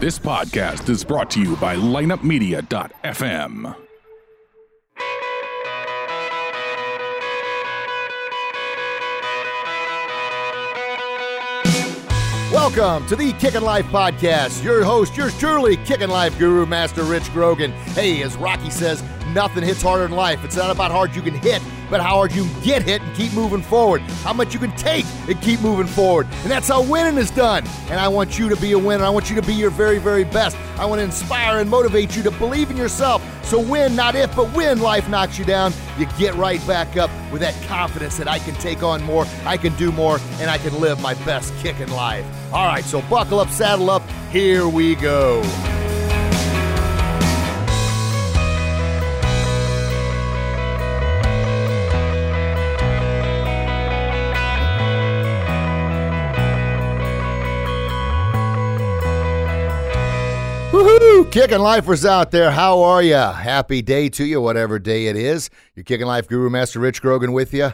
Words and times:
This 0.00 0.18
podcast 0.18 0.88
is 0.88 1.02
brought 1.02 1.30
to 1.30 1.40
you 1.40 1.56
by 1.56 1.76
lineupmedia.fm. 1.76 3.74
Welcome 12.52 13.06
to 13.08 13.16
the 13.16 13.32
Kickin' 13.34 13.62
Life 13.62 13.86
Podcast. 13.86 14.62
Your 14.62 14.84
host, 14.84 15.16
yours 15.16 15.38
truly, 15.38 15.76
Kickin' 15.78 16.10
Life 16.10 16.38
Guru 16.38 16.66
Master 16.66 17.02
Rich 17.02 17.32
Grogan. 17.32 17.72
Hey, 17.94 18.22
as 18.22 18.36
Rocky 18.36 18.70
says, 18.70 19.02
nothing 19.32 19.62
hits 19.62 19.82
harder 19.82 20.04
in 20.04 20.12
life. 20.12 20.44
It's 20.44 20.56
not 20.56 20.70
about 20.70 20.90
how 20.90 20.98
hard 20.98 21.16
you 21.16 21.22
can 21.22 21.34
hit, 21.34 21.62
but 21.90 22.00
how 22.00 22.14
hard 22.14 22.32
you 22.32 22.44
can 22.44 22.62
get 22.62 22.82
hit 22.82 23.02
and 23.02 23.16
keep 23.16 23.32
moving 23.32 23.62
forward. 23.62 24.00
How 24.22 24.32
much 24.32 24.52
you 24.52 24.60
can 24.60 24.74
take 24.76 25.04
and 25.28 25.40
keep 25.40 25.60
moving 25.60 25.86
forward. 25.86 26.26
And 26.42 26.50
that's 26.50 26.68
how 26.68 26.82
winning 26.82 27.18
is 27.18 27.30
done. 27.30 27.64
And 27.90 28.00
I 28.00 28.08
want 28.08 28.38
you 28.38 28.48
to 28.48 28.56
be 28.56 28.72
a 28.72 28.78
winner. 28.78 29.04
I 29.04 29.10
want 29.10 29.30
you 29.30 29.36
to 29.36 29.46
be 29.46 29.54
your 29.54 29.70
very, 29.70 29.98
very 29.98 30.24
best. 30.24 30.56
I 30.78 30.84
want 30.86 31.00
to 31.00 31.04
inspire 31.04 31.60
and 31.60 31.68
motivate 31.68 32.16
you 32.16 32.22
to 32.22 32.30
believe 32.32 32.70
in 32.70 32.76
yourself. 32.76 33.22
So 33.44 33.58
win, 33.58 33.96
not 33.96 34.14
if, 34.14 34.34
but 34.36 34.52
when 34.54 34.78
life 34.80 35.08
knocks 35.08 35.38
you 35.38 35.44
down, 35.44 35.72
you 35.98 36.06
get 36.18 36.34
right 36.34 36.64
back 36.66 36.96
up 36.98 37.10
with 37.32 37.40
that 37.40 37.54
confidence 37.66 38.18
that 38.18 38.28
I 38.28 38.38
can 38.38 38.54
take 38.56 38.82
on 38.82 39.02
more, 39.02 39.26
I 39.46 39.56
can 39.56 39.74
do 39.76 39.90
more, 39.90 40.20
and 40.38 40.50
I 40.50 40.58
can 40.58 40.78
live 40.78 41.00
my 41.00 41.14
best 41.24 41.56
kick 41.58 41.80
in 41.80 41.90
life. 41.90 42.26
All 42.52 42.66
right, 42.66 42.84
so 42.84 43.00
buckle 43.02 43.40
up, 43.40 43.48
saddle 43.48 43.88
up, 43.88 44.02
here 44.30 44.68
we 44.68 44.96
go. 44.96 45.42
Woohoo! 60.78 61.28
Kicking 61.32 61.58
lifers 61.58 62.04
out 62.04 62.30
there, 62.30 62.52
how 62.52 62.80
are 62.82 63.02
you? 63.02 63.16
Happy 63.16 63.82
day 63.82 64.08
to 64.10 64.24
you, 64.24 64.40
whatever 64.40 64.78
day 64.78 65.08
it 65.08 65.16
is. 65.16 65.50
Your 65.74 65.82
Kicking 65.82 66.06
Life 66.06 66.28
Guru 66.28 66.48
Master 66.50 66.78
Rich 66.78 67.02
Grogan 67.02 67.32
with 67.32 67.52
you 67.52 67.72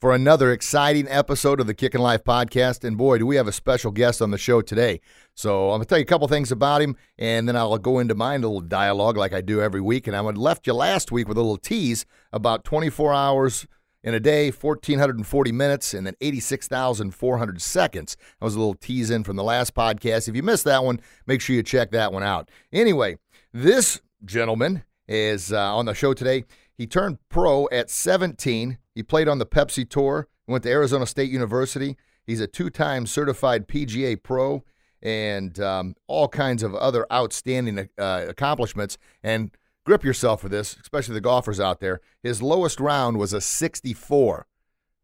for 0.00 0.14
another 0.14 0.52
exciting 0.52 1.08
episode 1.08 1.58
of 1.58 1.66
the 1.66 1.74
Kicking 1.74 2.00
Life 2.00 2.22
podcast. 2.22 2.84
And 2.84 2.96
boy, 2.96 3.18
do 3.18 3.26
we 3.26 3.34
have 3.34 3.48
a 3.48 3.52
special 3.52 3.90
guest 3.90 4.22
on 4.22 4.30
the 4.30 4.38
show 4.38 4.62
today. 4.62 5.00
So 5.34 5.70
I'm 5.70 5.78
going 5.78 5.80
to 5.80 5.86
tell 5.86 5.98
you 5.98 6.04
a 6.04 6.06
couple 6.06 6.28
things 6.28 6.52
about 6.52 6.80
him, 6.80 6.94
and 7.18 7.48
then 7.48 7.56
I'll 7.56 7.76
go 7.76 7.98
into 7.98 8.14
my 8.14 8.36
little 8.36 8.60
dialogue 8.60 9.16
like 9.16 9.32
I 9.32 9.40
do 9.40 9.60
every 9.60 9.80
week. 9.80 10.06
And 10.06 10.14
I 10.14 10.20
left 10.20 10.68
you 10.68 10.74
last 10.74 11.10
week 11.10 11.26
with 11.26 11.36
a 11.36 11.40
little 11.40 11.56
tease 11.56 12.06
about 12.32 12.62
24 12.62 13.12
hours 13.12 13.66
in 14.04 14.14
a 14.14 14.20
day, 14.20 14.50
1,440 14.50 15.50
minutes, 15.50 15.94
and 15.94 16.06
then 16.06 16.14
86,400 16.20 17.60
seconds. 17.60 18.16
That 18.38 18.44
was 18.44 18.54
a 18.54 18.58
little 18.58 18.74
tease 18.74 19.10
in 19.10 19.24
from 19.24 19.36
the 19.36 19.42
last 19.42 19.74
podcast. 19.74 20.28
If 20.28 20.36
you 20.36 20.42
missed 20.42 20.64
that 20.64 20.84
one, 20.84 21.00
make 21.26 21.40
sure 21.40 21.56
you 21.56 21.62
check 21.62 21.90
that 21.92 22.12
one 22.12 22.22
out. 22.22 22.50
Anyway, 22.72 23.16
this 23.52 24.02
gentleman 24.24 24.84
is 25.08 25.52
uh, 25.52 25.74
on 25.74 25.86
the 25.86 25.94
show 25.94 26.12
today. 26.12 26.44
He 26.76 26.86
turned 26.86 27.18
pro 27.30 27.66
at 27.72 27.90
17. 27.90 28.78
He 28.94 29.02
played 29.02 29.26
on 29.26 29.38
the 29.38 29.46
Pepsi 29.46 29.88
Tour, 29.88 30.28
went 30.46 30.64
to 30.64 30.70
Arizona 30.70 31.06
State 31.06 31.30
University. 31.30 31.96
He's 32.26 32.40
a 32.40 32.46
two 32.46 32.68
time 32.68 33.06
certified 33.06 33.66
PGA 33.66 34.22
pro 34.22 34.64
and 35.02 35.58
um, 35.60 35.94
all 36.06 36.28
kinds 36.28 36.62
of 36.62 36.74
other 36.74 37.06
outstanding 37.12 37.88
uh, 37.98 38.26
accomplishments. 38.28 38.98
And 39.22 39.50
grip 39.84 40.04
yourself 40.04 40.40
for 40.40 40.48
this, 40.48 40.76
especially 40.80 41.14
the 41.14 41.20
golfers 41.20 41.60
out 41.60 41.80
there. 41.80 42.00
His 42.22 42.42
lowest 42.42 42.80
round 42.80 43.18
was 43.18 43.32
a 43.32 43.40
64, 43.40 44.46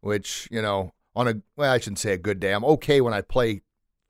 which, 0.01 0.47
you 0.51 0.61
know, 0.61 0.93
on 1.15 1.27
a, 1.27 1.41
well, 1.55 1.71
I 1.71 1.79
shouldn't 1.79 1.99
say 1.99 2.13
a 2.13 2.17
good 2.17 2.39
day. 2.39 2.53
I'm 2.53 2.65
okay 2.65 3.01
when 3.01 3.13
I 3.13 3.21
play 3.21 3.61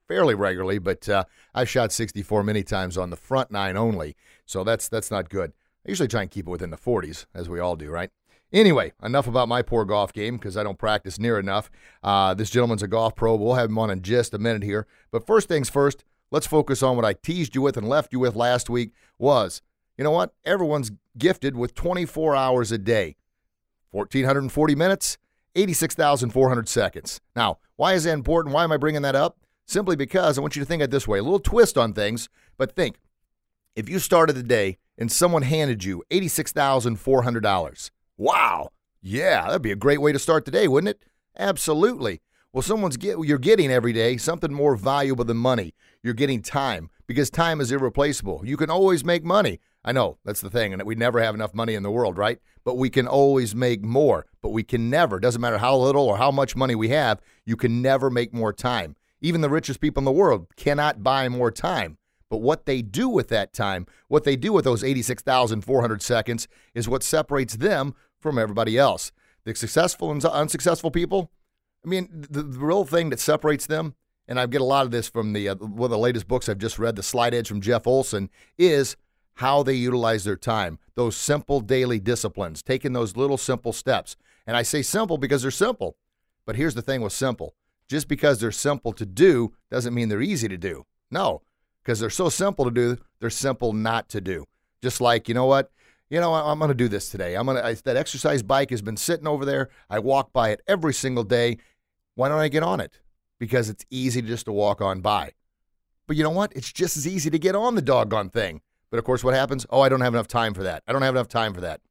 fairly 0.08 0.36
regularly, 0.36 0.78
but 0.78 1.08
uh, 1.08 1.24
I've 1.54 1.70
shot 1.70 1.92
64 1.92 2.44
many 2.44 2.64
times 2.64 2.98
on 2.98 3.10
the 3.10 3.16
front 3.16 3.52
nine 3.52 3.78
only. 3.78 4.16
So 4.46 4.64
that's 4.64 4.90
that's 4.90 5.10
not 5.10 5.30
good. 5.30 5.54
I 5.86 5.90
usually 5.90 6.10
try 6.10 6.22
and 6.22 6.30
keep 6.30 6.48
it 6.48 6.52
within 6.52 6.70
the 6.70 6.78
40s, 6.78 7.26
as 7.34 7.50
we 7.50 7.60
all 7.60 7.76
do, 7.76 7.90
right? 7.90 8.12
Anyway, 8.54 8.92
enough 9.02 9.28
about 9.28 9.48
my 9.48 9.62
poor 9.62 9.86
golf 9.86 10.12
game 10.12 10.36
because 10.36 10.58
I 10.58 10.64
don't 10.64 10.78
practice 10.78 11.18
near 11.18 11.40
enough. 11.40 11.72
Uh, 12.04 12.34
this 12.34 12.50
gentleman's 12.50 12.84
a 12.84 12.88
golf 12.88 13.16
pro. 13.16 13.36
We'll 13.36 13.56
have 13.56 13.70
him 13.70 13.80
on 13.80 13.90
in 13.90 14.02
just 14.02 14.34
a 14.34 14.38
minute 14.38 14.64
here. 14.64 14.86
But 15.10 15.26
first 15.26 15.48
things 15.48 15.70
first, 15.70 16.04
let's 16.30 16.46
focus 16.46 16.84
on 16.84 16.98
what 16.98 17.06
I 17.06 17.14
teased 17.14 17.56
you 17.56 17.62
with 17.62 17.78
and 17.78 17.88
left 17.88 18.12
you 18.12 18.20
with 18.20 18.36
last 18.36 18.70
week 18.70 18.92
was 19.18 19.62
you 19.98 20.04
know 20.04 20.12
what? 20.12 20.34
Everyone's 20.46 20.92
gifted 21.18 21.56
with 21.56 21.76
24 21.76 22.36
hours 22.36 22.72
a 22.72 22.78
day, 22.78 23.16
1,440 23.92 24.76
minutes, 24.76 25.18
86,400 25.56 26.70
seconds. 26.70 27.22
Now, 27.36 27.60
why 27.76 27.94
is 27.94 28.06
that 28.06 28.14
important? 28.14 28.54
Why 28.54 28.64
am 28.64 28.72
I 28.72 28.78
bringing 28.78 29.02
that 29.02 29.16
up? 29.16 29.38
Simply 29.66 29.96
because 29.96 30.38
I 30.38 30.42
want 30.42 30.56
you 30.56 30.62
to 30.62 30.66
think 30.66 30.82
it 30.82 30.92
this 30.92 31.08
way 31.08 31.20
a 31.20 31.24
little 31.24 31.40
twist 31.40 31.78
on 31.78 31.94
things, 31.94 32.30
but 32.58 32.76
think 32.76 32.98
if 33.76 33.88
you 33.90 34.00
started 34.00 34.36
the 34.36 34.44
day 34.44 34.78
and 34.98 35.12
someone 35.12 35.44
handed 35.44 35.84
you 35.84 36.04
$86,400, 36.12 37.92
wow, 38.18 38.70
yeah, 39.02 39.46
that'd 39.48 39.62
be 39.62 39.72
a 39.72 39.76
great 39.76 40.02
way 40.02 40.12
to 40.12 40.20
start 40.20 40.46
the 40.46 40.52
day, 40.52 40.68
wouldn't 40.68 40.90
it? 40.90 41.04
Absolutely. 41.38 42.22
Well, 42.54 42.62
someone's 42.62 42.98
get 42.98 43.18
you're 43.24 43.38
getting 43.38 43.72
every 43.72 43.94
day 43.94 44.18
something 44.18 44.52
more 44.52 44.76
valuable 44.76 45.24
than 45.24 45.38
money. 45.38 45.74
You're 46.04 46.14
getting 46.14 46.42
time 46.42 46.90
because 47.08 47.30
time 47.30 47.62
is 47.62 47.72
irreplaceable. 47.72 48.42
You 48.44 48.58
can 48.58 48.70
always 48.70 49.06
make 49.06 49.24
money. 49.24 49.60
I 49.84 49.92
know 49.92 50.18
that's 50.24 50.42
the 50.42 50.50
thing, 50.50 50.74
and 50.74 50.84
we 50.84 50.96
never 50.96 51.22
have 51.22 51.34
enough 51.34 51.54
money 51.54 51.74
in 51.74 51.84
the 51.84 51.90
world, 51.90 52.18
right? 52.18 52.40
But 52.64 52.78
we 52.78 52.90
can 52.90 53.08
always 53.08 53.56
make 53.56 53.82
more. 53.82 54.28
But 54.42 54.50
we 54.50 54.64
can 54.64 54.90
never, 54.90 55.20
doesn't 55.20 55.42
matter 55.42 55.58
how 55.58 55.76
little 55.78 56.06
or 56.06 56.18
how 56.18 56.32
much 56.32 56.56
money 56.56 56.76
we 56.76 56.90
have, 56.90 57.20
you 57.46 57.56
can 57.56 57.82
never 57.82 58.10
make 58.10 58.34
more 58.34 58.54
time. 58.54 58.96
Even 59.22 59.42
the 59.42 59.50
richest 59.50 59.80
people 59.80 60.02
in 60.02 60.06
the 60.06 60.12
world 60.12 60.48
cannot 60.56 61.04
buy 61.04 61.30
more 61.30 61.52
time. 61.52 61.98
But 62.30 62.38
what 62.38 62.66
they 62.66 62.82
do 62.82 63.10
with 63.10 63.28
that 63.30 63.54
time, 63.54 63.88
what 64.08 64.24
they 64.24 64.36
do 64.36 64.54
with 64.54 64.66
those 64.66 64.84
86,400 64.84 66.02
seconds, 66.02 66.48
is 66.74 66.88
what 66.88 67.04
separates 67.04 67.58
them 67.58 67.94
from 68.20 68.38
everybody 68.38 68.78
else. 68.78 69.12
The 69.44 69.56
successful 69.56 70.12
and 70.12 70.24
unsuccessful 70.24 70.92
people, 70.92 71.32
I 71.84 71.90
mean, 71.90 72.08
the, 72.12 72.44
the 72.44 72.60
real 72.60 72.86
thing 72.86 73.10
that 73.10 73.20
separates 73.20 73.66
them, 73.66 73.96
and 74.28 74.40
I 74.40 74.46
get 74.46 74.62
a 74.62 74.66
lot 74.66 74.86
of 74.86 74.92
this 74.92 75.10
from 75.10 75.34
the 75.34 75.50
uh, 75.50 75.56
one 75.56 75.88
of 75.88 75.92
the 75.92 75.98
latest 75.98 76.28
books 76.28 76.48
I've 76.48 76.58
just 76.58 76.80
read, 76.80 76.96
The 76.96 77.04
Slight 77.04 77.34
Edge 77.34 77.48
from 77.48 77.60
Jeff 77.60 77.86
Olson, 77.86 78.30
is 78.58 78.96
how 79.36 79.64
they 79.64 79.74
utilize 79.74 80.24
their 80.24 80.36
time, 80.36 80.80
those 80.96 81.16
simple 81.16 81.60
daily 81.60 82.00
disciplines, 82.00 82.62
taking 82.62 82.94
those 82.94 83.18
little 83.18 83.38
simple 83.38 83.74
steps. 83.74 84.16
And 84.46 84.58
I 84.58 84.62
say 84.64 84.82
simple 84.82 85.18
because 85.18 85.42
they're 85.42 85.52
simple. 85.52 85.96
But 86.46 86.56
here's 86.56 86.76
the 86.76 86.82
thing 86.82 87.02
with 87.02 87.14
simple 87.14 87.56
just 87.88 88.08
because 88.08 88.40
they're 88.40 88.52
simple 88.52 88.94
to 88.94 89.06
do 89.06 89.54
doesn't 89.70 89.94
mean 89.94 90.10
they're 90.10 90.22
easy 90.22 90.48
to 90.48 90.58
do. 90.58 90.86
No, 91.10 91.42
because 91.84 92.00
they're 92.00 92.10
so 92.10 92.30
simple 92.30 92.66
to 92.66 92.72
do, 92.72 92.98
they're 93.20 93.30
simple 93.30 93.74
not 93.74 94.08
to 94.10 94.22
do. 94.22 94.46
Just 94.82 95.02
like, 95.02 95.28
you 95.28 95.34
know 95.34 95.46
what? 95.46 95.72
You 96.10 96.20
know, 96.20 96.34
I'm 96.34 96.60
going 96.60 96.70
to 96.70 96.76
do 96.76 96.88
this 96.88 97.10
today. 97.10 97.36
I'm 97.36 97.46
going 97.46 97.58
to, 97.58 97.84
that 97.84 97.98
exercise 97.98 98.44
bike 98.44 98.70
has 98.72 98.82
been 98.82 98.98
sitting 98.98 99.28
over 99.28 99.46
there. 99.46 99.70
I 99.90 100.00
walk 100.00 100.34
by 100.34 100.50
it 100.50 100.62
every 100.68 100.94
single 100.94 101.24
day. 101.24 101.58
Why 102.16 102.30
don't 102.30 102.40
I 102.40 102.48
get 102.48 102.64
on 102.64 102.80
it? 102.80 103.00
Because 103.40 103.70
it's 103.70 103.86
easy 103.90 104.22
just 104.22 104.46
to 104.46 104.52
walk 104.52 104.82
on 104.82 105.02
by. 105.02 105.34
But 106.08 106.18
you 106.18 106.24
know 106.24 106.30
what? 106.30 106.52
It's 106.56 106.72
just 106.72 106.98
as 106.98 107.08
easy 107.08 107.30
to 107.30 107.40
get 107.40 107.56
on 107.56 107.76
the 107.76 107.82
doggone 107.82 108.30
thing. 108.30 108.62
But 108.92 109.00
of 109.00 109.06
course, 109.06 109.24
what 109.24 109.34
happens? 109.34 109.66
Oh, 109.72 109.82
I 109.82 109.90
don't 109.90 110.02
have 110.02 110.14
enough 110.14 110.28
time 110.28 110.54
for 110.54 110.62
that. 110.64 110.84
I 110.88 110.92
don't 110.92 111.02
have 111.02 111.16
enough 111.16 111.30
time 111.30 111.54
for 111.54 111.62
that. 111.62 111.82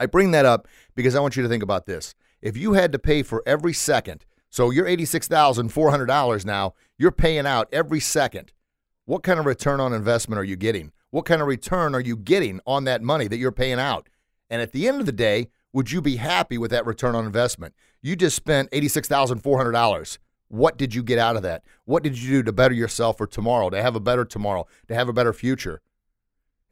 I 0.00 0.06
bring 0.06 0.32
that 0.32 0.46
up 0.46 0.66
because 0.96 1.14
I 1.14 1.20
want 1.20 1.36
you 1.36 1.42
to 1.44 1.48
think 1.48 1.62
about 1.62 1.86
this. 1.86 2.14
If 2.42 2.56
you 2.56 2.72
had 2.72 2.90
to 2.92 2.98
pay 2.98 3.22
for 3.22 3.42
every 3.46 3.72
second, 3.72 4.24
so 4.50 4.70
you're 4.70 4.86
$86,400 4.86 6.44
now, 6.44 6.74
you're 6.98 7.12
paying 7.12 7.46
out 7.46 7.68
every 7.72 8.00
second. 8.00 8.52
What 9.04 9.22
kind 9.22 9.38
of 9.38 9.46
return 9.46 9.80
on 9.80 9.92
investment 9.92 10.38
are 10.38 10.44
you 10.44 10.56
getting? 10.56 10.92
What 11.10 11.26
kind 11.26 11.40
of 11.40 11.46
return 11.46 11.94
are 11.94 12.00
you 12.00 12.16
getting 12.16 12.60
on 12.66 12.84
that 12.84 13.02
money 13.02 13.28
that 13.28 13.36
you're 13.36 13.52
paying 13.52 13.78
out? 13.78 14.08
And 14.50 14.62
at 14.62 14.72
the 14.72 14.88
end 14.88 15.00
of 15.00 15.06
the 15.06 15.12
day, 15.12 15.48
would 15.72 15.90
you 15.90 16.00
be 16.00 16.16
happy 16.16 16.56
with 16.56 16.70
that 16.70 16.86
return 16.86 17.14
on 17.14 17.26
investment? 17.26 17.74
You 18.00 18.16
just 18.16 18.36
spent 18.36 18.70
$86,400. 18.70 20.18
What 20.48 20.76
did 20.76 20.94
you 20.94 21.02
get 21.02 21.18
out 21.18 21.36
of 21.36 21.42
that? 21.42 21.64
What 21.84 22.02
did 22.02 22.18
you 22.18 22.30
do 22.30 22.42
to 22.44 22.52
better 22.52 22.74
yourself 22.74 23.18
for 23.18 23.26
tomorrow, 23.26 23.70
to 23.70 23.82
have 23.82 23.96
a 23.96 24.00
better 24.00 24.24
tomorrow, 24.24 24.66
to 24.88 24.94
have 24.94 25.08
a 25.08 25.12
better 25.12 25.32
future? 25.32 25.80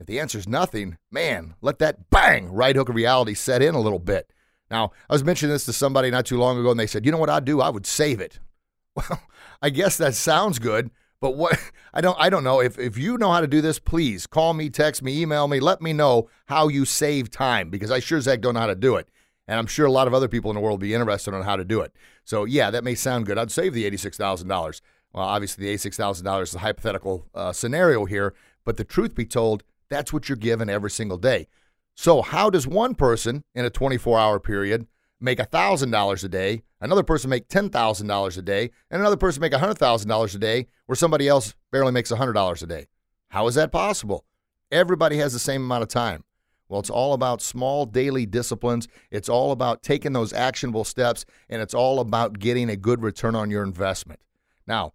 If 0.02 0.06
the 0.06 0.18
answer 0.18 0.36
is 0.36 0.48
nothing, 0.48 0.98
man, 1.12 1.54
let 1.60 1.78
that 1.78 2.10
bang 2.10 2.52
right 2.52 2.74
hook 2.74 2.88
of 2.88 2.96
reality 2.96 3.34
set 3.34 3.62
in 3.62 3.76
a 3.76 3.80
little 3.80 4.00
bit. 4.00 4.32
Now, 4.68 4.90
I 5.08 5.12
was 5.12 5.22
mentioning 5.22 5.52
this 5.52 5.64
to 5.66 5.72
somebody 5.72 6.10
not 6.10 6.26
too 6.26 6.38
long 6.38 6.58
ago, 6.58 6.72
and 6.72 6.80
they 6.80 6.88
said, 6.88 7.06
you 7.06 7.12
know 7.12 7.18
what 7.18 7.30
I'd 7.30 7.44
do? 7.44 7.60
I 7.60 7.70
would 7.70 7.86
save 7.86 8.20
it. 8.20 8.40
Well, 8.94 9.22
I 9.62 9.70
guess 9.70 9.96
that 9.96 10.14
sounds 10.14 10.58
good, 10.58 10.90
but 11.18 11.30
what 11.34 11.58
I 11.94 12.02
don't 12.02 12.18
I 12.20 12.28
don't 12.28 12.44
know. 12.44 12.60
If 12.60 12.78
if 12.78 12.98
you 12.98 13.16
know 13.16 13.32
how 13.32 13.40
to 13.40 13.46
do 13.46 13.62
this, 13.62 13.78
please 13.78 14.26
call 14.26 14.52
me, 14.52 14.68
text 14.68 15.02
me, 15.02 15.22
email 15.22 15.48
me, 15.48 15.60
let 15.60 15.80
me 15.80 15.94
know 15.94 16.28
how 16.46 16.68
you 16.68 16.84
save 16.84 17.30
time 17.30 17.70
because 17.70 17.90
I 17.90 18.00
sure 18.00 18.18
as 18.18 18.26
heck 18.26 18.42
don't 18.42 18.52
know 18.52 18.60
how 18.60 18.66
to 18.66 18.74
do 18.74 18.96
it. 18.96 19.08
And 19.48 19.58
I'm 19.58 19.66
sure 19.66 19.86
a 19.86 19.90
lot 19.92 20.08
of 20.08 20.12
other 20.12 20.28
people 20.28 20.50
in 20.50 20.56
the 20.56 20.60
world 20.60 20.80
will 20.80 20.88
be 20.88 20.92
interested 20.92 21.32
on 21.32 21.42
how 21.42 21.56
to 21.56 21.64
do 21.64 21.80
it. 21.80 21.94
So 22.24 22.44
yeah, 22.44 22.70
that 22.70 22.84
may 22.84 22.94
sound 22.94 23.24
good. 23.24 23.38
I'd 23.38 23.50
save 23.50 23.72
the 23.72 23.86
eighty-six 23.86 24.18
thousand 24.18 24.48
dollars. 24.48 24.82
Well, 25.14 25.24
obviously 25.24 25.64
the 25.64 25.70
eighty-six 25.70 25.96
thousand 25.96 26.26
dollars 26.26 26.50
is 26.50 26.56
a 26.56 26.58
hypothetical 26.58 27.28
uh, 27.34 27.52
scenario 27.54 28.04
here, 28.04 28.34
but 28.64 28.76
the 28.76 28.84
truth 28.84 29.14
be 29.14 29.24
told, 29.24 29.62
that's 29.92 30.12
what 30.12 30.28
you're 30.28 30.36
given 30.36 30.70
every 30.70 30.90
single 30.90 31.18
day. 31.18 31.46
So, 31.94 32.22
how 32.22 32.50
does 32.50 32.66
one 32.66 32.94
person 32.94 33.44
in 33.54 33.64
a 33.64 33.70
24 33.70 34.18
hour 34.18 34.40
period 34.40 34.86
make 35.20 35.38
$1,000 35.38 36.24
a 36.24 36.28
day, 36.28 36.62
another 36.80 37.02
person 37.04 37.30
make 37.30 37.48
$10,000 37.48 38.38
a 38.38 38.42
day, 38.42 38.70
and 38.90 39.00
another 39.00 39.16
person 39.16 39.40
make 39.40 39.52
$100,000 39.52 40.34
a 40.34 40.38
day, 40.38 40.66
where 40.86 40.96
somebody 40.96 41.28
else 41.28 41.54
barely 41.70 41.92
makes 41.92 42.10
$100 42.10 42.62
a 42.62 42.66
day. 42.66 42.86
How 43.28 43.46
is 43.46 43.54
that 43.54 43.70
possible? 43.70 44.24
Everybody 44.70 45.18
has 45.18 45.32
the 45.32 45.38
same 45.38 45.62
amount 45.62 45.82
of 45.82 45.88
time. 45.88 46.24
Well, 46.68 46.80
it's 46.80 46.90
all 46.90 47.12
about 47.12 47.42
small 47.42 47.84
daily 47.84 48.26
disciplines. 48.26 48.88
It's 49.10 49.28
all 49.28 49.52
about 49.52 49.82
taking 49.82 50.12
those 50.14 50.32
actionable 50.32 50.84
steps, 50.84 51.24
and 51.48 51.62
it's 51.62 51.74
all 51.74 52.00
about 52.00 52.38
getting 52.38 52.68
a 52.68 52.76
good 52.76 53.02
return 53.02 53.34
on 53.34 53.50
your 53.50 53.62
investment. 53.62 54.20
Now, 54.66 54.94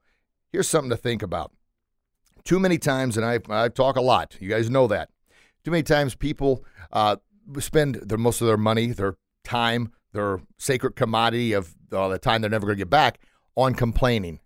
here's 0.51 0.67
something 0.67 0.89
to 0.89 0.97
think 0.97 1.21
about. 1.21 1.51
Too 2.47 2.59
many 2.59 2.77
times, 2.77 3.17
and 3.17 3.25
I, 3.25 3.39
I 3.49 3.67
talk 3.67 3.97
a 3.97 4.01
lot, 4.01 4.37
you 4.39 4.47
guys 4.47 4.69
know 4.69 4.87
that. 4.87 5.09
Too 5.65 5.71
many 5.71 5.83
times 5.83 6.15
people 6.15 6.63
uh, 6.93 7.17
spend 7.59 7.95
their, 7.95 8.17
most 8.17 8.39
of 8.39 8.47
their 8.47 8.55
money, 8.55 8.87
their 8.87 9.17
time, 9.43 9.91
their 10.13 10.39
sacred 10.57 10.95
commodity 10.95 11.51
of 11.51 11.75
uh, 11.91 12.07
the 12.07 12.17
time 12.17 12.39
they're 12.39 12.49
never 12.49 12.65
going 12.65 12.77
to 12.77 12.81
get 12.81 12.89
back 12.89 13.19
on 13.57 13.73
complaining. 13.73 14.39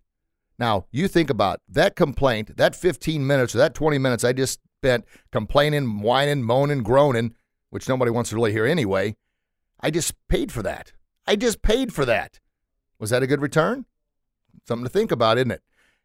Now, 0.58 0.88
you 0.90 1.08
think 1.08 1.30
about 1.30 1.62
that 1.70 1.96
complaint, 1.96 2.58
that 2.58 2.76
15 2.76 3.28
minutes 3.28 3.54
or 3.54 3.60
that 3.60 3.76
20 3.76 4.00
minutes 4.00 4.24
I 4.24 4.34
just 4.34 4.60
spent 4.80 5.06
complaining, 5.32 6.02
whining, 6.02 6.42
moaning, 6.42 6.82
groaning, 6.82 7.36
which 7.70 7.88
nobody 7.88 8.10
wants 8.10 8.32
to 8.32 8.36
really 8.36 8.52
hear 8.52 8.66
anyway. 8.66 9.16
I 9.80 9.92
just 9.92 10.16
paid 10.28 10.52
for 10.52 10.64
that. 10.64 10.94
I 11.28 11.36
just 11.36 11.62
paid 11.62 11.94
for 11.94 12.06
that. 12.06 12.40
Was 12.98 13.12
that 13.12 13.22
a 13.22 13.28
good 13.28 13.42
return? 13.42 13.86
Something 14.68 14.86
to 14.86 14.90
think 14.90 15.12
about, 15.12 15.38
isn't 15.38 15.52
it? 15.52 15.62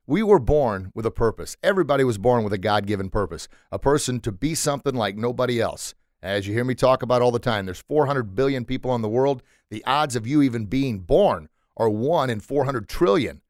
We 0.09 0.23
were 0.23 0.39
born 0.39 0.93
with 0.95 1.05
a 1.05 1.11
purpose. 1.11 1.57
Everybody 1.65 2.05
was 2.05 2.17
born 2.17 2.45
with 2.45 2.53
a 2.53 2.59
God 2.59 2.87
given 2.87 3.11
purpose, 3.11 3.49
a 3.73 3.79
person 3.79 4.21
to 4.21 4.31
be 4.31 4.55
something 4.55 4.95
like 4.95 5.17
nobody 5.17 5.61
else. 5.61 5.95
As 6.23 6.47
you 6.47 6.55
hear 6.55 6.65
me 6.65 6.77
talk 6.77 7.03
about 7.03 7.23
all 7.23 7.33
the 7.33 7.41
time, 7.41 7.67
there's 7.67 7.83
400 7.83 8.35
billion 8.35 8.65
people 8.65 8.95
in 8.95 9.03
the 9.03 9.09
world. 9.09 9.43
The 9.69 9.85
odds 9.85 10.15
of 10.15 10.25
you 10.25 10.43
even 10.43 10.67
being 10.67 11.01
born 11.01 11.49
are 11.77 11.89
1 11.89 12.31
in 12.31 12.39
400 12.39 12.89
trillion. 12.89 13.43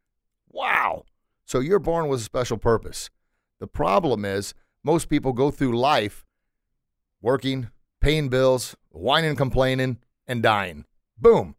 Wow. 0.48 1.04
So 1.44 1.60
you're 1.60 1.78
born 1.78 2.08
with 2.08 2.20
a 2.20 2.24
special 2.24 2.56
purpose. 2.56 3.10
The 3.60 3.66
problem 3.66 4.24
is, 4.24 4.54
most 4.82 5.10
people 5.10 5.34
go 5.34 5.50
through 5.50 5.78
life 5.78 6.24
working, 7.20 7.68
paying 8.00 8.30
bills, 8.30 8.74
whining, 8.88 9.36
complaining, 9.36 9.98
and 10.26 10.42
dying. 10.42 10.86
Boom. 11.18 11.54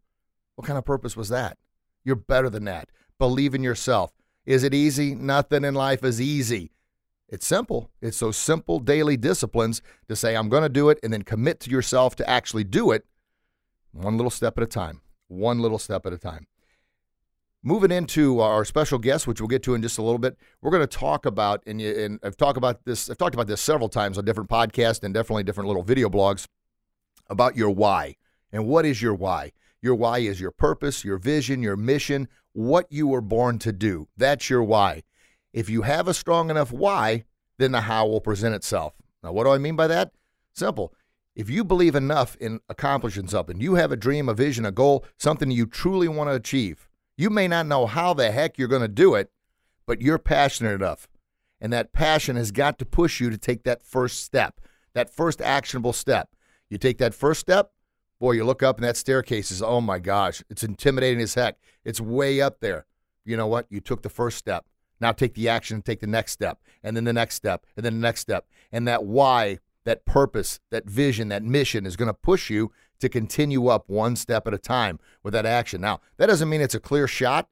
What 0.56 0.66
kind 0.66 0.78
of 0.78 0.84
purpose 0.84 1.16
was 1.16 1.28
that? 1.28 1.56
You're 2.04 2.16
better 2.16 2.50
than 2.50 2.64
that. 2.64 2.90
Believe 3.18 3.54
in 3.54 3.62
yourself. 3.62 4.12
Is 4.48 4.64
it 4.64 4.72
easy? 4.72 5.14
Nothing 5.14 5.62
in 5.62 5.74
life 5.74 6.02
is 6.02 6.22
easy. 6.22 6.70
It's 7.28 7.46
simple. 7.46 7.90
It's 8.00 8.18
those 8.18 8.38
simple 8.38 8.78
daily 8.78 9.18
disciplines 9.18 9.82
to 10.08 10.16
say, 10.16 10.34
I'm 10.34 10.48
going 10.48 10.62
to 10.62 10.70
do 10.70 10.88
it, 10.88 10.98
and 11.02 11.12
then 11.12 11.20
commit 11.20 11.60
to 11.60 11.70
yourself 11.70 12.16
to 12.16 12.28
actually 12.28 12.64
do 12.64 12.90
it 12.90 13.04
one 13.92 14.16
little 14.16 14.30
step 14.30 14.56
at 14.56 14.64
a 14.64 14.66
time. 14.66 15.02
One 15.26 15.58
little 15.58 15.78
step 15.78 16.06
at 16.06 16.14
a 16.14 16.16
time. 16.16 16.46
Moving 17.62 17.92
into 17.92 18.40
our 18.40 18.64
special 18.64 18.98
guest, 18.98 19.26
which 19.26 19.38
we'll 19.38 19.48
get 19.48 19.62
to 19.64 19.74
in 19.74 19.82
just 19.82 19.98
a 19.98 20.02
little 20.02 20.16
bit, 20.16 20.38
we're 20.62 20.70
going 20.70 20.80
to 20.80 20.86
talk 20.86 21.26
about, 21.26 21.62
and, 21.66 21.82
and 21.82 22.18
I've 22.22 22.38
talked 22.38 22.56
about 22.56 22.86
this. 22.86 23.10
I've 23.10 23.18
talked 23.18 23.34
about 23.34 23.48
this 23.48 23.60
several 23.60 23.90
times 23.90 24.16
on 24.16 24.24
different 24.24 24.48
podcasts 24.48 25.04
and 25.04 25.12
definitely 25.12 25.42
different 25.42 25.68
little 25.68 25.82
video 25.82 26.08
blogs 26.08 26.46
about 27.28 27.54
your 27.54 27.68
why 27.68 28.16
and 28.50 28.66
what 28.66 28.86
is 28.86 29.02
your 29.02 29.12
why. 29.12 29.52
Your 29.82 29.94
why 29.94 30.18
is 30.18 30.40
your 30.40 30.50
purpose, 30.50 31.04
your 31.04 31.18
vision, 31.18 31.62
your 31.62 31.76
mission, 31.76 32.28
what 32.52 32.86
you 32.90 33.06
were 33.06 33.20
born 33.20 33.58
to 33.60 33.72
do. 33.72 34.08
That's 34.16 34.50
your 34.50 34.62
why. 34.62 35.02
If 35.52 35.68
you 35.70 35.82
have 35.82 36.08
a 36.08 36.14
strong 36.14 36.50
enough 36.50 36.72
why, 36.72 37.24
then 37.58 37.72
the 37.72 37.82
how 37.82 38.06
will 38.06 38.20
present 38.20 38.54
itself. 38.54 38.94
Now, 39.22 39.32
what 39.32 39.44
do 39.44 39.50
I 39.50 39.58
mean 39.58 39.76
by 39.76 39.86
that? 39.88 40.12
Simple. 40.54 40.92
If 41.34 41.48
you 41.48 41.64
believe 41.64 41.94
enough 41.94 42.36
in 42.36 42.60
accomplishing 42.68 43.28
something, 43.28 43.60
you 43.60 43.76
have 43.76 43.92
a 43.92 43.96
dream, 43.96 44.28
a 44.28 44.34
vision, 44.34 44.64
a 44.64 44.72
goal, 44.72 45.04
something 45.18 45.50
you 45.50 45.66
truly 45.66 46.08
want 46.08 46.30
to 46.30 46.34
achieve, 46.34 46.88
you 47.16 47.30
may 47.30 47.48
not 47.48 47.66
know 47.66 47.86
how 47.86 48.14
the 48.14 48.30
heck 48.30 48.58
you're 48.58 48.68
going 48.68 48.82
to 48.82 48.88
do 48.88 49.14
it, 49.14 49.30
but 49.86 50.00
you're 50.00 50.18
passionate 50.18 50.74
enough. 50.74 51.08
And 51.60 51.72
that 51.72 51.92
passion 51.92 52.36
has 52.36 52.52
got 52.52 52.78
to 52.78 52.84
push 52.84 53.20
you 53.20 53.30
to 53.30 53.38
take 53.38 53.64
that 53.64 53.84
first 53.84 54.22
step, 54.22 54.60
that 54.94 55.12
first 55.12 55.40
actionable 55.40 55.92
step. 55.92 56.34
You 56.70 56.78
take 56.78 56.98
that 56.98 57.14
first 57.14 57.40
step, 57.40 57.72
boy, 58.20 58.32
you 58.32 58.44
look 58.44 58.62
up 58.62 58.76
and 58.76 58.84
that 58.84 58.96
staircase 58.96 59.50
is, 59.50 59.62
oh 59.62 59.80
my 59.80 59.98
gosh, 59.98 60.42
it's 60.50 60.62
intimidating 60.62 61.20
as 61.20 61.34
heck. 61.34 61.56
It's 61.84 62.00
way 62.00 62.40
up 62.40 62.60
there. 62.60 62.86
You 63.24 63.36
know 63.36 63.46
what? 63.46 63.66
You 63.70 63.80
took 63.80 64.02
the 64.02 64.08
first 64.08 64.38
step. 64.38 64.66
Now 65.00 65.12
take 65.12 65.34
the 65.34 65.48
action 65.48 65.76
and 65.76 65.84
take 65.84 66.00
the 66.00 66.06
next 66.06 66.32
step, 66.32 66.58
and 66.82 66.96
then 66.96 67.04
the 67.04 67.12
next 67.12 67.36
step, 67.36 67.64
and 67.76 67.84
then 67.84 67.94
the 67.94 68.00
next 68.00 68.20
step. 68.20 68.46
And 68.72 68.88
that 68.88 69.04
why, 69.04 69.58
that 69.84 70.04
purpose, 70.04 70.58
that 70.70 70.86
vision, 70.86 71.28
that 71.28 71.44
mission 71.44 71.86
is 71.86 71.94
going 71.94 72.08
to 72.08 72.14
push 72.14 72.50
you 72.50 72.72
to 72.98 73.08
continue 73.08 73.68
up 73.68 73.88
one 73.88 74.16
step 74.16 74.48
at 74.48 74.54
a 74.54 74.58
time 74.58 74.98
with 75.22 75.32
that 75.34 75.46
action. 75.46 75.80
Now, 75.80 76.00
that 76.16 76.26
doesn't 76.26 76.48
mean 76.48 76.60
it's 76.60 76.74
a 76.74 76.80
clear 76.80 77.06
shot. 77.06 77.48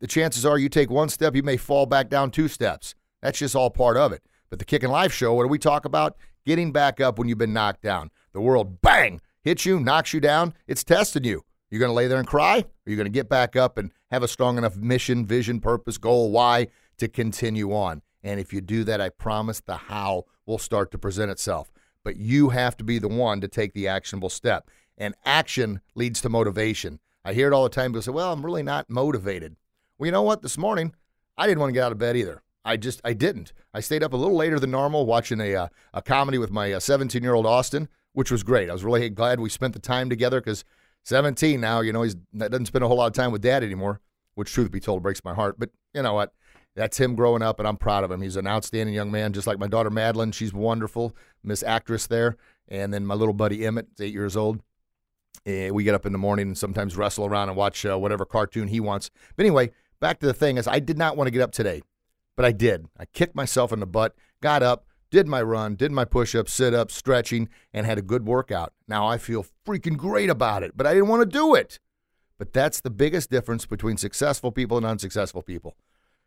The 0.00 0.06
chances 0.06 0.44
are 0.44 0.58
you 0.58 0.68
take 0.68 0.90
one 0.90 1.08
step, 1.08 1.34
you 1.34 1.42
may 1.42 1.56
fall 1.56 1.86
back 1.86 2.10
down 2.10 2.30
two 2.30 2.48
steps. 2.48 2.94
That's 3.22 3.38
just 3.38 3.56
all 3.56 3.70
part 3.70 3.96
of 3.96 4.12
it. 4.12 4.22
But 4.50 4.58
the 4.58 4.64
Kicking 4.64 4.90
Life 4.90 5.12
show, 5.12 5.32
what 5.32 5.44
do 5.44 5.48
we 5.48 5.58
talk 5.58 5.84
about? 5.84 6.16
Getting 6.44 6.72
back 6.72 7.00
up 7.00 7.18
when 7.18 7.28
you've 7.28 7.38
been 7.38 7.52
knocked 7.52 7.82
down. 7.82 8.10
The 8.32 8.40
world, 8.40 8.82
bang, 8.82 9.20
hits 9.42 9.64
you, 9.64 9.80
knocks 9.80 10.12
you 10.12 10.20
down. 10.20 10.54
It's 10.66 10.84
testing 10.84 11.24
you. 11.24 11.42
You're 11.70 11.80
going 11.80 11.90
to 11.90 11.94
lay 11.94 12.08
there 12.08 12.18
and 12.18 12.26
cry, 12.26 12.58
or 12.58 12.66
you're 12.86 12.96
going 12.96 13.04
to 13.04 13.10
get 13.10 13.28
back 13.28 13.54
up 13.54 13.78
and 13.78 13.92
have 14.10 14.22
a 14.22 14.28
strong 14.28 14.58
enough 14.58 14.76
mission, 14.76 15.24
vision, 15.24 15.60
purpose, 15.60 15.98
goal, 15.98 16.30
why 16.30 16.68
to 16.98 17.08
continue 17.08 17.72
on. 17.72 18.02
And 18.22 18.40
if 18.40 18.52
you 18.52 18.60
do 18.60 18.84
that, 18.84 19.00
I 19.00 19.08
promise 19.08 19.60
the 19.60 19.76
how 19.76 20.24
will 20.46 20.58
start 20.58 20.90
to 20.90 20.98
present 20.98 21.30
itself. 21.30 21.70
But 22.04 22.16
you 22.16 22.50
have 22.50 22.76
to 22.78 22.84
be 22.84 22.98
the 22.98 23.08
one 23.08 23.40
to 23.40 23.48
take 23.48 23.72
the 23.72 23.88
actionable 23.88 24.30
step. 24.30 24.68
And 24.98 25.14
action 25.24 25.80
leads 25.94 26.20
to 26.22 26.28
motivation. 26.28 26.98
I 27.24 27.32
hear 27.32 27.46
it 27.46 27.54
all 27.54 27.62
the 27.62 27.70
time. 27.70 27.92
People 27.92 28.02
say, 28.02 28.10
well, 28.10 28.32
I'm 28.32 28.44
really 28.44 28.62
not 28.62 28.90
motivated. 28.90 29.56
Well, 29.98 30.06
you 30.06 30.12
know 30.12 30.22
what? 30.22 30.42
This 30.42 30.58
morning, 30.58 30.94
I 31.38 31.46
didn't 31.46 31.60
want 31.60 31.70
to 31.70 31.74
get 31.74 31.84
out 31.84 31.92
of 31.92 31.98
bed 31.98 32.16
either. 32.16 32.42
I 32.64 32.76
just, 32.76 33.00
I 33.04 33.12
didn't. 33.12 33.52
I 33.72 33.80
stayed 33.80 34.02
up 34.02 34.12
a 34.12 34.16
little 34.16 34.36
later 34.36 34.58
than 34.58 34.70
normal 34.70 35.06
watching 35.06 35.40
a, 35.40 35.54
uh, 35.54 35.68
a 35.94 36.02
comedy 36.02 36.36
with 36.36 36.50
my 36.50 36.78
17 36.78 37.20
uh, 37.20 37.24
year 37.24 37.34
old 37.34 37.46
Austin, 37.46 37.88
which 38.12 38.30
was 38.30 38.42
great. 38.42 38.70
I 38.70 38.72
was 38.72 38.84
really 38.84 39.08
glad 39.10 39.40
we 39.40 39.48
spent 39.48 39.74
the 39.74 39.80
time 39.80 40.10
together 40.10 40.40
because 40.40 40.64
17 41.04 41.60
now, 41.60 41.80
you 41.80 41.92
know, 41.92 42.02
he's 42.02 42.14
doesn't 42.36 42.66
spend 42.66 42.84
a 42.84 42.88
whole 42.88 42.96
lot 42.96 43.06
of 43.06 43.12
time 43.12 43.32
with 43.32 43.42
dad 43.42 43.62
anymore, 43.62 44.00
which, 44.34 44.52
truth 44.52 44.70
be 44.70 44.80
told, 44.80 45.02
breaks 45.02 45.24
my 45.24 45.34
heart. 45.34 45.56
But 45.58 45.70
you 45.94 46.02
know 46.02 46.14
what? 46.14 46.32
that's 46.76 46.98
him 46.98 47.14
growing 47.14 47.42
up, 47.42 47.58
and 47.58 47.66
I'm 47.66 47.76
proud 47.76 48.04
of 48.04 48.10
him. 48.10 48.22
He's 48.22 48.36
an 48.36 48.46
outstanding 48.46 48.94
young 48.94 49.10
man, 49.10 49.32
just 49.32 49.46
like 49.46 49.58
my 49.58 49.66
daughter 49.66 49.90
Madeline. 49.90 50.32
She's 50.32 50.52
wonderful, 50.52 51.14
Miss 51.42 51.62
Actress 51.62 52.06
there, 52.06 52.36
and 52.68 52.94
then 52.94 53.06
my 53.06 53.14
little 53.14 53.34
buddy 53.34 53.66
Emmett, 53.66 53.88
eight 54.00 54.12
years 54.12 54.36
old. 54.36 54.60
And 55.46 55.74
we 55.74 55.84
get 55.84 55.94
up 55.94 56.06
in 56.06 56.12
the 56.12 56.18
morning 56.18 56.48
and 56.48 56.58
sometimes 56.58 56.96
wrestle 56.96 57.26
around 57.26 57.48
and 57.48 57.56
watch 57.56 57.84
uh, 57.84 57.98
whatever 57.98 58.24
cartoon 58.24 58.68
he 58.68 58.78
wants. 58.78 59.10
But 59.36 59.46
anyway, 59.46 59.70
back 59.98 60.20
to 60.20 60.26
the 60.26 60.34
thing 60.34 60.58
is, 60.58 60.68
I 60.68 60.80
did 60.80 60.98
not 60.98 61.16
want 61.16 61.28
to 61.28 61.32
get 61.32 61.42
up 61.42 61.52
today, 61.52 61.82
but 62.36 62.44
I 62.44 62.52
did. 62.52 62.86
I 62.98 63.06
kicked 63.06 63.34
myself 63.34 63.72
in 63.72 63.80
the 63.80 63.86
butt, 63.86 64.14
got 64.42 64.62
up, 64.62 64.86
did 65.10 65.26
my 65.26 65.42
run, 65.42 65.74
did 65.74 65.92
my 65.92 66.04
push 66.04 66.34
ups, 66.34 66.52
sit 66.52 66.72
ups, 66.72 66.94
stretching, 66.94 67.48
and 67.72 67.86
had 67.86 67.98
a 67.98 68.02
good 68.02 68.26
workout. 68.26 68.72
Now 68.86 69.06
I 69.06 69.18
feel 69.18 69.44
freaking 69.66 69.96
great 69.96 70.30
about 70.30 70.62
it, 70.62 70.76
but 70.76 70.86
I 70.86 70.94
didn't 70.94 71.08
want 71.08 71.22
to 71.22 71.38
do 71.38 71.54
it. 71.54 71.78
But 72.38 72.52
that's 72.52 72.80
the 72.80 72.90
biggest 72.90 73.30
difference 73.30 73.66
between 73.66 73.96
successful 73.96 74.50
people 74.50 74.76
and 74.76 74.86
unsuccessful 74.86 75.42
people. 75.42 75.76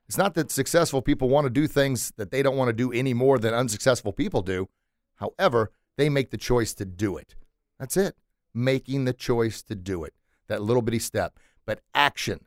It's 0.07 0.17
not 0.17 0.35
that 0.35 0.51
successful 0.51 1.01
people 1.01 1.29
want 1.29 1.45
to 1.45 1.49
do 1.49 1.65
things 1.65 2.11
that 2.17 2.29
they 2.29 2.43
don't 2.43 2.57
want 2.57 2.69
to 2.69 2.73
do 2.73 2.91
any 2.91 3.13
more 3.13 3.39
than 3.39 3.53
unsuccessful 3.53 4.13
people 4.13 4.41
do. 4.41 4.69
However, 5.15 5.71
they 5.97 6.09
make 6.09 6.29
the 6.29 6.37
choice 6.37 6.73
to 6.75 6.85
do 6.85 7.17
it. 7.17 7.35
That's 7.79 7.97
it. 7.97 8.15
Making 8.53 9.05
the 9.05 9.13
choice 9.13 9.63
to 9.63 9.75
do 9.75 10.03
it. 10.03 10.13
That 10.47 10.61
little 10.61 10.81
bitty 10.81 10.99
step. 10.99 11.39
But 11.65 11.79
action 11.95 12.41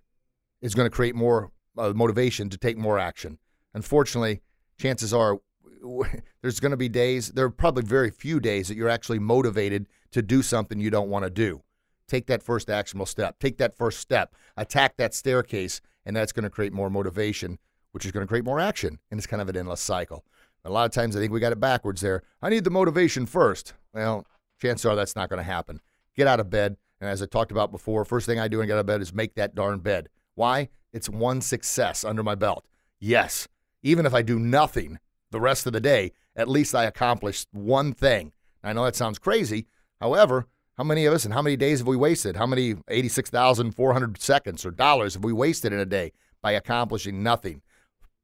is 0.61 0.75
going 0.75 0.87
to 0.87 0.95
create 0.95 1.15
more 1.15 1.51
uh, 1.79 1.93
motivation 1.95 2.51
to 2.51 2.59
take 2.59 2.77
more 2.77 2.99
action. 2.99 3.39
Unfortunately, 3.75 4.43
chances 4.79 5.13
are 5.13 5.39
there's 6.43 6.61
going 6.61 6.71
to 6.71 6.77
be 6.77 6.89
days, 6.89 7.29
there 7.33 7.47
are 7.47 7.51
probably 7.51 7.83
very 7.83 8.11
few 8.11 8.41
days 8.41 8.69
that 8.69 8.77
you're 8.77 8.89
actually 8.89 9.19
motivated 9.19 9.87
to 10.13 10.23
do 10.23 10.43
something 10.43 10.81
you 10.81 10.91
don't 10.91 11.09
want 11.09 11.25
to 11.25 11.31
do. 11.31 11.63
Take 12.09 12.27
that 12.27 12.43
first 12.43 12.71
actionable 12.71 13.07
step. 13.07 13.39
Take 13.39 13.59
that 13.59 13.77
first 13.77 14.01
step. 14.01 14.35
Attack 14.57 14.97
that 14.97 15.15
staircase 15.15 15.81
and 16.07 16.15
that's 16.17 16.33
going 16.33 16.45
to 16.45 16.51
create 16.51 16.73
more 16.73 16.89
motivation, 16.89 17.59
which 17.91 18.07
is 18.07 18.13
going 18.13 18.25
to 18.25 18.29
create 18.29 18.45
more 18.45 18.61
action. 18.61 19.01
And 19.11 19.19
it's 19.19 19.27
kind 19.27 19.43
of 19.43 19.49
an 19.49 19.57
endless 19.57 19.81
cycle. 19.81 20.25
A 20.65 20.71
lot 20.71 20.85
of 20.85 20.93
times 20.93 21.17
I 21.17 21.21
think 21.21 21.33
we 21.33 21.41
got 21.41 21.53
it 21.53 21.61
backwards 21.61 22.01
there. 22.01 22.23
I 22.41 22.49
need 22.49 22.65
the 22.65 22.71
motivation 22.71 23.27
first. 23.27 23.75
Well, 23.93 24.27
chances 24.61 24.87
are 24.87 24.97
that's 24.97 25.17
not 25.17 25.29
going 25.29 25.39
to 25.39 25.45
happen. 25.45 25.81
Get 26.17 26.27
out 26.27 26.41
of 26.41 26.49
bed. 26.49 26.77
And 27.01 27.11
as 27.11 27.21
I 27.21 27.27
talked 27.27 27.51
about 27.51 27.71
before, 27.71 28.05
first 28.05 28.25
thing 28.25 28.39
I 28.39 28.49
do 28.49 28.59
when 28.59 28.65
I 28.65 28.69
get 28.69 28.75
out 28.75 28.81
of 28.81 28.87
bed 28.87 29.03
is 29.03 29.13
make 29.13 29.35
that 29.35 29.55
darn 29.55 29.81
bed. 29.81 30.09
Why? 30.35 30.69
It's 30.93 31.11
one 31.11 31.41
success 31.41 32.05
under 32.05 32.23
my 32.23 32.35
belt. 32.35 32.65
Yes, 32.99 33.49
even 33.83 34.07
if 34.07 34.15
I 34.15 34.23
do 34.23 34.39
nothing 34.39 34.99
the 35.37 35.41
rest 35.43 35.67
of 35.67 35.75
the 35.75 35.81
day, 35.81 36.13
at 36.35 36.49
least 36.49 36.75
I 36.75 36.85
accomplished 36.85 37.49
one 37.53 37.93
thing. 37.93 38.33
I 38.65 38.73
know 38.73 38.85
that 38.85 38.97
sounds 38.97 39.19
crazy. 39.19 39.67
However, 40.01 40.47
how 40.79 40.85
many 40.85 41.05
of 41.05 41.13
us 41.13 41.27
and 41.27 41.35
how 41.35 41.43
many 41.43 41.57
days 41.57 41.81
have 41.81 41.87
we 41.87 41.95
wasted? 41.97 42.37
How 42.37 42.47
many 42.47 42.77
86,400 42.89 44.19
seconds 44.19 44.65
or 44.65 44.71
dollars 44.71 45.13
have 45.13 45.25
we 45.25 45.35
wasted 45.35 45.75
in 45.75 45.79
a 45.79 45.85
day 45.85 46.13
by 46.41 46.53
accomplishing 46.53 47.23
nothing? 47.23 47.61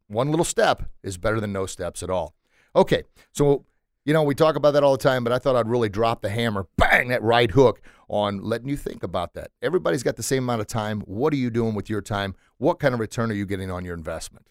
One 0.07 0.31
little 0.31 0.45
step 0.45 0.85
is 1.03 1.19
better 1.19 1.39
than 1.39 1.53
no 1.53 1.67
steps 1.67 2.03
at 2.03 2.09
all. 2.09 2.35
Okay, 2.75 3.03
so 3.33 3.67
You 4.05 4.13
know, 4.13 4.25
we 4.25 4.35
talk 4.35 4.57
about 4.57 4.73
that 4.73 4.83
all 4.83 4.97
the 4.97 5.03
time, 5.03 5.23
but 5.23 5.33
I 5.33 5.39
thought 5.39 5.55
I'd 5.55 5.69
really 5.69 5.89
drop 5.89 6.23
the 6.23 6.29
hammer, 6.29 6.67
bang, 6.77 7.09
that 7.09 7.23
right 7.23 7.51
hook 7.51 7.81
on 8.09 8.43
letting 8.43 8.69
you 8.69 8.77
think 8.77 9.05
about 9.05 9.35
that. 9.35 9.53
Everybody's 9.63 10.03
got 10.03 10.17
the 10.17 10.25
same 10.25 10.43
amount 10.43 10.61
of 10.61 10.67
time. 10.67 11.03
What 11.03 11.33
are 11.33 11.37
you 11.37 11.51
doing 11.51 11.75
with 11.75 11.89
your 11.89 12.01
time? 12.01 12.35
What 12.59 12.81
kind 12.81 12.95
of 12.95 13.01
return 13.01 13.31
are 13.31 13.35
you 13.35 13.47
getting 13.47 13.71
on 13.71 13.85
your 13.85 13.95
investment? 13.95 14.49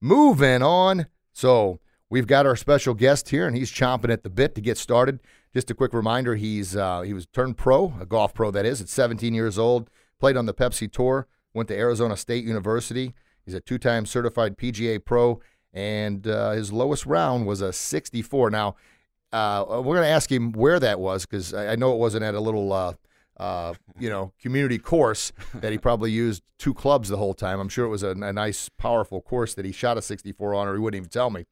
Moving 0.00 0.62
on. 0.62 1.06
So, 1.32 1.80
we've 2.10 2.26
got 2.26 2.46
our 2.46 2.56
special 2.56 2.94
guest 2.94 3.30
here, 3.30 3.46
and 3.46 3.56
he's 3.56 3.72
chomping 3.72 4.12
at 4.12 4.22
the 4.22 4.30
bit 4.30 4.54
to 4.54 4.60
get 4.60 4.76
started. 4.76 5.20
Just 5.52 5.70
a 5.70 5.74
quick 5.74 5.92
reminder: 5.92 6.36
he's 6.36 6.76
uh, 6.76 7.02
he 7.02 7.12
was 7.12 7.26
turned 7.26 7.56
pro, 7.56 7.94
a 8.00 8.06
golf 8.06 8.34
pro 8.34 8.50
that 8.50 8.64
is, 8.66 8.80
at 8.80 8.88
17 8.88 9.34
years 9.34 9.58
old. 9.58 9.90
Played 10.18 10.36
on 10.36 10.46
the 10.46 10.54
Pepsi 10.54 10.90
Tour. 10.90 11.26
Went 11.54 11.68
to 11.68 11.76
Arizona 11.76 12.16
State 12.16 12.44
University. 12.44 13.14
He's 13.44 13.54
a 13.54 13.60
two-time 13.60 14.06
certified 14.06 14.56
PGA 14.56 15.04
pro, 15.04 15.40
and 15.72 16.26
uh, 16.26 16.52
his 16.52 16.72
lowest 16.72 17.06
round 17.06 17.46
was 17.46 17.60
a 17.60 17.72
64. 17.72 18.50
Now, 18.50 18.76
uh, 19.32 19.64
we're 19.68 19.96
going 19.96 20.02
to 20.02 20.08
ask 20.08 20.30
him 20.30 20.52
where 20.52 20.78
that 20.78 21.00
was 21.00 21.26
because 21.26 21.52
I, 21.52 21.72
I 21.72 21.76
know 21.76 21.92
it 21.92 21.98
wasn't 21.98 22.24
at 22.24 22.34
a 22.34 22.40
little. 22.40 22.72
Uh, 23.38 23.74
you 23.98 24.10
know, 24.10 24.32
community 24.40 24.78
course 24.78 25.32
that 25.54 25.72
he 25.72 25.78
probably 25.78 26.10
used 26.10 26.42
two 26.58 26.74
clubs 26.74 27.08
the 27.08 27.16
whole 27.16 27.34
time. 27.34 27.58
I'm 27.58 27.68
sure 27.68 27.84
it 27.84 27.88
was 27.88 28.02
a, 28.02 28.10
a 28.10 28.32
nice, 28.32 28.68
powerful 28.68 29.20
course 29.20 29.54
that 29.54 29.64
he 29.64 29.72
shot 29.72 29.98
a 29.98 30.02
64 30.02 30.54
on, 30.54 30.68
or 30.68 30.74
he 30.74 30.80
wouldn't 30.80 30.98
even 30.98 31.08
tell 31.08 31.30
me. 31.30 31.46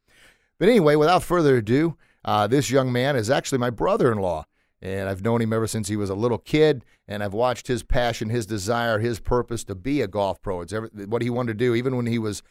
But 0.58 0.68
anyway, 0.68 0.94
without 0.94 1.22
further 1.22 1.56
ado, 1.56 1.96
uh, 2.25 2.46
this 2.46 2.70
young 2.70 2.92
man 2.92 3.16
is 3.16 3.30
actually 3.30 3.58
my 3.58 3.70
brother 3.70 4.12
in 4.12 4.18
law. 4.18 4.46
And 4.82 5.08
I've 5.08 5.22
known 5.22 5.42
him 5.42 5.52
ever 5.52 5.66
since 5.66 5.88
he 5.88 5.96
was 5.96 6.08
a 6.08 6.14
little 6.14 6.38
kid, 6.38 6.84
and 7.06 7.22
I've 7.22 7.34
watched 7.34 7.66
his 7.66 7.82
passion, 7.82 8.30
his 8.30 8.46
desire, 8.46 8.99
his 8.99 9.20
purpose 9.20 9.62
to 9.64 9.75
be 9.75 10.00
a 10.00 10.08
golf 10.08 10.40
pro. 10.40 10.62
It's 10.62 10.72
every, 10.72 10.88
what 11.06 11.22
he 11.22 11.28
wanted 11.28 11.58
to 11.58 11.64
do, 11.64 11.75
even 11.75 11.96
when 11.96 12.06
he 12.06 12.18
was, 12.18 12.42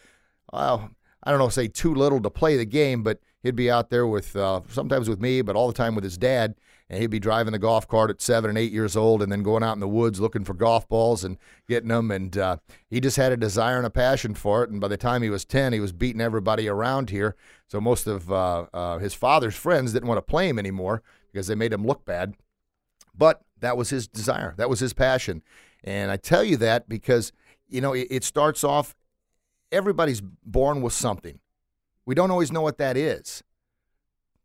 well, 0.54 0.92
I 1.24 1.32
don't 1.32 1.40
know, 1.40 1.50
say 1.50 1.68
too 1.68 1.94
little 1.94 2.22
to 2.22 2.30
play 2.30 2.56
the 2.56 2.66
game, 2.66 3.02
but 3.02 3.20
he'd 3.42 3.56
be 3.56 3.72
out 3.72 3.90
there 3.90 4.06
with, 4.06 4.36
uh, 4.36 4.62
sometimes 4.70 5.10
with 5.10 5.20
me, 5.20 5.42
but 5.42 5.56
all 5.56 5.68
the 5.68 5.74
time 5.74 5.96
with 5.96 6.04
his 6.04 6.20
dad, 6.20 6.54
and 6.90 7.00
he'd 7.00 7.08
be 7.08 7.20
driving 7.20 7.52
the 7.52 7.60
golf 7.60 7.88
cart 7.88 8.10
at 8.10 8.22
seven 8.22 8.50
and 8.50 8.58
eight 8.58 8.72
years 8.72 8.96
old, 8.98 9.22
and 9.22 9.32
then 9.32 9.44
going 9.44 9.64
out 9.64 9.76
in 9.76 9.80
the 9.80 9.88
woods 9.88 10.20
looking 10.20 10.44
for 10.44 10.54
golf 10.54 10.88
balls 10.90 11.24
and 11.24 11.38
getting 11.68 11.90
them. 11.90 12.10
And 12.10 12.38
uh, 12.38 12.58
he 12.90 13.00
just 13.00 13.18
had 13.18 13.32
a 13.32 13.38
desire 13.38 13.78
and 13.78 13.86
a 13.86 13.92
passion 13.92 14.34
for 14.34 14.64
it. 14.64 14.72
And 14.72 14.82
by 14.82 14.88
the 14.88 14.98
time 14.98 15.22
he 15.22 15.30
was 15.30 15.46
ten, 15.46 15.74
he 15.74 15.80
was 15.80 15.92
beating 15.92 16.22
everybody 16.22 16.68
around 16.68 17.12
here. 17.12 17.36
So 17.68 17.80
most 17.80 18.08
of 18.08 18.32
uh, 18.32 18.66
uh, 18.74 18.98
his 18.98 19.14
father's 19.14 19.56
friends 19.56 19.94
didn't 19.94 20.08
want 20.08 20.18
to 20.18 20.24
play 20.24 20.50
him 20.50 20.58
anymore 20.58 21.04
because 21.32 21.48
they 21.48 21.56
made 21.56 21.74
him 21.74 21.86
look 21.86 22.06
bad. 22.06 22.34
But 23.16 23.42
that 23.60 23.78
was 23.78 23.90
his 23.90 24.08
desire. 24.08 24.56
That 24.58 24.70
was 24.70 24.80
his 24.80 24.94
passion. 24.94 25.44
And 25.84 26.10
I 26.10 26.18
tell 26.18 26.44
you 26.44 26.58
that 26.58 26.90
because 26.90 27.32
you 27.68 27.82
know 27.82 27.94
it, 27.94 28.08
it 28.10 28.24
starts 28.24 28.64
off. 28.64 28.96
Everybody's 29.72 30.22
born 30.22 30.82
with 30.82 30.94
something. 30.94 31.40
We 32.06 32.16
don't 32.16 32.32
always 32.32 32.52
know 32.52 32.62
what 32.62 32.80
that 32.80 32.98
is. 32.98 33.44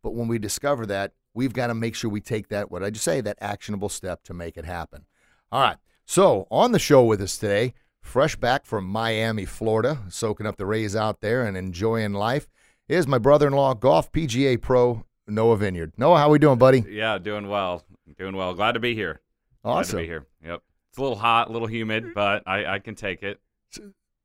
But 0.02 0.10
when 0.10 0.28
we 0.28 0.38
discover 0.38 0.84
that, 0.84 1.12
we've 1.34 1.52
got 1.52 1.66
to 1.66 1.74
make 1.74 1.94
sure 1.94 2.10
we 2.10 2.20
take 2.20 2.48
that, 2.48 2.70
what 2.70 2.82
I 2.82 2.90
just 2.90 3.04
say, 3.04 3.20
that 3.20 3.38
actionable 3.40 3.88
step 3.88 4.22
to 4.24 4.34
make 4.34 4.56
it 4.56 4.64
happen. 4.64 5.04
All 5.52 5.60
right. 5.60 5.76
So 6.06 6.46
on 6.50 6.72
the 6.72 6.78
show 6.78 7.04
with 7.04 7.20
us 7.20 7.36
today, 7.36 7.74
fresh 8.00 8.36
back 8.36 8.64
from 8.64 8.86
Miami, 8.86 9.44
Florida, 9.44 9.98
soaking 10.08 10.46
up 10.46 10.56
the 10.56 10.66
rays 10.66 10.94
out 10.94 11.20
there 11.20 11.44
and 11.44 11.56
enjoying 11.56 12.12
life, 12.12 12.48
is 12.88 13.06
my 13.06 13.18
brother-in-law, 13.18 13.74
golf 13.74 14.12
PGA 14.12 14.60
pro 14.60 15.04
Noah 15.26 15.56
Vinyard. 15.56 15.92
Noah, 15.96 16.18
how 16.18 16.28
are 16.28 16.32
we 16.32 16.38
doing, 16.38 16.58
buddy? 16.58 16.84
Yeah, 16.88 17.18
doing 17.18 17.48
well. 17.48 17.82
Doing 18.18 18.36
well. 18.36 18.54
Glad 18.54 18.72
to 18.72 18.80
be 18.80 18.94
here. 18.94 19.20
Awesome. 19.64 19.96
Glad 19.96 20.02
to 20.02 20.02
be 20.02 20.06
here. 20.06 20.26
Yep. 20.44 20.62
It's 20.90 20.98
a 20.98 21.02
little 21.02 21.16
hot, 21.16 21.48
a 21.48 21.52
little 21.52 21.66
humid, 21.66 22.14
but 22.14 22.42
I, 22.46 22.74
I 22.74 22.78
can 22.78 22.94
take 22.94 23.22
it. 23.22 23.40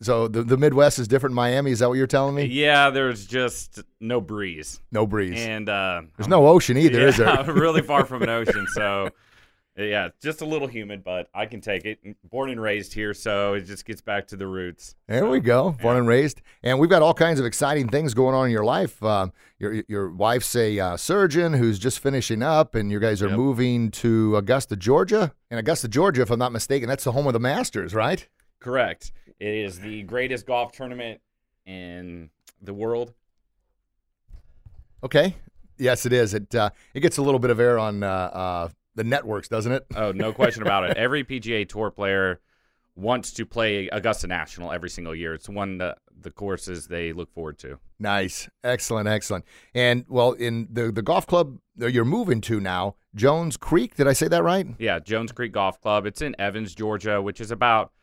So 0.02 0.28
the, 0.30 0.44
the 0.44 0.58
Midwest 0.58 0.98
is 0.98 1.08
different 1.08 1.36
Miami. 1.36 1.72
Is 1.72 1.80
that 1.80 1.90
what 1.90 1.98
you're 1.98 2.08
telling 2.08 2.36
me? 2.36 2.46
Yeah, 2.46 2.90
there's 2.90 3.26
just 3.26 3.82
no 4.00 4.22
breeze. 4.22 4.80
No 4.92 5.06
breeze. 5.06 5.38
And 5.38 5.68
uh, 5.68 6.04
there's 6.18 6.30
no 6.30 6.48
ocean 6.48 6.78
either, 6.78 7.02
yeah, 7.02 7.08
is 7.08 7.18
there? 7.18 7.44
really 7.54 7.82
far 7.82 8.06
from 8.06 8.24
an 8.24 8.30
ocean. 8.30 8.66
So, 8.80 9.10
yeah, 9.76 10.10
just 10.22 10.42
a 10.42 10.46
little 10.46 10.68
humid, 10.68 11.04
but 11.04 11.30
I 11.34 11.46
can 11.46 11.60
take 11.62 11.86
it. 11.86 12.00
Born 12.30 12.50
and 12.50 12.62
raised 12.62 12.94
here, 12.94 13.14
so 13.14 13.54
it 13.54 13.62
just 13.62 13.86
gets 13.86 14.02
back 14.02 14.28
to 14.28 14.36
the 14.36 14.48
roots. 14.48 14.96
There 15.08 15.20
so, 15.20 15.30
we 15.30 15.40
go. 15.40 15.72
Born 15.82 15.96
yeah. 15.96 16.00
and 16.00 16.08
raised. 16.08 16.42
And 16.64 16.80
we've 16.80 16.90
got 16.90 17.02
all 17.02 17.14
kinds 17.14 17.40
of 17.40 17.46
exciting 17.46 17.88
things 17.88 18.14
going 18.14 18.36
on 18.36 18.46
in 18.46 18.52
your 18.52 18.64
life. 18.64 19.02
Uh, 19.02 19.30
your 19.58 19.84
your 19.88 20.10
wife's 20.12 20.56
a 20.56 20.80
uh, 20.80 20.98
surgeon 20.98 21.54
who's 21.54 21.80
just 21.80 22.00
finishing 22.00 22.44
up, 22.44 22.76
and 22.76 22.92
you 22.92 23.00
guys 23.00 23.22
are 23.22 23.30
Yep. 23.30 23.38
moving 23.38 23.92
to 23.92 24.36
Augusta, 24.38 24.76
Georgia. 24.76 25.34
And 25.50 25.60
Augusta, 25.60 25.88
Georgia, 25.88 26.22
if 26.22 26.30
I'm 26.30 26.40
not 26.40 26.52
mistaken, 26.52 26.88
that's 26.90 27.04
the 27.04 27.14
home 27.14 27.28
of 27.28 27.34
the 27.34 27.40
Masters, 27.40 27.94
right? 27.94 28.28
Correct. 28.60 29.12
It 29.40 29.54
is 29.54 29.80
the 29.80 30.04
greatest 30.04 30.46
golf 30.46 30.72
tournament 30.72 31.22
in 31.66 32.30
the 32.62 32.74
world. 32.74 33.14
Okay. 35.04 35.36
Yes, 35.78 36.06
it 36.06 36.12
is. 36.12 36.34
It 36.34 36.54
uh, 36.54 36.72
it 36.94 37.00
gets 37.00 37.18
a 37.18 37.22
little 37.22 37.40
bit 37.40 37.52
of 37.52 37.60
air 37.60 37.80
on 37.80 38.04
uh, 38.04 38.08
uh, 38.08 38.70
the 38.96 39.06
networks, 39.06 39.48
doesn't 39.48 39.72
it? 39.72 39.86
Oh, 39.96 40.12
no 40.12 40.34
question 40.34 40.62
about 40.62 40.90
it. 40.90 40.98
Every 40.98 41.24
PGA 41.24 41.68
Tour 41.68 41.90
player 41.90 42.42
wants 42.96 43.32
to 43.32 43.46
play 43.46 43.88
Augusta 43.88 44.28
National 44.28 44.74
every 44.74 44.90
single 44.90 45.16
year. 45.16 45.34
It's 45.34 45.48
one 45.48 45.80
of 45.80 45.96
the 46.22 46.32
courses 46.32 46.88
they 46.88 47.14
look 47.14 47.32
forward 47.34 47.58
to. 47.60 47.80
Nice, 47.98 48.50
excellent, 48.62 49.08
excellent. 49.08 49.46
And 49.74 50.04
well, 50.10 50.34
in 50.34 50.68
the 50.70 50.92
the 50.92 51.02
golf 51.02 51.26
club 51.26 51.60
that 51.78 51.94
you're 51.94 52.04
moving 52.04 52.42
to 52.42 52.60
now, 52.60 52.96
Jones 53.16 53.56
Creek. 53.56 53.96
Did 53.96 54.08
I 54.08 54.14
say 54.14 54.28
that 54.28 54.44
right? 54.44 54.68
Yeah, 54.78 55.00
Jones 55.00 55.32
Creek 55.32 55.54
Golf 55.54 55.80
Club. 55.82 56.06
It's 56.06 56.22
in 56.22 56.36
Evans, 56.38 56.76
Georgia, 56.76 57.22
which 57.22 57.40
is 57.40 57.52
about 57.52 57.94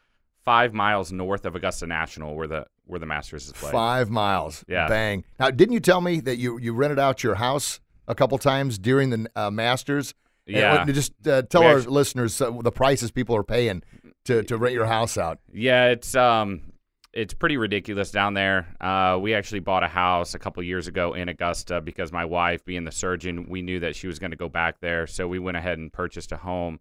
five 0.46 0.72
miles 0.72 1.12
north 1.12 1.44
of 1.44 1.54
Augusta 1.54 1.86
National, 1.86 2.34
where 2.34 2.46
the 2.46 2.66
where 2.86 2.98
the 2.98 3.04
Masters 3.06 3.46
is 3.48 3.52
played. 3.52 3.72
Five 3.72 4.08
miles. 4.10 4.64
Yeah. 4.68 4.86
Bang. 4.88 5.24
Now, 5.38 5.50
didn't 5.50 5.74
you 5.74 5.80
tell 5.80 6.00
me 6.00 6.20
that 6.20 6.36
you 6.38 6.58
you 6.58 6.72
rented 6.72 6.98
out 6.98 7.22
your 7.22 7.34
house 7.34 7.80
a 8.08 8.14
couple 8.14 8.38
times 8.38 8.78
during 8.78 9.10
the 9.10 9.30
uh, 9.36 9.50
Masters? 9.50 10.14
And 10.46 10.56
Yeah. 10.56 10.84
what- 10.84 10.94
just 10.94 11.12
uh, 11.26 11.42
tell 11.42 11.60
We 11.62 11.66
our 11.66 11.78
actu- 11.78 11.90
listeners 11.90 12.40
uh, 12.40 12.50
the 12.62 12.70
prices 12.72 13.10
people 13.10 13.36
are 13.36 13.42
paying 13.44 13.82
to 14.24 14.42
to 14.44 14.56
rent 14.56 14.72
your 14.74 14.86
house 14.86 15.18
out. 15.18 15.40
Yeah, 15.52 15.86
it's 15.88 16.14
um, 16.14 16.72
it's 17.12 17.34
pretty 17.34 17.56
ridiculous 17.56 18.10
down 18.12 18.34
there. 18.34 18.68
Uh, 18.80 19.18
we 19.20 19.34
actually 19.34 19.60
bought 19.60 19.82
a 19.82 19.88
house 19.88 20.34
a 20.34 20.38
couple 20.38 20.62
years 20.62 20.86
ago 20.86 21.14
in 21.14 21.28
Augusta 21.28 21.80
because 21.80 22.12
my 22.12 22.24
wife, 22.24 22.64
being 22.64 22.84
the 22.84 22.92
surgeon, 22.92 23.48
we 23.48 23.62
knew 23.62 23.80
that 23.80 23.96
she 23.96 24.06
was 24.06 24.18
going 24.20 24.30
to 24.32 24.36
go 24.36 24.48
back 24.48 24.80
there, 24.80 25.06
so 25.08 25.26
we 25.26 25.38
went 25.40 25.56
ahead 25.56 25.78
and 25.78 25.92
purchased 25.92 26.30
a 26.30 26.36
home, 26.36 26.78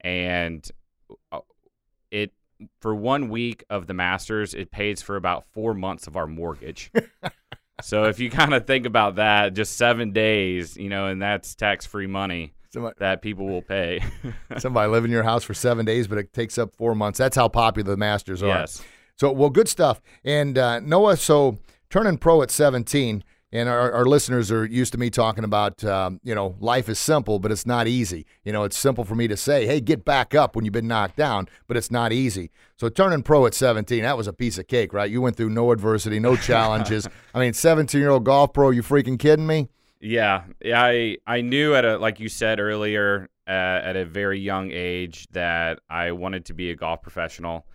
and 0.00 0.68
uh, 1.30 1.40
it 2.10 2.32
for 2.80 2.94
one 2.94 3.28
week 3.28 3.64
of 3.70 3.86
the 3.86 3.94
Masters, 3.94 4.54
it 4.54 4.70
pays 4.70 5.02
for 5.02 5.16
about 5.16 5.44
four 5.52 5.74
months 5.74 6.06
of 6.06 6.16
our 6.16 6.26
mortgage. 6.26 6.90
so 7.82 8.04
if 8.04 8.18
you 8.18 8.30
kind 8.30 8.54
of 8.54 8.66
think 8.66 8.86
about 8.86 9.16
that, 9.16 9.54
just 9.54 9.76
seven 9.76 10.12
days, 10.12 10.76
you 10.76 10.88
know, 10.88 11.06
and 11.06 11.20
that's 11.20 11.54
tax-free 11.54 12.06
money 12.06 12.54
Somebody, 12.70 12.96
that 12.98 13.22
people 13.22 13.46
will 13.46 13.62
pay. 13.62 14.02
somebody 14.58 14.90
live 14.90 15.04
in 15.04 15.10
your 15.10 15.22
house 15.22 15.44
for 15.44 15.54
seven 15.54 15.84
days, 15.84 16.06
but 16.06 16.18
it 16.18 16.32
takes 16.32 16.58
up 16.58 16.74
four 16.74 16.94
months. 16.94 17.18
That's 17.18 17.36
how 17.36 17.48
popular 17.48 17.90
the 17.90 17.96
Masters 17.96 18.42
are. 18.42 18.48
yes. 18.48 18.82
So, 19.16 19.32
well, 19.32 19.50
good 19.50 19.68
stuff. 19.68 20.00
And 20.24 20.58
uh, 20.58 20.80
Noah, 20.80 21.16
so 21.16 21.58
turning 21.88 22.18
pro 22.18 22.42
at 22.42 22.50
17, 22.50 23.24
and 23.56 23.68
our, 23.68 23.90
our 23.90 24.04
listeners 24.04 24.52
are 24.52 24.66
used 24.66 24.92
to 24.92 24.98
me 24.98 25.08
talking 25.08 25.42
about, 25.42 25.82
um, 25.82 26.20
you 26.22 26.34
know, 26.34 26.54
life 26.60 26.88
is 26.88 26.98
simple, 26.98 27.38
but 27.38 27.50
it's 27.50 27.64
not 27.64 27.88
easy. 27.88 28.26
You 28.44 28.52
know, 28.52 28.64
it's 28.64 28.76
simple 28.76 29.04
for 29.04 29.14
me 29.14 29.28
to 29.28 29.36
say, 29.36 29.66
hey, 29.66 29.80
get 29.80 30.04
back 30.04 30.34
up 30.34 30.54
when 30.54 30.64
you've 30.64 30.72
been 30.74 30.86
knocked 30.86 31.16
down, 31.16 31.48
but 31.66 31.76
it's 31.76 31.90
not 31.90 32.12
easy. 32.12 32.50
So, 32.76 32.90
turning 32.90 33.22
pro 33.22 33.46
at 33.46 33.54
17, 33.54 34.02
that 34.02 34.16
was 34.16 34.26
a 34.26 34.32
piece 34.32 34.58
of 34.58 34.66
cake, 34.66 34.92
right? 34.92 35.10
You 35.10 35.22
went 35.22 35.36
through 35.36 35.50
no 35.50 35.72
adversity, 35.72 36.20
no 36.20 36.36
challenges. 36.36 37.08
I 37.34 37.40
mean, 37.40 37.54
17 37.54 37.98
year 37.98 38.10
old 38.10 38.24
golf 38.24 38.52
pro, 38.52 38.70
you 38.70 38.82
freaking 38.82 39.18
kidding 39.18 39.46
me? 39.46 39.68
Yeah, 40.00 40.44
yeah, 40.62 40.82
I 40.82 41.16
I 41.26 41.40
knew 41.40 41.74
at 41.74 41.86
a 41.86 41.96
like 41.96 42.20
you 42.20 42.28
said 42.28 42.60
earlier 42.60 43.30
uh, 43.48 43.50
at 43.50 43.96
a 43.96 44.04
very 44.04 44.38
young 44.38 44.70
age 44.70 45.26
that 45.32 45.80
I 45.88 46.12
wanted 46.12 46.44
to 46.46 46.54
be 46.54 46.70
a 46.70 46.76
golf 46.76 47.00
professional. 47.00 47.66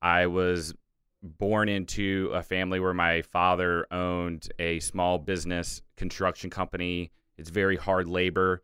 I 0.00 0.26
was 0.26 0.72
born 1.26 1.68
into 1.68 2.30
a 2.32 2.42
family 2.42 2.80
where 2.80 2.94
my 2.94 3.22
father 3.22 3.86
owned 3.90 4.48
a 4.58 4.80
small 4.80 5.18
business 5.18 5.82
construction 5.96 6.50
company. 6.50 7.10
It's 7.38 7.50
very 7.50 7.76
hard 7.76 8.08
labor, 8.08 8.62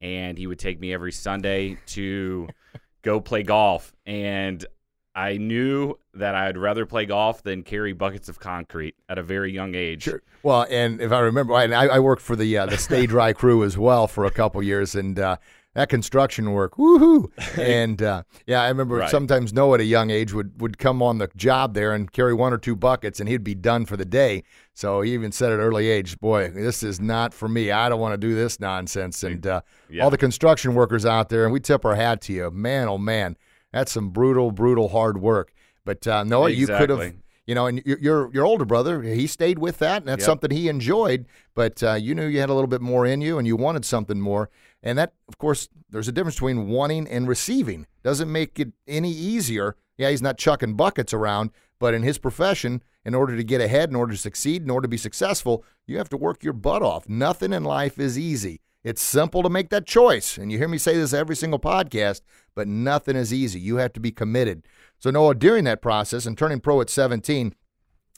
and 0.00 0.38
he 0.38 0.46
would 0.46 0.58
take 0.58 0.80
me 0.80 0.92
every 0.92 1.12
Sunday 1.12 1.78
to 1.86 2.48
go 3.02 3.20
play 3.20 3.42
golf. 3.42 3.92
And 4.06 4.64
I 5.14 5.36
knew 5.36 5.98
that 6.14 6.34
I'd 6.34 6.56
rather 6.56 6.86
play 6.86 7.06
golf 7.06 7.42
than 7.42 7.62
carry 7.62 7.92
buckets 7.92 8.28
of 8.28 8.40
concrete 8.40 8.94
at 9.08 9.18
a 9.18 9.22
very 9.22 9.52
young 9.52 9.74
age. 9.74 10.04
Sure. 10.04 10.22
Well, 10.42 10.66
and 10.70 11.00
if 11.00 11.12
I 11.12 11.20
remember 11.20 11.54
and 11.54 11.74
I, 11.74 11.86
I 11.86 11.98
worked 11.98 12.22
for 12.22 12.36
the 12.36 12.58
uh, 12.58 12.66
the 12.66 12.78
Stay 12.78 13.06
Dry 13.06 13.32
crew 13.32 13.64
as 13.64 13.76
well 13.76 14.06
for 14.06 14.24
a 14.24 14.30
couple 14.30 14.62
years, 14.62 14.94
and 14.94 15.18
uh, 15.18 15.36
that 15.74 15.88
construction 15.88 16.52
work, 16.52 16.76
woohoo! 16.76 17.30
And 17.58 18.02
uh, 18.02 18.22
yeah, 18.46 18.62
I 18.62 18.68
remember 18.68 18.96
Right. 18.96 19.10
sometimes 19.10 19.52
Noah 19.52 19.74
at 19.74 19.80
a 19.80 19.84
young 19.84 20.10
age 20.10 20.32
would 20.32 20.60
would 20.60 20.78
come 20.78 21.02
on 21.02 21.18
the 21.18 21.28
job 21.36 21.74
there 21.74 21.92
and 21.92 22.10
carry 22.12 22.34
one 22.34 22.52
or 22.52 22.58
two 22.58 22.76
buckets, 22.76 23.20
and 23.20 23.28
he'd 23.28 23.44
be 23.44 23.54
done 23.54 23.86
for 23.86 23.96
the 23.96 24.04
day. 24.04 24.42
So 24.74 25.00
he 25.00 25.14
even 25.14 25.32
said 25.32 25.52
at 25.52 25.58
an 25.58 25.64
early 25.64 25.88
age, 25.88 26.18
"Boy, 26.20 26.48
this 26.50 26.82
is 26.82 27.00
not 27.00 27.32
for 27.34 27.48
me. 27.48 27.70
I 27.70 27.88
don't 27.88 28.00
want 28.00 28.12
to 28.12 28.18
do 28.18 28.34
this 28.34 28.60
nonsense." 28.60 29.22
And 29.22 29.46
uh, 29.46 29.62
Yeah. 29.88 30.04
all 30.04 30.10
the 30.10 30.18
construction 30.18 30.74
workers 30.74 31.06
out 31.06 31.28
there, 31.28 31.44
and 31.44 31.52
we 31.52 31.60
tip 31.60 31.84
our 31.84 31.94
hat 31.94 32.20
to 32.22 32.32
you, 32.32 32.50
man. 32.50 32.88
Oh 32.88 32.98
man, 32.98 33.36
that's 33.72 33.92
some 33.92 34.10
brutal, 34.10 34.50
brutal 34.50 34.88
hard 34.88 35.18
work. 35.20 35.52
But 35.84 36.06
uh, 36.06 36.24
Noah, 36.24 36.50
you 36.50 36.66
could 36.66 36.90
have 36.90 37.14
you 37.44 37.56
know, 37.56 37.66
and 37.66 37.82
your 37.84 37.98
your, 37.98 38.30
your 38.32 38.46
older 38.46 38.64
brother, 38.64 39.02
he 39.02 39.26
stayed 39.26 39.58
with 39.58 39.78
that, 39.78 40.02
and 40.02 40.08
that's 40.08 40.20
Yep. 40.20 40.26
something 40.26 40.50
he 40.52 40.68
enjoyed. 40.68 41.26
But 41.54 41.82
uh, 41.82 41.94
you 41.94 42.14
knew 42.14 42.26
you 42.26 42.38
had 42.40 42.50
a 42.50 42.54
little 42.54 42.68
bit 42.68 42.80
more 42.80 43.04
in 43.04 43.20
you, 43.20 43.36
and 43.38 43.46
you 43.48 43.56
wanted 43.56 43.84
something 43.84 44.20
more. 44.20 44.48
And 44.82 44.98
that, 44.98 45.14
of 45.28 45.38
course, 45.38 45.68
there's 45.90 46.08
a 46.08 46.12
difference 46.12 46.36
between 46.36 46.68
wanting 46.68 47.06
and 47.06 47.28
receiving. 47.28 47.86
Doesn't 48.02 48.30
make 48.30 48.58
it 48.58 48.72
any 48.86 49.12
easier. 49.12 49.76
Yeah, 49.96 50.10
he's 50.10 50.22
not 50.22 50.38
chucking 50.38 50.74
buckets 50.74 51.12
around, 51.12 51.50
but 51.78 51.94
in 51.94 52.02
his 52.02 52.18
profession, 52.18 52.82
in 53.04 53.14
order 53.14 53.36
to 53.36 53.44
get 53.44 53.60
ahead, 53.60 53.90
in 53.90 53.96
order 53.96 54.12
to 54.12 54.18
succeed, 54.18 54.62
in 54.62 54.70
order 54.70 54.86
to 54.86 54.90
be 54.90 54.96
successful, 54.96 55.64
you 55.86 55.98
have 55.98 56.08
to 56.08 56.16
work 56.16 56.42
your 56.42 56.52
butt 56.52 56.82
off. 56.82 57.08
Nothing 57.08 57.52
in 57.52 57.64
life 57.64 57.98
is 57.98 58.18
easy. 58.18 58.60
It's 58.84 59.02
simple 59.02 59.44
to 59.44 59.48
make 59.48 59.70
that 59.70 59.86
choice. 59.86 60.36
And 60.36 60.50
you 60.50 60.58
hear 60.58 60.68
me 60.68 60.78
say 60.78 60.94
this 60.96 61.12
every 61.12 61.36
single 61.36 61.60
podcast, 61.60 62.22
but 62.54 62.66
nothing 62.66 63.14
is 63.14 63.32
easy. 63.32 63.60
You 63.60 63.76
have 63.76 63.92
to 63.92 64.00
be 64.00 64.10
committed. 64.10 64.66
So, 64.98 65.10
Noah, 65.10 65.36
during 65.36 65.64
that 65.64 65.82
process 65.82 66.26
and 66.26 66.36
turning 66.36 66.60
pro 66.60 66.80
at 66.80 66.90
17, 66.90 67.54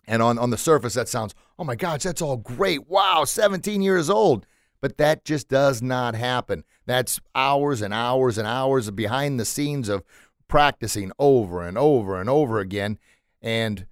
and 0.06 0.22
on, 0.22 0.38
on 0.38 0.50
the 0.50 0.58
surface, 0.58 0.94
that 0.94 1.08
sounds, 1.08 1.34
oh 1.58 1.64
my 1.64 1.76
gosh, 1.76 2.02
that's 2.02 2.22
all 2.22 2.36
great. 2.36 2.88
Wow, 2.88 3.24
17 3.24 3.82
years 3.82 4.08
old. 4.10 4.46
But 4.84 4.98
that 4.98 5.24
just 5.24 5.48
does 5.48 5.80
not 5.80 6.14
happen. 6.14 6.62
That's 6.84 7.18
hours 7.34 7.80
and 7.80 7.94
hours 7.94 8.36
and 8.36 8.46
hours 8.46 8.86
of 8.86 8.94
behind 8.94 9.40
the 9.40 9.46
scenes 9.46 9.88
of 9.88 10.02
practicing 10.46 11.10
over 11.18 11.66
and 11.66 11.78
over 11.78 12.20
and 12.20 12.28
over 12.28 12.58
again. 12.58 12.98
And, 13.40 13.86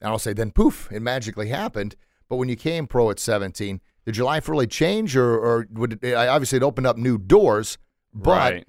and 0.00 0.08
I'll 0.08 0.20
say, 0.20 0.34
then 0.34 0.52
poof, 0.52 0.88
it 0.92 1.02
magically 1.02 1.48
happened. 1.48 1.96
But 2.28 2.36
when 2.36 2.48
you 2.48 2.54
came 2.54 2.86
pro 2.86 3.10
at 3.10 3.18
17, 3.18 3.80
did 4.04 4.16
your 4.16 4.24
life 4.24 4.48
really 4.48 4.68
change, 4.68 5.16
or, 5.16 5.36
or 5.36 5.66
would 5.72 5.98
it, 6.00 6.14
obviously 6.14 6.58
it 6.58 6.62
opened 6.62 6.86
up 6.86 6.96
new 6.96 7.18
doors? 7.18 7.76
But 8.14 8.52
Right. 8.52 8.68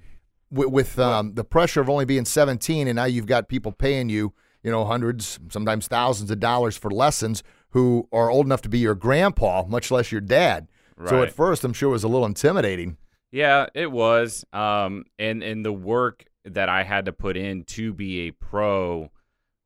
with, 0.50 0.70
with 0.70 0.98
um, 0.98 1.34
the 1.34 1.44
pressure 1.44 1.80
of 1.80 1.88
only 1.88 2.06
being 2.06 2.24
17 2.24 2.88
and 2.88 2.96
now 2.96 3.04
you've 3.04 3.26
got 3.26 3.48
people 3.48 3.70
paying 3.70 4.08
you 4.08 4.34
you 4.64 4.72
know 4.72 4.84
hundreds 4.84 5.38
sometimes 5.48 5.86
thousands 5.86 6.32
of 6.32 6.40
dollars 6.40 6.76
for 6.76 6.90
lessons 6.90 7.44
who 7.70 8.08
are 8.10 8.32
old 8.32 8.46
enough 8.46 8.62
to 8.62 8.68
be 8.68 8.80
your 8.80 8.96
grandpa 8.96 9.62
much 9.68 9.92
less 9.92 10.10
your 10.10 10.20
dad 10.20 10.66
so 11.06 11.22
at 11.22 11.32
first 11.32 11.64
i'm 11.64 11.72
sure 11.72 11.90
it 11.90 11.92
was 11.92 12.04
a 12.04 12.08
little 12.08 12.26
intimidating 12.26 12.96
Yeah, 13.30 13.66
it 13.74 13.90
was. 13.90 14.44
Um, 14.52 15.04
and 15.18 15.42
and 15.42 15.64
the 15.64 15.72
work 15.72 16.24
that 16.44 16.68
I 16.68 16.82
had 16.82 17.04
to 17.06 17.12
put 17.12 17.36
in 17.36 17.64
to 17.64 17.92
be 17.92 18.28
a 18.28 18.30
pro 18.30 19.10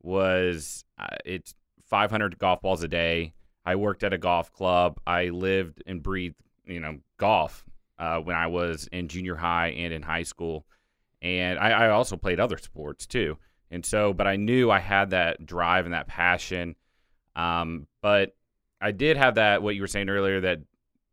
was 0.03 0.85
uh, 0.99 1.17
it's 1.25 1.55
500 1.87 2.39
golf 2.39 2.61
balls 2.61 2.83
a 2.83 2.89
day. 2.89 3.35
I 3.65 3.77
worked 3.77 4.03
at 4.03 4.13
a 4.13 4.19
golf 4.19 4.53
club. 4.53 4.99
I 5.07 5.29
lived 5.29 5.83
and 5.87 6.03
breathed, 6.03 6.35
you 6.67 6.81
know, 6.81 6.99
golf 7.19 7.65
uh, 7.99 8.19
when 8.19 8.35
I 8.35 8.49
was 8.49 8.89
in 8.91 9.07
junior 9.07 9.37
high 9.37 9.69
and 9.69 9.93
in 9.93 10.03
high 10.03 10.25
school, 10.25 10.67
and 11.21 11.59
I, 11.59 11.71
I 11.71 11.91
also 11.91 12.17
played 12.17 12.41
other 12.41 12.59
sports 12.59 13.07
too. 13.07 13.39
And 13.71 13.87
so, 13.87 14.13
but 14.13 14.27
I 14.27 14.37
knew 14.37 14.71
I 14.71 14.81
had 14.81 15.11
that 15.11 15.47
drive 15.47 15.85
and 15.85 15.95
that 15.95 16.09
passion. 16.09 16.75
Um, 17.37 17.87
but 18.03 18.35
I 18.81 18.91
did 18.91 19.17
have 19.17 19.37
that 19.37 19.63
what 19.63 19.77
you 19.77 19.81
were 19.81 19.87
saying 19.87 20.09
earlier 20.09 20.41
that 20.41 20.59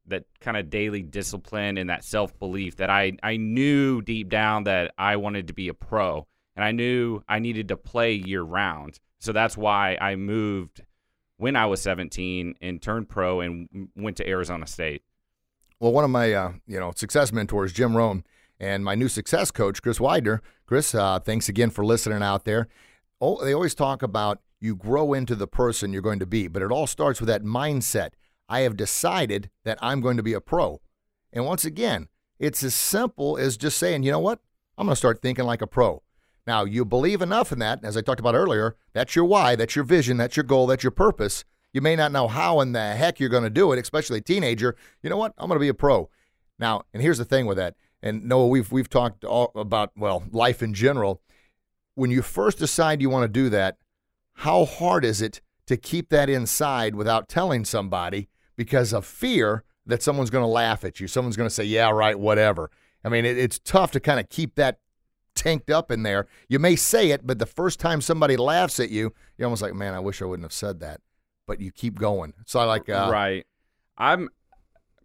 that 0.10 0.26
kind 0.42 0.58
of 0.58 0.70
daily 0.70 1.02
discipline 1.02 1.78
and 1.78 1.90
that 1.90 2.04
self 2.04 2.38
belief 2.40 2.76
that 2.78 2.90
I 2.90 3.14
I 3.24 3.38
knew 3.38 4.02
deep 4.02 4.30
down 4.30 4.66
that 4.66 4.94
I 4.98 5.16
wanted 5.16 5.48
to 5.48 5.54
be 5.54 5.68
a 5.70 5.74
pro 5.74 6.28
and 6.56 6.64
I 6.66 6.72
knew 6.72 7.22
I 7.30 7.40
needed 7.40 7.70
to 7.70 7.78
play 7.78 8.14
year 8.14 8.42
round. 8.42 9.00
So 9.20 9.32
that's 9.32 9.58
why 9.58 9.98
I 10.02 10.16
moved 10.16 10.84
when 11.38 11.56
I 11.56 11.66
was 11.68 11.82
17 11.82 12.56
and 12.62 12.82
turned 12.82 13.08
pro 13.08 13.40
and 13.40 13.90
went 13.96 14.18
to 14.18 14.28
Arizona 14.28 14.68
State. 14.68 15.04
well 15.80 15.94
one 15.94 16.04
of 16.04 16.10
my 16.10 16.34
uh, 16.34 16.52
you 16.68 16.80
know 16.80 16.92
success 16.96 17.32
mentors 17.32 17.72
jim 17.72 17.96
rohn 17.96 18.24
and 18.60 18.84
my 18.84 18.94
new 18.96 19.08
success 19.08 19.52
coach 19.52 19.82
chris 19.82 20.00
widener 20.00 20.42
chris 20.66 20.94
uh, 20.94 21.20
thanks 21.20 21.48
again 21.48 21.70
for 21.70 21.86
listening 21.86 22.22
out 22.22 22.44
there 22.44 22.68
oh, 23.22 23.42
they 23.44 23.54
always 23.54 23.74
talk 23.74 24.04
about 24.04 24.42
you 24.60 24.76
grow 24.76 25.14
into 25.14 25.36
the 25.36 25.48
person 25.48 25.94
you're 25.94 26.02
going 26.02 26.20
to 26.20 26.26
be 26.26 26.48
but 26.50 26.62
it 26.62 26.72
all 26.72 26.88
starts 26.88 27.22
with 27.22 27.28
that 27.28 27.44
mindset 27.44 28.10
i 28.50 28.62
have 28.62 28.76
decided 28.76 29.50
that 29.64 29.78
i'm 29.82 30.02
going 30.02 30.18
to 30.18 30.24
be 30.24 30.34
a 30.34 30.42
pro. 30.42 30.82
And 31.32 31.46
once 31.46 31.64
again 31.64 32.08
it's 32.40 32.64
as 32.64 32.74
simple 32.74 33.38
as 33.38 33.58
just 33.58 33.78
saying 33.78 34.04
you 34.04 34.12
know 34.12 34.20
what? 34.20 34.40
I'm 34.78 34.86
going 34.88 34.94
to 34.94 34.98
start 34.98 35.22
thinking 35.22 35.46
like 35.46 35.62
a 35.62 35.68
pro. 35.68 36.02
Now 36.48 36.64
you 36.64 36.84
believe 36.84 37.22
enough 37.22 37.52
in 37.52 37.60
that 37.60 37.84
as 37.84 37.96
i 37.96 38.02
talked 38.02 38.20
about 38.20 38.36
earlier 38.36 38.76
that's 38.94 39.16
your 39.16 39.26
why 39.26 39.56
that's 39.56 39.76
your 39.76 39.86
vision 39.86 40.18
that's 40.18 40.36
your 40.36 40.44
goal 40.44 40.68
that's 40.68 40.84
your 40.84 40.92
purpose. 40.92 41.46
You 41.72 41.82
may 41.82 41.96
not 41.96 42.12
know 42.12 42.28
how 42.28 42.62
in 42.62 42.72
the 42.72 42.96
heck 42.96 43.20
you're 43.20 43.30
going 43.30 43.44
to 43.44 43.50
do 43.50 43.72
it 43.72 43.80
especially 43.80 44.18
a 44.18 44.22
teenager. 44.22 44.76
You 45.04 45.10
know 45.10 45.18
what? 45.18 45.34
I'm 45.38 45.48
going 45.48 45.58
to 45.58 45.64
be 45.64 45.70
a 45.70 45.74
pro. 45.74 46.10
Now 46.58 46.84
and 46.94 47.04
here's 47.04 47.20
the 47.20 47.26
thing 47.26 47.46
with 47.46 47.58
that. 47.58 47.76
And 48.02 48.26
noah 48.26 48.48
we've 48.48 48.72
we've 48.72 48.90
talked 48.90 49.24
all 49.24 49.52
about 49.56 49.92
well 49.96 50.24
life 50.32 50.64
in 50.64 50.74
general. 50.74 51.22
When 51.96 52.12
you 52.12 52.22
first 52.22 52.58
decide 52.58 53.02
you 53.02 53.10
want 53.10 53.26
to 53.26 53.28
do 53.28 53.50
that, 53.50 53.78
how 54.40 54.64
hard 54.64 55.04
is 55.04 55.22
it 55.22 55.42
to 55.68 55.76
keep 55.76 56.10
that 56.10 56.30
inside 56.30 56.96
without 56.96 57.28
telling 57.28 57.66
somebody 57.66 58.30
because 58.60 58.92
of 58.92 59.06
fear 59.06 59.64
that 59.86 60.04
someone's 60.04 60.30
going 60.30 60.44
to 60.44 60.48
laugh 60.48 60.84
at 60.84 61.00
you? 61.00 61.08
Someone's 61.08 61.38
going 61.38 61.48
to 61.48 61.56
say, 61.56 61.64
yeah, 61.64 61.90
right, 61.90 62.20
whatever. 62.20 62.70
I 63.06 63.08
mean, 63.08 63.24
it, 63.24 63.38
it's 63.38 63.58
tough 63.58 63.92
to 63.92 64.02
kind 64.02 64.20
of 64.20 64.28
keep 64.28 64.56
that 64.56 64.80
tanked 65.34 65.72
up 65.72 65.90
in 65.90 66.04
there. 66.04 66.28
You 66.50 66.60
may 66.60 66.76
say 66.76 67.12
it, 67.12 67.26
but 67.26 67.40
the 67.40 67.46
first 67.46 67.80
time 67.80 68.02
somebody 68.02 68.36
laughs 68.36 68.78
at 68.82 68.90
you, 68.90 69.14
you're 69.38 69.46
almost 69.46 69.62
like, 69.62 69.74
man, 69.74 69.94
I 69.94 70.02
wish 70.02 70.22
I 70.22 70.26
wouldn't 70.26 70.44
have 70.44 70.52
said 70.52 70.82
that. 70.82 71.00
But 71.48 71.62
you 71.62 71.72
keep 71.72 71.98
going. 71.98 72.34
So 72.46 72.60
I 72.60 72.66
like, 72.66 72.90
uh, 72.90 73.08
right. 73.10 73.48
I'm 73.98 74.28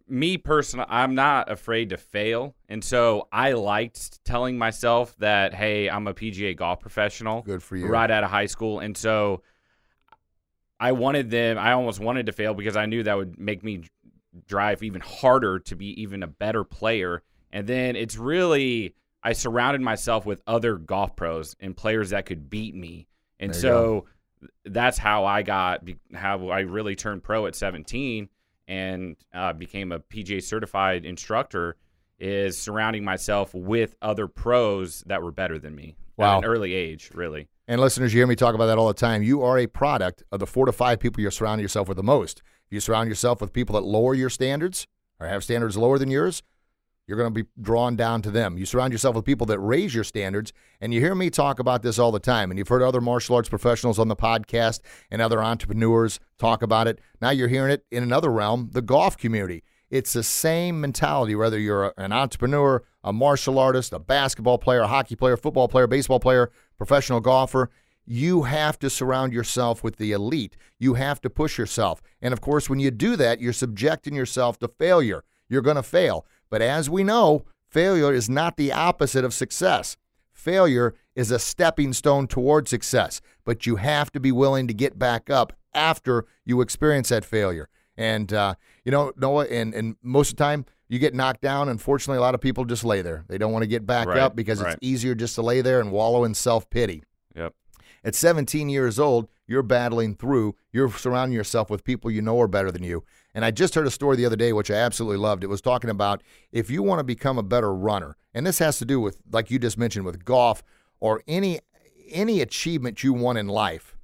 me 0.09 0.37
personally, 0.37 0.85
I'm 0.89 1.15
not 1.15 1.49
afraid 1.49 1.91
to 1.91 1.97
fail. 1.97 2.55
And 2.67 2.83
so 2.83 3.29
I 3.31 3.53
liked 3.53 4.23
telling 4.25 4.57
myself 4.57 5.15
that, 5.19 5.53
hey, 5.53 5.89
I'm 5.89 6.07
a 6.07 6.13
PGA 6.13 6.57
golf 6.57 6.81
professional. 6.81 7.41
good 7.41 7.63
for 7.63 7.77
you. 7.77 7.87
right 7.87 8.11
out 8.11 8.25
of 8.25 8.29
high 8.29 8.45
school. 8.47 8.79
And 8.79 8.97
so 8.97 9.43
I 10.79 10.91
wanted 10.91 11.29
them, 11.29 11.57
I 11.57 11.71
almost 11.71 11.99
wanted 11.99 12.25
to 12.25 12.31
fail 12.31 12.53
because 12.53 12.75
I 12.75 12.85
knew 12.85 13.03
that 13.03 13.15
would 13.17 13.39
make 13.39 13.63
me 13.63 13.83
drive 14.47 14.83
even 14.83 15.01
harder 15.01 15.59
to 15.59 15.75
be 15.75 16.01
even 16.01 16.23
a 16.23 16.27
better 16.27 16.63
player. 16.63 17.23
And 17.51 17.65
then 17.67 17.95
it's 17.95 18.17
really, 18.17 18.95
I 19.23 19.33
surrounded 19.33 19.81
myself 19.81 20.25
with 20.25 20.41
other 20.45 20.75
golf 20.75 21.15
pros 21.15 21.55
and 21.59 21.75
players 21.75 22.09
that 22.09 22.25
could 22.25 22.49
beat 22.49 22.75
me. 22.75 23.07
And 23.39 23.53
There 23.53 23.61
so 23.61 24.05
that's 24.65 24.97
how 24.97 25.25
I 25.25 25.41
got, 25.41 25.87
how 26.13 26.49
I 26.49 26.61
really 26.61 26.95
turned 26.95 27.23
pro 27.23 27.45
at 27.45 27.55
17 27.55 28.29
and 28.67 29.15
uh, 29.33 29.53
became 29.53 29.91
a 29.91 29.99
PGA 29.99 30.43
certified 30.43 31.05
instructor 31.05 31.77
is 32.19 32.57
surrounding 32.57 33.03
myself 33.03 33.53
with 33.53 33.95
other 34.01 34.27
pros 34.27 35.03
that 35.07 35.21
were 35.21 35.31
better 35.31 35.59
than 35.59 35.75
me 35.75 35.95
Wow. 36.17 36.37
at 36.37 36.37
an 36.39 36.45
early 36.45 36.73
age, 36.73 37.11
really. 37.13 37.47
And 37.67 37.81
listeners, 37.81 38.13
you 38.13 38.19
hear 38.19 38.27
me 38.27 38.35
talk 38.35 38.53
about 38.53 38.67
that 38.67 38.77
all 38.77 38.87
the 38.87 38.93
time. 38.93 39.23
You 39.23 39.41
are 39.41 39.57
a 39.57 39.65
product 39.65 40.21
of 40.31 40.39
the 40.39 40.45
four 40.45 40.67
to 40.67 40.71
five 40.71 40.99
people 40.99 41.21
you're 41.21 41.31
surrounding 41.31 41.63
yourself 41.63 41.87
with 41.87 41.97
the 41.97 42.03
most. 42.03 42.43
If 42.67 42.73
you 42.73 42.79
surround 42.79 43.09
yourself 43.09 43.41
with 43.41 43.53
people 43.53 43.73
that 43.73 43.81
lower 43.81 44.13
your 44.13 44.29
standards 44.29 44.85
or 45.19 45.27
have 45.27 45.43
standards 45.43 45.75
lower 45.75 45.97
than 45.97 46.11
yours, 46.11 46.43
you're 47.07 47.17
going 47.17 47.33
to 47.33 47.43
be 47.43 47.49
drawn 47.59 47.95
down 47.95 48.21
to 48.23 48.31
them. 48.31 48.57
You 48.57 48.65
surround 48.65 48.91
yourself 48.91 49.15
with 49.15 49.25
people 49.25 49.45
that 49.47 49.59
raise 49.59 49.93
your 49.93 50.03
standards, 50.03 50.53
and 50.81 50.93
you 50.93 50.99
hear 50.99 51.15
me 51.15 51.29
talk 51.29 51.59
about 51.59 51.81
this 51.81 51.99
all 51.99 52.11
the 52.11 52.19
time. 52.19 52.51
And 52.51 52.57
you've 52.57 52.67
heard 52.67 52.81
other 52.81 53.01
martial 53.01 53.35
arts 53.35 53.49
professionals 53.49 53.99
on 53.99 54.09
the 54.09 54.15
podcast 54.15 54.81
and 55.09 55.21
other 55.21 55.43
entrepreneurs 55.43 56.19
talk 56.37 56.61
about 56.61 56.87
it. 56.87 56.99
Now 57.21 57.31
you're 57.31 57.47
hearing 57.47 57.71
it 57.71 57.85
in 57.91 58.03
another 58.03 58.31
realm, 58.31 58.69
the 58.73 58.81
golf 58.81 59.17
community. 59.17 59.63
It's 59.89 60.13
the 60.13 60.23
same 60.23 60.81
mentality, 60.81 61.35
whether 61.35 61.59
you're 61.59 61.93
an 61.97 62.11
entrepreneur, 62.11 62.83
a 63.05 63.13
martial 63.13 63.59
artist, 63.59 63.93
a 63.93 63.99
basketball 63.99 64.57
player, 64.57 64.81
a 64.81 64.87
hockey 64.87 65.15
player, 65.15 65.37
football 65.37 65.67
player, 65.67 65.85
baseball 65.85 66.19
player, 66.19 66.51
professional 66.77 67.21
golfer. 67.21 67.69
You 68.05 68.43
have 68.43 68.77
to 68.79 68.89
surround 68.89 69.31
yourself 69.31 69.83
with 69.83 69.97
the 69.97 70.11
elite. 70.11 70.57
You 70.79 70.95
have 70.95 71.21
to 71.21 71.29
push 71.29 71.57
yourself. 71.57 72.01
And 72.21 72.33
of 72.33 72.41
course, 72.41 72.69
when 72.69 72.79
you 72.79 72.91
do 72.91 73.15
that, 73.15 73.39
you're 73.39 73.53
subjecting 73.53 74.15
yourself 74.15 74.59
to 74.59 74.67
failure. 74.67 75.23
You're 75.47 75.61
going 75.61 75.75
to 75.75 75.83
fail. 75.83 76.25
But 76.49 76.61
as 76.61 76.89
we 76.89 77.03
know, 77.03 77.45
failure 77.67 78.11
is 78.11 78.27
not 78.27 78.57
the 78.57 78.73
opposite 78.73 79.23
of 79.23 79.33
success. 79.33 79.97
Failure 80.33 80.95
is 81.15 81.31
a 81.31 81.39
stepping 81.39 81.93
stone 81.93 82.27
toward 82.27 82.67
success, 82.67 83.21
but 83.45 83.65
you 83.65 83.77
have 83.77 84.11
to 84.11 84.19
be 84.19 84.31
willing 84.31 84.67
to 84.67 84.73
get 84.73 84.99
back 84.99 85.29
up 85.29 85.53
after 85.73 86.25
you 86.43 86.61
experience 86.61 87.09
that 87.09 87.23
failure. 87.23 87.69
And 87.97 88.33
uh, 88.33 88.55
you 88.83 88.91
know, 88.91 89.13
Noah, 89.15 89.45
and, 89.45 89.73
and 89.73 89.95
most 90.01 90.31
of 90.31 90.37
the 90.37 90.43
time 90.43 90.65
you 90.87 90.99
get 90.99 91.13
knocked 91.13 91.41
down. 91.41 91.69
Unfortunately, 91.69 92.17
a 92.17 92.21
lot 92.21 92.35
of 92.35 92.41
people 92.41 92.65
just 92.65 92.83
lay 92.83 93.01
there. 93.01 93.23
They 93.27 93.37
don't 93.37 93.51
want 93.51 93.63
to 93.63 93.67
get 93.67 93.85
back 93.85 94.07
Right, 94.07 94.17
up 94.17 94.35
because 94.35 94.61
right. 94.61 94.73
it's 94.73 94.79
easier 94.81 95.15
just 95.15 95.35
to 95.35 95.41
lay 95.41 95.61
there 95.61 95.79
and 95.79 95.91
wallow 95.91 96.23
in 96.23 96.33
self 96.33 96.69
pity. 96.69 97.03
Yep. 97.35 97.53
At 98.03 98.13
17 98.13 98.69
years 98.69 98.99
old, 98.99 99.27
you're 99.47 99.63
battling 99.63 100.15
through, 100.15 100.55
you're 100.71 100.91
surrounding 100.91 101.35
yourself 101.35 101.69
with 101.71 101.83
people 101.83 102.11
you 102.11 102.21
know 102.21 102.39
are 102.39 102.47
better 102.47 102.71
than 102.71 102.83
you. 102.83 103.03
And 103.33 103.43
I 103.43 103.49
just 103.51 103.73
heard 103.73 103.87
a 103.87 103.91
story 103.91 104.15
the 104.15 104.25
other 104.27 104.35
day, 104.35 104.53
which 104.53 104.69
I 104.69 104.75
absolutely 104.75 105.17
loved. 105.17 105.43
It 105.43 105.47
was 105.47 105.61
talking 105.61 105.89
about 105.89 106.21
if 106.51 106.69
you 106.69 106.83
want 106.83 106.99
to 106.99 107.03
become 107.03 107.37
a 107.39 107.43
better 107.43 107.73
runner, 107.73 108.15
and 108.33 108.45
this 108.45 108.59
has 108.59 108.77
to 108.77 108.85
do 108.85 108.99
with, 108.99 109.17
like 109.31 109.49
you 109.49 109.57
just 109.59 109.77
mentioned, 109.77 110.05
with 110.05 110.23
golf 110.23 110.63
or 110.99 111.23
any 111.27 111.59
any 112.11 112.39
achievement 112.41 113.03
you 113.03 113.11
want 113.13 113.39
in 113.39 113.47
life, 113.47 113.97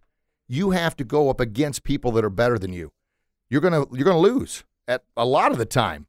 you 0.48 0.72
have 0.72 0.96
to 0.98 1.04
go 1.04 1.30
up 1.30 1.40
against 1.40 1.84
people 1.84 2.12
that 2.14 2.26
are 2.26 2.30
better 2.32 2.58
than 2.58 2.74
you. 2.74 2.92
You're 3.50 3.62
gonna 3.62 3.86
you're 3.94 4.06
gonna 4.06 4.18
lose 4.20 4.64
at 4.88 5.04
a 5.16 5.26
lot 5.26 5.52
of 5.52 5.58
the 5.60 5.66
time. 5.66 6.08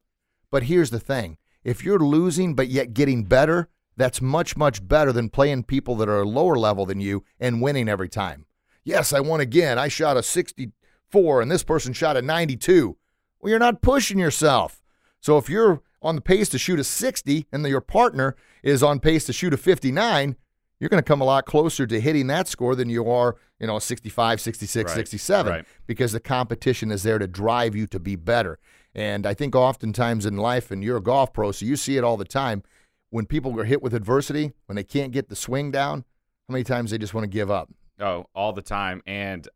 But 0.52 0.64
here's 0.64 0.90
the 0.90 1.00
thing: 1.00 1.38
if 1.64 1.82
you're 1.82 1.98
losing 1.98 2.54
but 2.54 2.68
yet 2.68 2.94
getting 2.94 3.24
better, 3.24 3.68
that's 3.96 4.22
much 4.22 4.56
much 4.56 4.86
better 4.86 5.12
than 5.12 5.28
playing 5.30 5.64
people 5.64 5.96
that 5.96 6.08
are 6.08 6.24
lower 6.24 6.56
level 6.56 6.86
than 6.86 7.00
you 7.00 7.24
and 7.40 7.60
winning 7.60 7.88
every 7.88 8.08
time. 8.08 8.46
Yes, 8.84 9.12
I 9.12 9.20
won 9.20 9.40
again. 9.40 9.78
I 9.78 9.88
shot 9.88 10.16
a 10.16 10.22
64 10.22 11.42
and 11.42 11.50
this 11.50 11.62
person 11.62 11.92
shot 11.92 12.16
a 12.16 12.22
92. 12.22 12.96
Well, 13.40 13.50
you're 13.50 13.58
not 13.58 13.82
pushing 13.82 14.18
yourself. 14.18 14.82
So 15.20 15.38
if 15.38 15.48
you're 15.48 15.82
on 16.00 16.16
the 16.16 16.20
pace 16.20 16.48
to 16.50 16.58
shoot 16.58 16.80
a 16.80 16.84
60 16.84 17.46
and 17.52 17.66
your 17.66 17.80
partner 17.80 18.34
is 18.62 18.82
on 18.82 18.98
pace 18.98 19.24
to 19.26 19.32
shoot 19.32 19.54
a 19.54 19.56
59, 19.56 20.36
you're 20.80 20.88
going 20.88 21.02
to 21.02 21.06
come 21.06 21.20
a 21.20 21.24
lot 21.24 21.46
closer 21.46 21.86
to 21.86 22.00
hitting 22.00 22.26
that 22.26 22.48
score 22.48 22.74
than 22.74 22.90
you 22.90 23.08
are, 23.08 23.36
you 23.60 23.68
know, 23.68 23.78
65, 23.78 24.40
66, 24.40 24.90
Right, 24.90 24.96
67 24.96 25.52
right. 25.52 25.64
because 25.86 26.10
the 26.10 26.18
competition 26.18 26.90
is 26.90 27.04
there 27.04 27.20
to 27.20 27.28
drive 27.28 27.76
you 27.76 27.86
to 27.86 28.00
be 28.00 28.16
better. 28.16 28.58
And 28.94 29.26
I 29.26 29.34
think 29.34 29.54
oftentimes 29.54 30.26
in 30.26 30.36
life, 30.36 30.70
and 30.70 30.84
you're 30.84 30.98
a 30.98 31.02
golf 31.02 31.32
pro, 31.32 31.52
so 31.52 31.64
you 31.64 31.76
see 31.76 31.96
it 31.96 32.04
all 32.04 32.16
the 32.16 32.24
time, 32.24 32.62
when 33.10 33.26
people 33.26 33.58
are 33.58 33.64
hit 33.64 33.82
with 33.82 33.94
adversity, 33.94 34.52
when 34.66 34.76
they 34.76 34.84
can't 34.84 35.12
get 35.12 35.28
the 35.28 35.36
swing 35.36 35.70
down, 35.70 36.04
how 36.48 36.52
many 36.52 36.64
times 36.64 36.90
they 36.90 36.98
just 36.98 37.14
want 37.14 37.24
to 37.24 37.28
give 37.28 37.50
up? 37.50 37.70
Oh, 38.00 38.26
all 38.34 38.52
the 38.52 38.62
time. 38.62 39.02
And 39.06 39.46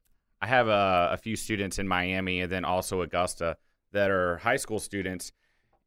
I 0.41 0.47
have 0.47 0.69
a, 0.69 1.11
a 1.13 1.17
few 1.17 1.37
students 1.37 1.79
in 1.79 1.89
Miami 1.89 2.41
and 2.41 2.53
then 2.53 2.65
also 2.65 3.01
Augusta 3.03 3.57
that 3.93 4.11
are 4.11 4.37
high 4.39 4.57
school 4.57 4.79
students 4.79 5.33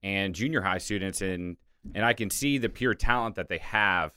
and 0.01 0.33
junior 0.33 0.61
high 0.61 0.77
students 0.77 1.21
and 1.21 1.57
and 1.95 2.03
I 2.03 2.13
can 2.13 2.29
see 2.29 2.57
the 2.57 2.67
pure 2.67 2.93
talent 2.93 3.35
that 3.35 3.47
they 3.47 3.59
have. 3.59 4.11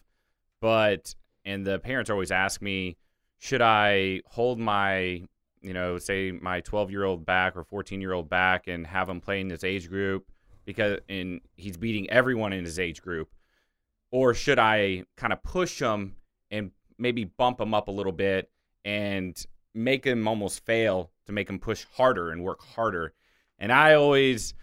But 0.61 1.15
and 1.45 1.67
the 1.67 1.79
parents 1.79 2.11
always 2.11 2.31
ask 2.31 2.61
me, 2.61 2.97
should 3.39 3.63
I 3.63 4.23
hold 4.27 4.59
my 4.59 5.23
you 5.63 5.73
know, 5.73 5.99
say 5.99 6.33
my 6.33 6.61
12 6.61 6.91
year 6.91 7.05
old 7.05 7.25
back 7.25 7.57
or 7.57 7.65
14 7.65 8.01
year 8.01 8.13
old 8.13 8.29
back 8.29 8.67
and 8.69 8.87
have 8.87 9.09
him 9.09 9.21
play 9.21 9.41
in 9.41 9.51
his 9.51 9.65
age 9.65 9.89
group 9.89 10.31
because 10.65 10.99
and 11.09 11.41
he's 11.57 11.77
beating 11.77 12.09
everyone 12.11 12.53
in 12.53 12.65
his 12.65 12.79
age 12.79 13.03
group, 13.03 13.31
or 14.11 14.35
should 14.35 14.59
I 14.59 15.05
kind 15.17 15.33
of 15.33 15.43
push 15.43 15.81
him 15.81 16.17
and 16.51 16.71
maybe 16.99 17.25
bump 17.25 17.61
him 17.61 17.75
up 17.75 17.89
a 17.89 17.93
little 17.93 18.13
bit 18.13 18.51
and 18.85 19.37
make 19.75 20.05
him 20.05 20.29
almost 20.29 20.65
fail 20.65 21.11
to 21.27 21.33
make 21.33 21.49
him 21.49 21.59
push 21.59 21.85
harder 21.95 22.31
and 22.31 22.43
work 22.43 22.63
harder. 22.63 23.15
And 23.59 23.73
I 23.73 23.95
always 23.95 24.55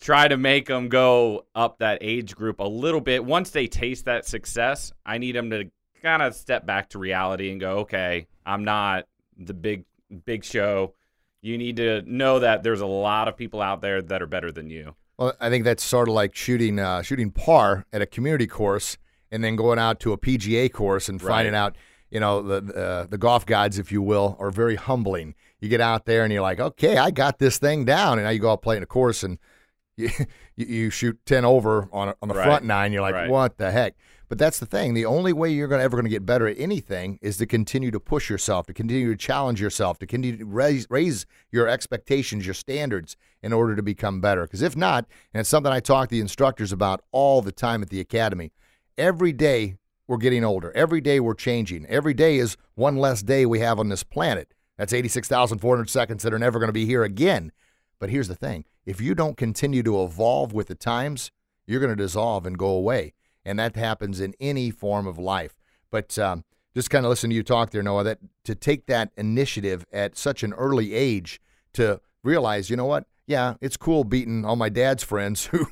try 0.00 0.28
to 0.28 0.36
make 0.36 0.66
them 0.66 0.88
go 0.88 1.46
up 1.54 1.78
that 1.78 1.98
age 2.00 2.34
group 2.34 2.60
a 2.60 2.64
little 2.64 3.00
bit. 3.00 3.24
Once 3.24 3.50
they 3.50 3.66
taste 3.66 4.04
that 4.04 4.26
success, 4.26 4.92
I 5.06 5.18
need 5.18 5.34
them 5.34 5.50
to 5.50 5.70
kind 6.02 6.22
of 6.22 6.34
step 6.34 6.66
back 6.66 6.90
to 6.90 6.98
reality 6.98 7.50
and 7.50 7.60
go, 7.60 7.78
okay, 7.78 8.26
I'm 8.44 8.64
not 8.64 9.06
the 9.36 9.54
big 9.54 9.84
big 10.24 10.44
show. 10.44 10.94
You 11.42 11.56
need 11.58 11.76
to 11.76 12.02
know 12.02 12.40
that 12.40 12.62
there's 12.62 12.80
a 12.80 12.86
lot 12.86 13.28
of 13.28 13.36
people 13.36 13.60
out 13.62 13.80
there 13.80 14.02
that 14.02 14.20
are 14.22 14.26
better 14.26 14.50
than 14.50 14.70
you. 14.70 14.94
Well, 15.18 15.34
I 15.40 15.50
think 15.50 15.64
that's 15.64 15.82
sort 15.84 16.08
of 16.08 16.14
like 16.14 16.34
shooting 16.34 16.78
uh, 16.78 17.02
shooting 17.02 17.30
par 17.30 17.86
at 17.92 18.02
a 18.02 18.06
community 18.06 18.46
course 18.46 18.98
and 19.30 19.42
then 19.44 19.56
going 19.56 19.78
out 19.78 20.00
to 20.00 20.12
a 20.12 20.18
PGA 20.18 20.72
course 20.72 21.08
and 21.08 21.20
finding 21.20 21.52
Right. 21.52 21.58
out, 21.58 21.76
you 22.10 22.18
know, 22.20 22.42
the 22.42 22.74
uh, 22.74 23.06
the 23.06 23.18
golf 23.18 23.44
gods, 23.46 23.78
if 23.78 23.92
you 23.92 24.00
will, 24.02 24.36
are 24.38 24.50
very 24.50 24.76
humbling. 24.76 25.34
You 25.60 25.68
get 25.68 25.80
out 25.80 26.06
there 26.06 26.22
and 26.24 26.32
you're 26.32 26.42
like, 26.42 26.60
okay, 26.60 26.96
I 26.96 27.10
got 27.10 27.38
this 27.38 27.58
thing 27.58 27.84
down, 27.84 28.18
and 28.18 28.24
now 28.26 28.30
you 28.30 28.38
go 28.38 28.52
out 28.52 28.62
playing 28.62 28.82
a 28.82 28.86
course 28.86 29.22
and 29.24 29.38
you 29.96 30.10
you, 30.56 30.90
shoot 30.90 31.18
ten 31.26 31.44
over 31.44 31.88
on 31.92 32.14
on 32.22 32.28
the 32.28 32.34
Right. 32.34 32.44
front 32.44 32.64
nine. 32.64 32.92
You're 32.92 33.02
like, 33.02 33.14
Right. 33.14 33.28
what 33.30 33.58
the 33.58 33.70
heck? 33.72 33.94
But 34.28 34.38
that's 34.38 34.58
the 34.58 34.66
thing. 34.66 34.92
The 34.92 35.06
only 35.06 35.32
way 35.32 35.50
you're 35.50 35.68
gonna, 35.68 35.82
ever 35.82 35.96
going 35.96 36.04
to 36.04 36.10
get 36.10 36.26
better 36.26 36.46
at 36.46 36.58
anything 36.58 37.18
is 37.22 37.38
to 37.38 37.46
continue 37.46 37.90
to 37.90 38.00
push 38.00 38.28
yourself, 38.28 38.66
to 38.66 38.74
continue 38.74 39.10
to 39.10 39.16
challenge 39.16 39.60
yourself, 39.60 39.98
to 39.98 40.06
continue 40.06 40.38
to 40.38 40.44
raise, 40.44 40.86
raise 40.90 41.24
your 41.50 41.66
expectations, 41.66 42.44
your 42.44 42.54
standards 42.54 43.16
in 43.42 43.52
order 43.52 43.74
to 43.74 43.82
become 43.82 44.20
better. 44.20 44.42
Because 44.42 44.62
if 44.62 44.76
not, 44.76 45.06
and 45.32 45.40
it's 45.40 45.48
something 45.48 45.72
I 45.72 45.80
talk 45.80 46.08
to 46.08 46.14
the 46.14 46.20
instructors 46.20 46.72
about 46.72 47.02
all 47.10 47.40
the 47.40 47.52
time 47.52 47.82
at 47.82 47.88
the 47.88 48.00
academy, 48.00 48.52
every 48.98 49.32
day 49.32 49.78
we're 50.06 50.16
getting 50.16 50.44
older. 50.44 50.72
Every 50.72 51.00
day 51.00 51.20
we're 51.20 51.34
changing. 51.34 51.86
Every 51.86 52.14
day 52.14 52.38
is 52.38 52.56
one 52.74 52.96
less 52.96 53.22
day 53.22 53.46
we 53.46 53.60
have 53.60 53.78
on 53.78 53.88
this 53.88 54.02
planet. 54.02 54.52
That's 54.76 54.92
86,400 54.92 55.90
seconds 55.90 56.22
that 56.22 56.32
are 56.32 56.38
never 56.38 56.58
going 56.58 56.68
to 56.68 56.72
be 56.72 56.86
here 56.86 57.04
again. 57.04 57.52
But 57.98 58.10
here's 58.10 58.28
the 58.28 58.34
thing 58.34 58.64
if 58.86 59.00
you 59.00 59.14
don't 59.14 59.36
continue 59.36 59.82
to 59.82 60.02
evolve 60.02 60.52
with 60.52 60.68
the 60.68 60.74
times, 60.74 61.30
you're 61.66 61.80
going 61.80 61.94
to 61.94 62.02
dissolve 62.02 62.46
and 62.46 62.58
go 62.58 62.68
away. 62.68 63.12
And 63.48 63.58
that 63.58 63.76
happens 63.76 64.20
in 64.20 64.34
any 64.40 64.70
form 64.70 65.06
of 65.06 65.18
life. 65.18 65.54
But 65.90 66.18
um, 66.18 66.44
just 66.74 66.90
kind 66.90 67.06
of 67.06 67.08
listen 67.08 67.30
to 67.30 67.36
you 67.36 67.42
talk 67.42 67.70
there, 67.70 67.82
Noah, 67.82 68.04
that 68.04 68.18
to 68.44 68.54
take 68.54 68.84
that 68.86 69.10
initiative 69.16 69.86
at 69.90 70.18
such 70.18 70.42
an 70.42 70.52
early 70.52 70.92
age 70.92 71.40
to 71.72 71.98
realize, 72.22 72.68
you 72.68 72.76
know 72.76 72.84
what? 72.84 73.06
Yeah, 73.26 73.54
it's 73.62 73.78
cool 73.78 74.04
beating 74.04 74.44
all 74.44 74.54
my 74.56 74.68
dad's 74.68 75.02
friends 75.02 75.46
who, 75.52 75.66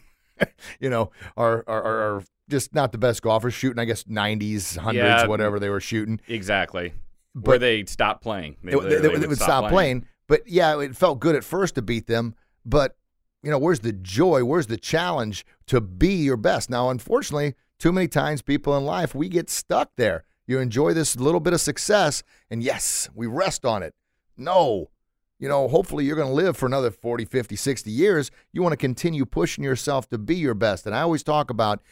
you 0.80 0.88
know, 0.88 1.10
are, 1.36 1.64
are, 1.66 1.82
are 2.16 2.22
just 2.48 2.74
not 2.74 2.92
the 2.92 2.98
best 2.98 3.20
golfers 3.20 3.52
shooting, 3.52 3.78
I 3.78 3.84
guess, 3.84 4.04
90s, 4.04 4.78
100s, 4.78 4.94
Yeah. 4.94 5.26
whatever 5.26 5.58
they 5.60 5.68
were 5.68 5.80
shooting. 5.80 6.18
Exactly. 6.28 6.94
But- 7.34 7.46
Where 7.46 7.58
they 7.58 7.84
stop 7.84 8.22
playing. 8.22 8.56
They, 8.64 8.72
they- 8.72 8.78
they- 9.00 9.16
they 9.18 9.26
would 9.26 9.36
stop 9.36 9.68
playing. 9.70 10.06
But 10.28 10.48
yeah, 10.48 10.80
it 10.80 10.96
felt 10.96 11.20
good 11.20 11.36
at 11.36 11.44
first 11.44 11.74
to 11.74 11.82
beat 11.82 12.06
them. 12.06 12.36
But 12.64 12.96
you 13.42 13.50
know, 13.50 13.58
where's 13.58 13.80
the 13.80 13.92
joy? 13.92 14.44
Where's 14.44 14.66
the 14.66 14.78
challenge 14.78 15.44
to 15.66 15.80
be 15.80 16.14
your 16.14 16.36
best? 16.38 16.68
Now, 16.68 16.88
unfortunately, 16.90 17.54
too 17.78 17.92
many 17.92 18.08
times 18.08 18.42
people 18.42 18.76
in 18.76 18.84
life 18.84 19.14
we 19.14 19.28
get 19.28 19.50
stuck 19.50 19.90
there. 19.96 20.24
You 20.46 20.58
enjoy 20.60 20.94
this 20.94 21.16
little 21.16 21.40
bit 21.40 21.52
of 21.52 21.60
success, 21.60 22.22
and 22.50 22.62
yes, 22.62 23.08
we 23.14 23.26
rest 23.26 23.64
on 23.64 23.82
it. 23.82 23.94
No. 24.36 24.90
You 25.38 25.48
know, 25.48 25.68
hopefully 25.68 26.04
you're 26.04 26.16
going 26.16 26.28
to 26.28 26.34
live 26.34 26.56
for 26.56 26.66
another 26.66 26.90
40, 26.90 27.24
50, 27.26 27.56
60 27.56 27.90
years. 27.90 28.30
You 28.52 28.62
want 28.62 28.72
to 28.72 28.78
continue 28.78 29.26
pushing 29.26 29.64
yourself 29.64 30.08
to 30.08 30.18
be 30.18 30.36
your 30.36 30.54
best. 30.54 30.86
And 30.86 30.94
I 30.94 31.02
always 31.02 31.22
talk 31.22 31.50
about 31.50 31.82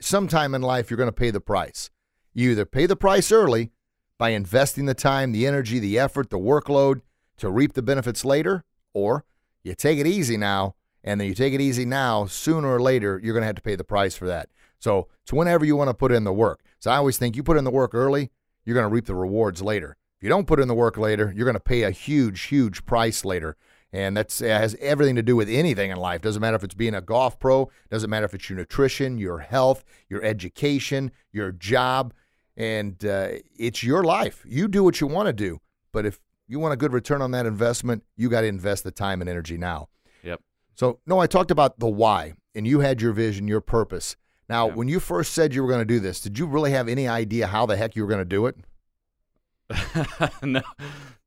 sometime 0.00 0.54
in 0.54 0.62
life 0.62 0.90
you're 0.90 0.96
going 0.96 1.08
to 1.08 1.12
pay 1.12 1.30
the 1.30 1.40
price. 1.40 1.90
You 2.32 2.50
either 2.50 2.64
pay 2.64 2.86
the 2.86 2.96
price 2.96 3.30
early 3.30 3.70
by 4.18 4.30
investing 4.30 4.86
the 4.86 4.94
time, 4.94 5.32
the 5.32 5.46
energy, 5.46 5.78
the 5.78 5.98
effort, 5.98 6.30
the 6.30 6.38
workload 6.38 7.02
to 7.36 7.50
reap 7.50 7.74
the 7.74 7.82
benefits 7.82 8.24
later, 8.24 8.64
or 8.92 9.24
you 9.62 9.74
take 9.74 9.98
it 9.98 10.06
easy 10.06 10.36
now, 10.36 10.74
and 11.04 11.20
then 11.20 11.28
you 11.28 11.34
take 11.34 11.54
it 11.54 11.60
easy 11.60 11.84
now, 11.84 12.26
sooner 12.26 12.68
or 12.68 12.80
later, 12.80 13.20
you're 13.22 13.32
going 13.32 13.42
to 13.42 13.46
have 13.46 13.56
to 13.56 13.62
pay 13.62 13.76
the 13.76 13.84
price 13.84 14.14
for 14.14 14.26
that. 14.26 14.48
So 14.80 15.06
it's 15.22 15.32
whenever 15.32 15.64
you 15.64 15.76
want 15.76 15.88
to 15.88 15.94
put 15.94 16.10
in 16.10 16.24
the 16.24 16.32
work. 16.32 16.62
So 16.80 16.90
I 16.90 16.96
always 16.96 17.18
think 17.18 17.36
you 17.36 17.42
put 17.42 17.56
in 17.56 17.64
the 17.64 17.70
work 17.70 17.94
early, 17.94 18.30
you're 18.64 18.74
going 18.74 18.88
to 18.88 18.92
reap 18.92 19.06
the 19.06 19.14
rewards 19.14 19.62
later. 19.62 19.96
If 20.18 20.24
you 20.24 20.28
don't 20.28 20.46
put 20.46 20.60
in 20.60 20.68
the 20.68 20.74
work 20.74 20.98
later, 20.98 21.32
you're 21.34 21.44
going 21.44 21.54
to 21.54 21.60
pay 21.60 21.82
a 21.82 21.90
huge, 21.90 22.42
huge 22.42 22.84
price 22.84 23.24
later. 23.24 23.56
And 23.92 24.16
that's 24.16 24.40
it 24.40 24.50
has 24.50 24.76
everything 24.80 25.16
to 25.16 25.22
do 25.22 25.34
with 25.34 25.48
anything 25.48 25.90
in 25.90 25.96
life. 25.96 26.20
Doesn't 26.20 26.40
matter 26.40 26.56
if 26.56 26.64
it's 26.64 26.74
being 26.74 26.94
a 26.94 27.00
golf 27.00 27.38
pro, 27.38 27.70
doesn't 27.90 28.08
matter 28.08 28.24
if 28.24 28.34
it's 28.34 28.48
your 28.48 28.58
nutrition, 28.58 29.18
your 29.18 29.38
health, 29.38 29.84
your 30.08 30.22
education, 30.22 31.10
your 31.32 31.52
job, 31.52 32.12
and 32.56 33.04
uh, 33.04 33.30
it's 33.58 33.82
your 33.82 34.04
life. 34.04 34.44
You 34.46 34.68
do 34.68 34.84
what 34.84 35.00
you 35.00 35.06
want 35.06 35.26
to 35.26 35.32
do, 35.32 35.60
but 35.92 36.06
if 36.06 36.20
you 36.46 36.58
want 36.58 36.74
a 36.74 36.76
good 36.76 36.92
return 36.92 37.22
on 37.22 37.30
that 37.32 37.46
investment, 37.46 38.04
you 38.16 38.28
got 38.28 38.42
to 38.42 38.46
invest 38.46 38.84
the 38.84 38.90
time 38.90 39.20
and 39.20 39.30
energy 39.30 39.56
now. 39.56 39.88
Yep. 40.22 40.40
So, 40.74 41.00
no, 41.06 41.18
I 41.18 41.26
talked 41.26 41.50
about 41.50 41.78
the 41.78 41.88
why, 41.88 42.34
and 42.54 42.66
you 42.66 42.80
had 42.80 43.00
your 43.00 43.12
vision, 43.12 43.48
your 43.48 43.60
purpose. 43.60 44.16
Now, 44.50 44.66
Yeah. 44.68 44.74
when 44.74 44.88
you 44.88 44.98
first 44.98 45.32
said 45.32 45.54
you 45.54 45.62
were 45.62 45.68
going 45.68 45.80
to 45.80 45.84
do 45.84 46.00
this, 46.00 46.20
did 46.20 46.36
you 46.36 46.44
really 46.44 46.72
have 46.72 46.88
any 46.88 47.06
idea 47.06 47.46
how 47.46 47.66
the 47.66 47.76
heck 47.76 47.94
you 47.94 48.02
were 48.02 48.08
going 48.08 48.18
to 48.18 48.24
do 48.24 48.46
it? 48.46 48.56
no, 50.42 50.60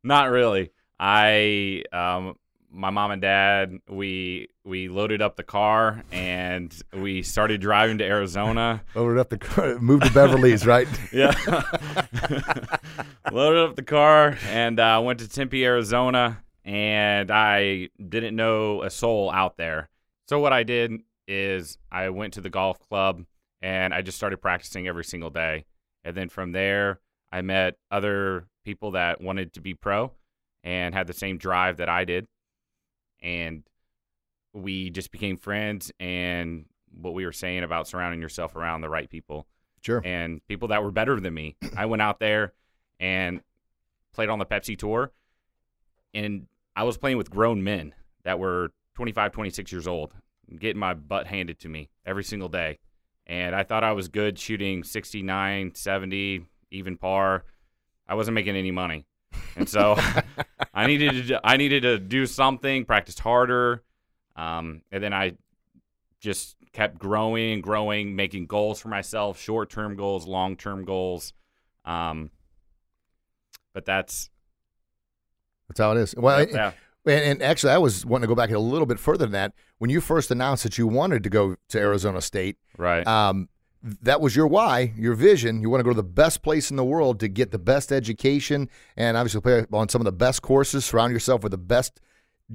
not 0.04 0.30
really. 0.30 0.72
I, 1.00 1.84
um, 1.94 2.36
my 2.70 2.90
mom 2.90 3.12
and 3.12 3.22
dad, 3.22 3.78
we 3.88 4.50
we 4.66 4.90
loaded 4.90 5.22
up 5.22 5.38
the 5.38 5.44
car 5.44 6.04
and 6.12 6.76
we 6.94 7.24
started 7.24 7.62
driving 7.62 7.98
to 8.00 8.04
Arizona. 8.04 8.82
Loaded 8.96 9.20
up 9.20 9.30
the 9.30 9.38
car, 9.38 9.78
moved 9.80 10.04
to 10.06 10.12
Beverly's, 10.12 10.66
right? 10.66 10.88
Yeah, 11.14 11.34
loaded 13.32 13.70
up 13.70 13.76
the 13.76 13.84
car 13.84 14.38
and 14.50 14.80
uh, 14.80 15.02
went 15.04 15.20
to 15.20 15.30
Tempe, 15.30 15.64
Arizona, 15.66 16.44
and 16.66 17.30
I 17.32 17.90
didn't 18.10 18.36
know 18.36 18.84
a 18.84 18.90
soul 18.90 19.32
out 19.32 19.58
there. 19.58 19.90
So 20.28 20.40
what 20.40 20.52
I 20.54 20.64
did 20.64 20.92
is 21.28 21.78
I 21.92 22.10
went 22.10 22.34
to 22.34 22.42
the 22.42 22.50
golf 22.50 22.80
club 22.80 23.24
and 23.62 23.94
I 23.94 24.02
just 24.02 24.18
started 24.18 24.38
practicing 24.42 24.88
every 24.88 25.06
single 25.06 25.30
day. 25.30 25.66
And 26.04 26.16
then 26.16 26.30
from 26.30 26.52
there, 26.52 27.00
I 27.32 27.42
met 27.42 27.78
other 27.90 28.48
people 28.66 28.92
that 28.92 29.22
wanted 29.22 29.54
to 29.54 29.62
be 29.62 29.74
pro 29.74 30.12
and 30.64 30.94
had 30.94 31.08
the 31.08 31.14
same 31.14 31.38
drive 31.38 31.78
that 31.78 31.90
I 31.90 32.06
did. 32.06 32.28
And 33.22 33.64
we 34.54 34.90
just 34.90 35.12
became 35.12 35.38
friends 35.38 35.92
and 36.00 36.66
what 36.92 37.14
we 37.14 37.26
were 37.26 37.32
saying 37.32 37.64
about 37.64 37.88
surrounding 37.88 38.22
yourself 38.22 38.56
around 38.56 38.82
the 38.82 38.90
right 38.90 39.10
people 39.10 39.48
Sure. 39.82 40.02
and 40.06 40.46
people 40.48 40.68
that 40.70 40.84
were 40.84 40.92
better 40.92 41.20
than 41.20 41.34
me. 41.34 41.56
I 41.78 41.86
went 41.86 42.02
out 42.02 42.20
there 42.20 42.54
and 43.00 43.42
played 44.14 44.30
on 44.30 44.40
the 44.40 44.46
Pepsi 44.46 44.78
tour 44.78 45.12
and 46.14 46.48
I 46.76 46.84
was 46.84 46.98
playing 46.98 47.18
with 47.18 47.30
grown 47.30 47.64
men 47.64 47.94
that 48.24 48.40
were 48.40 48.72
25, 48.96 49.32
26 49.32 49.72
years 49.72 49.88
old, 49.88 50.14
getting 50.60 50.80
my 50.80 50.94
butt 50.94 51.28
handed 51.28 51.60
to 51.62 51.70
me 51.70 51.90
every 52.06 52.24
single 52.24 52.50
day. 52.50 52.80
And 53.26 53.56
I 53.56 53.64
thought 53.64 53.84
I 53.84 53.94
was 53.94 54.08
good 54.10 54.38
shooting 54.38 54.84
69, 54.84 55.76
70, 55.76 56.46
even 56.72 56.98
par. 56.98 57.46
I 58.08 58.16
wasn't 58.16 58.36
making 58.36 58.56
any 58.56 58.72
money. 58.72 59.06
And 59.56 59.68
so 59.70 59.96
I 60.74 60.88
needed 60.88 61.28
to 61.28 61.40
I 61.44 61.58
needed 61.58 61.84
to 61.84 61.98
do 62.00 62.26
something, 62.26 62.86
practice 62.86 63.18
harder. 63.20 63.84
Um, 64.36 64.82
and 64.92 65.04
then 65.04 65.14
I 65.14 65.34
just 66.20 66.56
kept 66.74 66.98
growing 66.98 67.54
and 67.54 67.64
growing, 67.64 68.16
making 68.16 68.48
goals 68.48 68.80
for 68.80 68.88
myself, 68.90 69.40
short 69.40 69.70
term 69.70 69.96
goals, 69.96 70.26
long 70.28 70.56
term 70.58 70.84
goals. 70.86 71.34
Um, 71.86 72.30
but 73.74 73.86
that's 73.86 74.30
That's 75.68 75.80
how 75.80 75.92
it 75.92 75.98
is. 75.98 76.16
Well, 76.16 76.48
Yeah. 76.48 76.74
and, 77.06 77.24
and 77.24 77.42
actually, 77.44 77.74
I 77.74 77.78
was 77.78 78.06
wanting 78.06 78.24
to 78.24 78.28
go 78.28 78.36
back 78.36 78.52
a 78.52 78.60
little 78.60 78.86
bit 78.86 79.00
further 79.00 79.26
than 79.26 79.32
that. 79.32 79.54
When 79.84 79.90
you 79.90 80.00
first 80.00 80.32
announced 80.32 80.64
that 80.64 80.78
you 80.78 80.88
wanted 80.88 81.24
to 81.24 81.30
go 81.30 81.58
to 81.68 81.78
Arizona 81.78 82.22
State, 82.22 82.56
Right. 82.78 83.06
um, 83.06 83.50
that 83.84 84.22
was 84.22 84.34
your 84.34 84.48
why, 84.48 84.94
your 84.96 85.14
vision. 85.14 85.62
You 85.62 85.70
want 85.70 85.82
to 85.82 85.84
go 85.84 85.90
to 85.90 85.96
the 85.98 86.04
best 86.04 86.42
place 86.42 86.72
in 86.72 86.78
the 86.78 86.86
world 86.86 87.20
to 87.20 87.28
get 87.28 87.52
the 87.52 87.60
best 87.60 87.92
education 87.92 88.70
and 88.96 89.18
obviously 89.18 89.42
play 89.42 89.66
on 89.74 89.90
some 89.90 90.00
of 90.00 90.06
the 90.06 90.14
best 90.14 90.42
courses. 90.42 90.86
Surround 90.86 91.12
yourself 91.12 91.44
with 91.44 91.52
the 91.52 91.58
best 91.58 92.00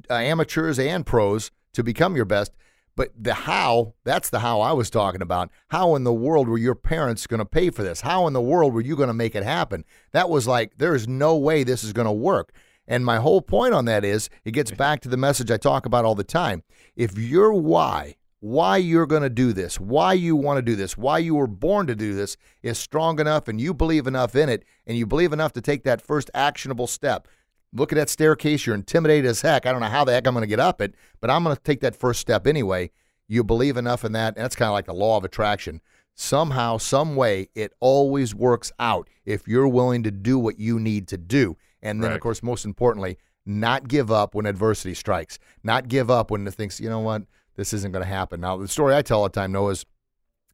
uh, 0.08 0.14
amateurs 0.14 0.78
and 0.78 1.04
pros 1.04 1.50
to 1.74 1.82
become 1.84 2.16
your 2.16 2.24
best. 2.24 2.52
But 2.96 3.12
the 3.14 3.34
how, 3.34 3.92
that's 4.04 4.30
the 4.30 4.38
how 4.38 4.62
I 4.62 4.72
was 4.72 4.88
talking 4.88 5.20
about. 5.20 5.50
How 5.68 5.96
in 5.96 6.04
the 6.04 6.14
world 6.14 6.48
were 6.48 6.56
your 6.56 6.74
parents 6.74 7.26
going 7.26 7.40
to 7.40 7.44
pay 7.44 7.68
for 7.68 7.82
this? 7.82 8.00
How 8.00 8.26
in 8.26 8.32
the 8.32 8.40
world 8.40 8.72
were 8.72 8.80
you 8.80 8.96
going 8.96 9.08
to 9.08 9.12
make 9.12 9.34
it 9.34 9.44
happen? 9.44 9.84
That 10.12 10.30
was 10.30 10.46
like, 10.46 10.78
there 10.78 10.94
is 10.94 11.06
no 11.06 11.36
way 11.36 11.62
this 11.62 11.84
is 11.84 11.92
going 11.92 12.06
to 12.06 12.10
work. 12.10 12.54
And 12.88 13.04
my 13.04 13.18
whole 13.18 13.42
point 13.42 13.74
on 13.74 13.84
that 13.84 14.04
is 14.04 14.30
it 14.44 14.52
gets 14.52 14.70
back 14.70 15.00
to 15.02 15.08
the 15.08 15.18
message 15.18 15.50
I 15.50 15.58
talk 15.58 15.84
about 15.84 16.06
all 16.06 16.14
the 16.14 16.24
time. 16.24 16.62
If 16.96 17.18
your 17.18 17.52
why, 17.52 18.16
why 18.40 18.78
you're 18.78 19.06
going 19.06 19.22
to 19.22 19.28
do 19.28 19.52
this, 19.52 19.78
why 19.78 20.14
you 20.14 20.34
want 20.34 20.56
to 20.56 20.62
do 20.62 20.74
this, 20.74 20.96
why 20.96 21.18
you 21.18 21.34
were 21.34 21.46
born 21.46 21.86
to 21.88 21.94
do 21.94 22.14
this 22.14 22.38
is 22.62 22.78
strong 22.78 23.20
enough 23.20 23.46
and 23.46 23.60
you 23.60 23.74
believe 23.74 24.06
enough 24.06 24.34
in 24.34 24.48
it 24.48 24.64
and 24.86 24.96
you 24.96 25.06
believe 25.06 25.34
enough 25.34 25.52
to 25.52 25.60
take 25.60 25.84
that 25.84 26.00
first 26.00 26.30
actionable 26.32 26.86
step. 26.86 27.28
Look 27.74 27.92
at 27.92 27.96
that 27.96 28.08
staircase, 28.08 28.64
you're 28.64 28.74
intimidated 28.74 29.26
as 29.26 29.42
heck. 29.42 29.66
I 29.66 29.72
don't 29.72 29.82
know 29.82 29.88
how 29.88 30.04
the 30.04 30.12
heck 30.12 30.26
I'm 30.26 30.32
going 30.32 30.42
to 30.42 30.48
get 30.48 30.58
up 30.58 30.80
it, 30.80 30.94
but 31.20 31.28
I'm 31.28 31.44
going 31.44 31.54
to 31.54 31.62
take 31.62 31.80
that 31.80 31.94
first 31.94 32.20
step 32.20 32.46
anyway. 32.46 32.90
You 33.26 33.44
believe 33.44 33.76
enough 33.76 34.06
in 34.06 34.12
that, 34.12 34.36
and 34.36 34.44
that's 34.44 34.56
kind 34.56 34.68
of 34.68 34.72
like 34.72 34.86
the 34.86 34.94
law 34.94 35.18
of 35.18 35.24
attraction. 35.24 35.82
Somehow, 36.14 36.78
some 36.78 37.14
way, 37.14 37.50
it 37.54 37.74
always 37.78 38.34
works 38.34 38.72
out 38.78 39.10
if 39.26 39.46
you're 39.46 39.68
willing 39.68 40.02
to 40.04 40.10
do 40.10 40.38
what 40.38 40.58
you 40.58 40.80
need 40.80 41.06
to 41.08 41.18
do. 41.18 41.58
And 41.82 42.02
then, 42.02 42.12
of 42.12 42.20
course, 42.20 42.42
most 42.42 42.64
importantly, 42.64 43.18
not 43.46 43.88
give 43.88 44.10
up 44.10 44.34
when 44.34 44.46
adversity 44.46 44.94
strikes. 44.94 45.38
Not 45.62 45.88
give 45.88 46.10
up 46.10 46.30
when 46.30 46.46
it 46.46 46.54
thinks, 46.54 46.80
you 46.80 46.90
know 46.90 47.00
what, 47.00 47.22
this 47.56 47.72
isn't 47.72 47.92
going 47.92 48.04
to 48.04 48.08
happen. 48.08 48.40
Now, 48.40 48.56
the 48.56 48.68
story 48.68 48.94
I 48.94 49.02
tell 49.02 49.18
all 49.18 49.24
the 49.24 49.30
time, 49.30 49.52
Noah, 49.52 49.70
is 49.70 49.86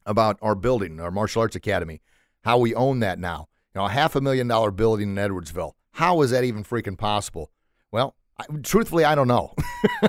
about 0.05 0.37
our 0.41 0.55
building, 0.55 0.99
our 0.99 1.11
martial 1.11 1.41
arts 1.41 1.55
academy, 1.55 2.01
how 2.43 2.57
we 2.57 2.73
own 2.73 2.99
that 2.99 3.19
now. 3.19 3.47
You 3.73 3.81
know, 3.81 3.85
a 3.87 3.89
half 3.89 4.15
a 4.15 4.21
million 4.21 4.47
dollar 4.47 4.71
building 4.71 5.09
in 5.09 5.15
Edwardsville. 5.15 5.73
How 5.91 6.21
is 6.21 6.31
that 6.31 6.43
even 6.43 6.63
freaking 6.63 6.97
possible? 6.97 7.51
Well, 7.91 8.15
I, 8.37 8.45
truthfully, 8.63 9.03
I 9.03 9.15
don't 9.15 9.27
know. 9.27 9.53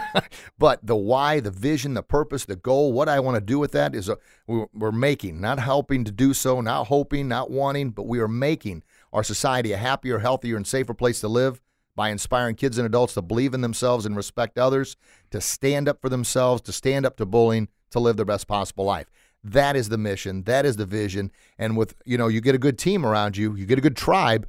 but 0.59 0.85
the 0.85 0.97
why, 0.97 1.41
the 1.41 1.51
vision, 1.51 1.95
the 1.95 2.03
purpose, 2.03 2.45
the 2.45 2.57
goal, 2.57 2.93
what 2.93 3.09
I 3.09 3.21
want 3.21 3.37
to 3.37 3.41
do 3.41 3.59
with 3.59 3.73
that 3.73 3.95
is 3.95 4.09
a, 4.09 4.19
we're, 4.47 4.67
we're 4.75 4.93
making, 4.93 5.41
not 5.41 5.59
helping 5.59 6.05
to 6.05 6.13
do 6.13 6.35
so, 6.35 6.61
not 6.61 6.89
hoping, 6.89 7.29
not 7.29 7.51
wanting, 7.51 7.91
but 7.91 8.07
we 8.07 8.19
are 8.19 8.29
making 8.29 8.83
our 9.17 9.25
society 9.25 9.73
a 9.73 9.79
happier, 9.79 10.19
healthier, 10.19 10.57
and 10.57 10.67
safer 10.67 10.93
place 10.93 11.21
to 11.21 11.29
live 11.29 11.63
by 11.97 12.11
inspiring 12.11 12.55
kids 12.55 12.77
and 12.77 12.85
adults 12.85 13.15
to 13.15 13.23
believe 13.23 13.55
in 13.55 13.63
themselves 13.63 14.05
and 14.05 14.15
respect 14.15 14.59
others, 14.59 14.95
to 15.31 15.41
stand 15.41 15.89
up 15.89 15.99
for 16.03 16.11
themselves, 16.11 16.61
to 16.61 16.71
stand 16.71 17.07
up 17.07 17.17
to 17.17 17.25
bullying, 17.25 17.69
to 17.91 17.99
live 17.99 18.17
their 18.17 18.27
best 18.27 18.47
possible 18.47 18.85
life. 18.85 19.07
That 19.43 19.75
is 19.75 19.89
the 19.89 19.97
mission. 19.97 20.43
That 20.43 20.67
is 20.67 20.77
the 20.77 20.85
vision. 20.85 21.31
And 21.59 21.75
with, 21.79 21.95
you 22.05 22.19
know, 22.19 22.29
you 22.29 22.43
get 22.43 22.55
a 22.55 22.59
good 22.59 22.79
team 22.79 23.07
around 23.07 23.39
you, 23.39 23.55
you 23.57 23.65
get 23.65 23.79
a 23.79 23.81
good 23.81 23.97
tribe, 23.97 24.47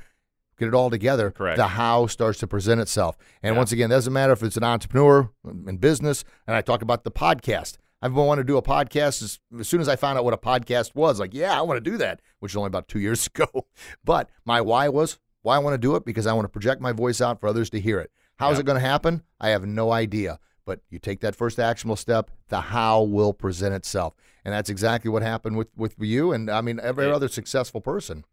get 0.60 0.68
it 0.68 0.74
all 0.74 0.90
together. 0.90 1.32
Correct. 1.32 1.56
The 1.56 1.68
how 1.70 2.08
starts 2.08 2.40
to 2.40 2.48
present 2.48 2.82
itself. 2.82 3.16
And 3.42 3.54
Yeah. 3.56 3.60
once 3.60 3.72
again, 3.72 3.90
it 3.90 3.96
doesn't 3.96 4.12
matter 4.12 4.34
if 4.34 4.44
it's 4.44 4.58
an 4.58 4.66
entrepreneur 4.66 5.30
in 5.46 5.78
business. 5.78 6.26
And 6.46 6.58
I 6.58 6.62
talk 6.62 6.82
about 6.82 7.06
the 7.06 7.12
podcast. 7.12 7.78
I've 8.08 8.16
been 8.16 8.26
wanting 8.26 8.44
to 8.46 8.48
do 8.48 8.58
a 8.58 8.62
podcast 8.62 9.22
as, 9.22 9.40
as 9.60 9.68
soon 9.68 9.82
as 9.82 9.90
I 9.90 9.96
found 9.98 10.18
out 10.18 10.24
what 10.24 10.34
a 10.34 10.38
podcast 10.38 10.96
was. 10.96 11.20
Like, 11.20 11.34
yeah, 11.34 11.58
I 11.58 11.62
want 11.62 11.84
to 11.84 11.92
do 11.92 11.98
that, 11.98 12.22
which 12.40 12.54
is 12.54 12.56
only 12.56 12.68
about 12.68 12.88
two 12.88 13.00
years 13.08 13.28
ago. 13.28 13.68
But 14.04 14.30
my 14.46 14.62
why 14.62 14.88
was 14.90 15.20
why 15.42 15.56
I 15.56 15.60
want 15.60 15.74
to 15.74 15.78
do 15.78 15.96
it 15.96 16.06
because 16.06 16.26
I 16.26 16.34
want 16.34 16.46
to 16.46 16.50
project 16.50 16.82
my 16.82 16.92
voice 16.94 17.20
out 17.22 17.40
for 17.40 17.48
others 17.48 17.70
to 17.72 17.80
hear 17.80 18.00
it. 18.00 18.12
How's 18.38 18.56
Yeah. 18.56 18.62
it 18.62 18.66
going 18.66 18.80
to 18.82 18.86
happen? 18.88 19.24
I 19.42 19.50
have 19.50 19.66
no 19.66 19.92
idea. 19.92 20.40
But 20.66 20.82
you 20.90 21.00
take 21.00 21.22
that 21.22 21.36
first 21.36 21.60
actionable 21.60 21.96
step, 21.96 22.30
the 22.50 22.60
how 22.62 23.02
will 23.04 23.34
present 23.34 23.74
itself. 23.74 24.14
And 24.44 24.54
that's 24.54 24.70
exactly 24.70 25.10
what 25.10 25.22
happened 25.22 25.58
with, 25.58 25.70
with 25.78 25.96
you 26.00 26.32
and 26.34 26.50
I 26.50 26.62
mean 26.62 26.80
every 26.82 27.12
other 27.12 27.28
successful 27.28 27.82
person. 27.82 28.24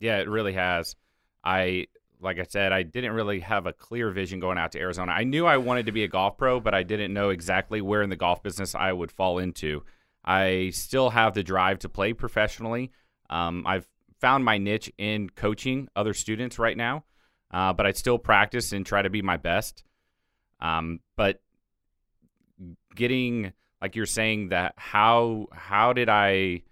Yeah, 0.00 0.18
it 0.18 0.28
really 0.28 0.52
has. 0.54 0.96
I 1.44 1.86
like 2.24 2.38
I 2.38 2.44
said, 2.48 2.72
I 2.72 2.82
didn't 2.82 3.12
really 3.12 3.40
have 3.40 3.66
a 3.66 3.72
clear 3.72 4.10
vision 4.10 4.40
going 4.40 4.58
out 4.58 4.72
to 4.72 4.80
Arizona. 4.80 5.12
I 5.12 5.24
knew 5.24 5.46
I 5.46 5.58
wanted 5.58 5.86
to 5.86 5.92
be 5.92 6.04
a 6.04 6.08
golf 6.08 6.38
pro, 6.38 6.58
but 6.58 6.74
I 6.74 6.82
didn't 6.82 7.12
know 7.12 7.28
exactly 7.28 7.80
where 7.80 8.02
in 8.02 8.10
the 8.10 8.16
golf 8.16 8.42
business 8.42 8.74
I 8.74 8.92
would 8.92 9.12
fall 9.12 9.38
into. 9.38 9.84
I 10.24 10.70
still 10.72 11.10
have 11.10 11.34
the 11.34 11.42
drive 11.42 11.80
to 11.80 11.88
play 11.88 12.14
professionally. 12.14 12.90
Um, 13.28 13.64
I've 13.66 13.86
found 14.20 14.44
my 14.44 14.56
niche 14.56 14.90
in 14.96 15.28
coaching 15.30 15.88
other 15.94 16.14
students 16.14 16.58
right 16.58 16.76
now, 16.76 17.04
uh, 17.50 17.74
but 17.74 17.84
I 17.84 17.92
still 17.92 18.18
practice 18.18 18.72
and 18.72 18.86
try 18.86 19.02
to 19.02 19.10
be 19.10 19.20
my 19.20 19.36
best. 19.36 19.84
Um, 20.60 21.00
but 21.16 21.42
getting 22.94 23.52
like 23.82 23.96
you're 23.96 24.06
saying 24.06 24.48
that 24.48 24.72
how 24.76 25.48
how 25.52 25.92
did 25.92 26.08
I 26.08 26.62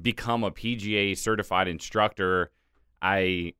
become 0.00 0.44
a 0.44 0.52
PGA 0.52 1.18
certified 1.18 1.66
instructor? 1.66 2.52
I 3.02 3.54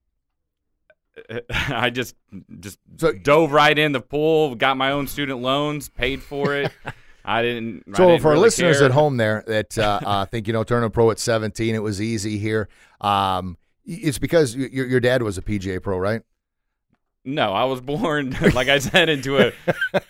I 1.50 1.90
just 1.90 2.14
just 2.60 2.78
So- 2.98 3.12
dove 3.12 3.52
right 3.52 3.78
in 3.78 3.92
the 3.92 4.00
pool, 4.00 4.54
got 4.54 4.76
my 4.76 4.92
own 4.92 5.06
student 5.06 5.40
loans, 5.40 5.88
paid 5.88 6.22
for 6.22 6.54
it. 6.56 6.72
I 7.24 7.42
didn't. 7.42 7.84
I 7.92 7.96
So 7.98 8.06
didn't 8.08 8.22
for 8.22 8.28
our 8.28 8.32
really 8.34 8.44
listeners 8.44 8.78
care. 8.78 8.86
at 8.86 8.92
home 8.92 9.18
there 9.18 9.44
that 9.46 9.76
uh, 9.78 10.00
uh, 10.06 10.24
think 10.26 10.46
you 10.46 10.52
know 10.52 10.64
turning 10.64 10.90
pro 10.90 11.10
at 11.10 11.18
17, 11.18 11.74
it 11.74 11.82
was 11.82 12.00
easy 12.00 12.38
here. 12.38 12.68
Um, 13.00 13.58
it's 13.84 14.18
because 14.18 14.56
your 14.56 14.86
your 14.86 15.00
dad 15.00 15.22
was 15.22 15.36
a 15.36 15.42
PGA 15.42 15.82
pro, 15.82 15.98
right? 15.98 16.22
No, 17.22 17.52
I 17.52 17.64
was 17.64 17.82
born, 17.82 18.30
like 18.54 18.68
I 18.68 18.78
said, 18.78 19.10
into 19.10 19.36
a 19.38 19.52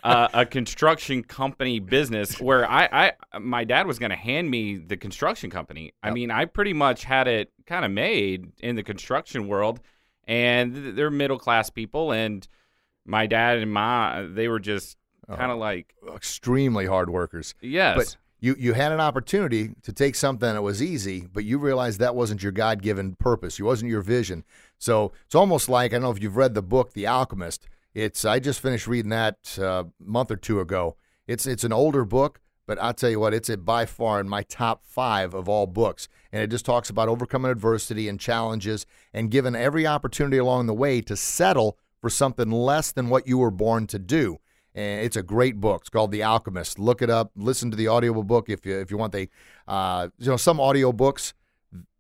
uh, 0.04 0.28
a 0.32 0.46
construction 0.46 1.24
company 1.24 1.80
business 1.80 2.40
where 2.40 2.64
I, 2.70 3.12
I 3.32 3.38
my 3.40 3.64
dad 3.64 3.88
was 3.88 3.98
going 3.98 4.10
to 4.10 4.16
hand 4.16 4.48
me 4.48 4.76
the 4.76 4.96
construction 4.96 5.50
company. 5.50 5.92
I 6.04 6.12
mean, 6.12 6.30
I 6.30 6.44
pretty 6.44 6.72
much 6.72 7.02
had 7.02 7.26
it 7.26 7.50
kind 7.66 7.84
of 7.84 7.90
made 7.90 8.52
in 8.60 8.76
the 8.76 8.84
construction 8.84 9.48
world, 9.48 9.80
and 10.31 10.97
they're 10.97 11.11
middle 11.11 11.38
class 11.38 11.69
people, 11.71 12.12
and 12.12 12.47
my 13.05 13.27
dad 13.27 13.59
and 13.59 13.73
my 13.73 14.23
they 14.33 14.49
were 14.49 14.61
just 14.61 14.97
Oh. 15.29 15.37
kind 15.37 15.53
of 15.53 15.59
like 15.59 15.95
Extremely 16.14 16.87
hard 16.87 17.09
workers. 17.09 17.55
yes, 17.61 17.97
But 17.97 18.16
you 18.40 18.57
you 18.59 18.73
had 18.73 18.90
an 18.90 19.01
opportunity 19.01 19.75
to 19.83 19.93
take 19.93 20.14
something 20.16 20.53
that 20.55 20.62
was 20.62 20.83
easy, 20.83 21.29
but 21.33 21.45
you 21.45 21.59
realized 21.59 22.01
that 22.01 22.16
wasn't 22.16 22.43
your 22.43 22.51
God 22.53 22.83
given 22.83 23.14
purpose. 23.14 23.61
It 23.61 23.62
wasn't 23.62 23.90
your 23.93 24.01
vision. 24.03 24.45
So 24.79 25.12
it's 25.27 25.35
almost 25.37 25.69
like 25.69 25.93
I 25.93 25.97
don't 25.97 26.03
know 26.03 26.11
if 26.11 26.21
you've 26.23 26.37
read 26.37 26.55
the 26.55 26.62
book 26.62 26.93
The 26.95 27.07
Alchemist. 27.07 27.69
It's 27.95 28.25
I 28.25 28.38
just 28.40 28.61
finished 28.61 28.87
reading 28.88 29.11
that 29.11 29.57
uh, 29.59 29.85
month 30.01 30.31
or 30.33 30.37
two 30.37 30.59
ago. 30.61 30.97
It's 31.29 31.47
it's 31.47 31.64
an 31.64 31.73
older 31.73 32.05
book, 32.05 32.40
but 32.70 32.80
I'll 32.80 32.94
tell 32.94 33.11
you 33.11 33.18
what, 33.18 33.35
it's 33.35 33.50
by 33.56 33.85
far 33.85 34.20
in 34.20 34.28
my 34.28 34.44
top 34.44 34.85
five 34.87 35.35
of 35.35 35.48
all 35.48 35.66
books, 35.66 36.06
and 36.30 36.40
it 36.40 36.52
just 36.52 36.64
talks 36.64 36.88
about 36.88 37.09
overcoming 37.09 37.50
adversity 37.50 38.09
and 38.09 38.20
challenges 38.20 38.87
and 39.12 39.28
given 39.28 39.56
every 39.56 39.88
opportunity 39.88 40.37
along 40.37 40.66
the 40.66 40.72
way 40.72 41.00
to 41.00 41.16
settle 41.16 41.76
for 42.00 42.09
something 42.09 42.48
less 42.48 42.92
than 42.92 43.09
what 43.09 43.26
you 43.26 43.38
were 43.38 43.50
born 43.50 43.88
to 43.88 43.98
do 43.98 44.38
and 44.72 45.04
it's 45.04 45.16
a 45.16 45.22
great 45.24 45.59
book. 45.59 45.80
It's 45.80 45.90
called 45.90 46.12
The 46.12 46.22
Alchemist. 46.22 46.78
Look 46.78 47.02
it 47.02 47.11
up. 47.11 47.33
Listen 47.35 47.72
to 47.72 47.76
the 47.76 47.88
audio 47.88 48.22
book 48.22 48.48
if 48.48 48.64
you 48.64 48.78
if 48.78 48.88
you 48.92 48.96
want. 48.96 49.11
They, 49.12 49.30
uh, 49.66 50.11
you 50.18 50.30
know, 50.30 50.37
some 50.37 50.61
audio 50.61 50.92
books, 50.92 51.35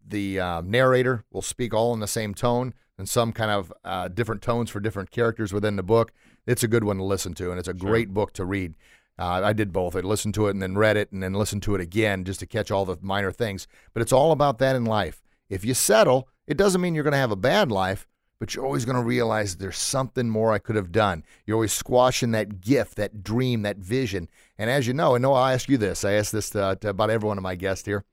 the 0.06 0.38
uh, 0.38 0.60
narrator 0.60 1.24
will 1.32 1.42
speak 1.42 1.74
all 1.74 1.92
in 1.94 1.98
the 1.98 2.06
same 2.06 2.32
tone, 2.32 2.74
and 2.96 3.08
some 3.08 3.32
kind 3.32 3.50
of 3.50 3.72
uh, 3.84 4.06
different 4.06 4.40
tones 4.40 4.70
for 4.70 4.78
different 4.78 5.10
characters 5.10 5.52
within 5.52 5.74
the 5.74 5.82
book. 5.82 6.12
It's 6.46 6.62
a 6.62 6.68
good 6.68 6.84
one 6.84 6.98
to 6.98 7.02
listen 7.02 7.34
to, 7.34 7.50
and 7.50 7.58
it's 7.58 7.66
a 7.66 7.74
great 7.74 8.14
book 8.14 8.32
to 8.34 8.44
read. 8.44 8.74
Uh, 9.20 9.42
I 9.44 9.52
did 9.52 9.72
both. 9.72 9.94
I 9.94 10.00
listened 10.00 10.34
to 10.34 10.46
it 10.46 10.52
and 10.52 10.62
then 10.62 10.78
read 10.78 10.96
it, 10.96 11.12
and 11.12 11.22
then 11.22 11.34
listened 11.34 11.62
to 11.64 11.74
it 11.74 11.80
again 11.80 12.24
just 12.24 12.40
to 12.40 12.46
catch 12.46 12.70
all 12.70 12.84
the 12.84 12.96
minor 13.02 13.30
things. 13.30 13.68
But 13.92 14.00
it's 14.00 14.12
all 14.12 14.32
about 14.32 14.58
that 14.58 14.74
in 14.74 14.84
life. 14.84 15.22
If 15.48 15.64
you 15.64 15.74
settle, 15.74 16.28
it 16.46 16.56
doesn't 16.56 16.80
mean 16.80 16.94
you're 16.94 17.04
going 17.04 17.12
to 17.12 17.18
have 17.18 17.30
a 17.30 17.36
bad 17.36 17.70
life 17.70 18.06
but 18.40 18.54
you're 18.54 18.64
always 18.64 18.86
going 18.86 18.96
to 18.96 19.02
realize 19.02 19.56
there's 19.56 19.76
something 19.76 20.28
more 20.28 20.50
I 20.50 20.58
could 20.58 20.74
have 20.74 20.90
done. 20.90 21.24
You're 21.44 21.56
always 21.56 21.74
squashing 21.74 22.30
that 22.30 22.62
gift, 22.62 22.96
that 22.96 23.22
dream, 23.22 23.62
that 23.62 23.76
vision. 23.76 24.30
And 24.58 24.70
as 24.70 24.86
you 24.86 24.94
know, 24.94 25.14
and 25.14 25.22
Noah, 25.22 25.42
I'll 25.42 25.54
ask 25.54 25.68
you 25.68 25.76
this. 25.76 26.04
I 26.04 26.12
ask 26.12 26.32
this 26.32 26.48
to, 26.50 26.76
to 26.80 26.88
about 26.88 27.10
every 27.10 27.28
one 27.28 27.36
of 27.36 27.42
my 27.42 27.54
guests 27.54 27.84
here. 27.84 28.04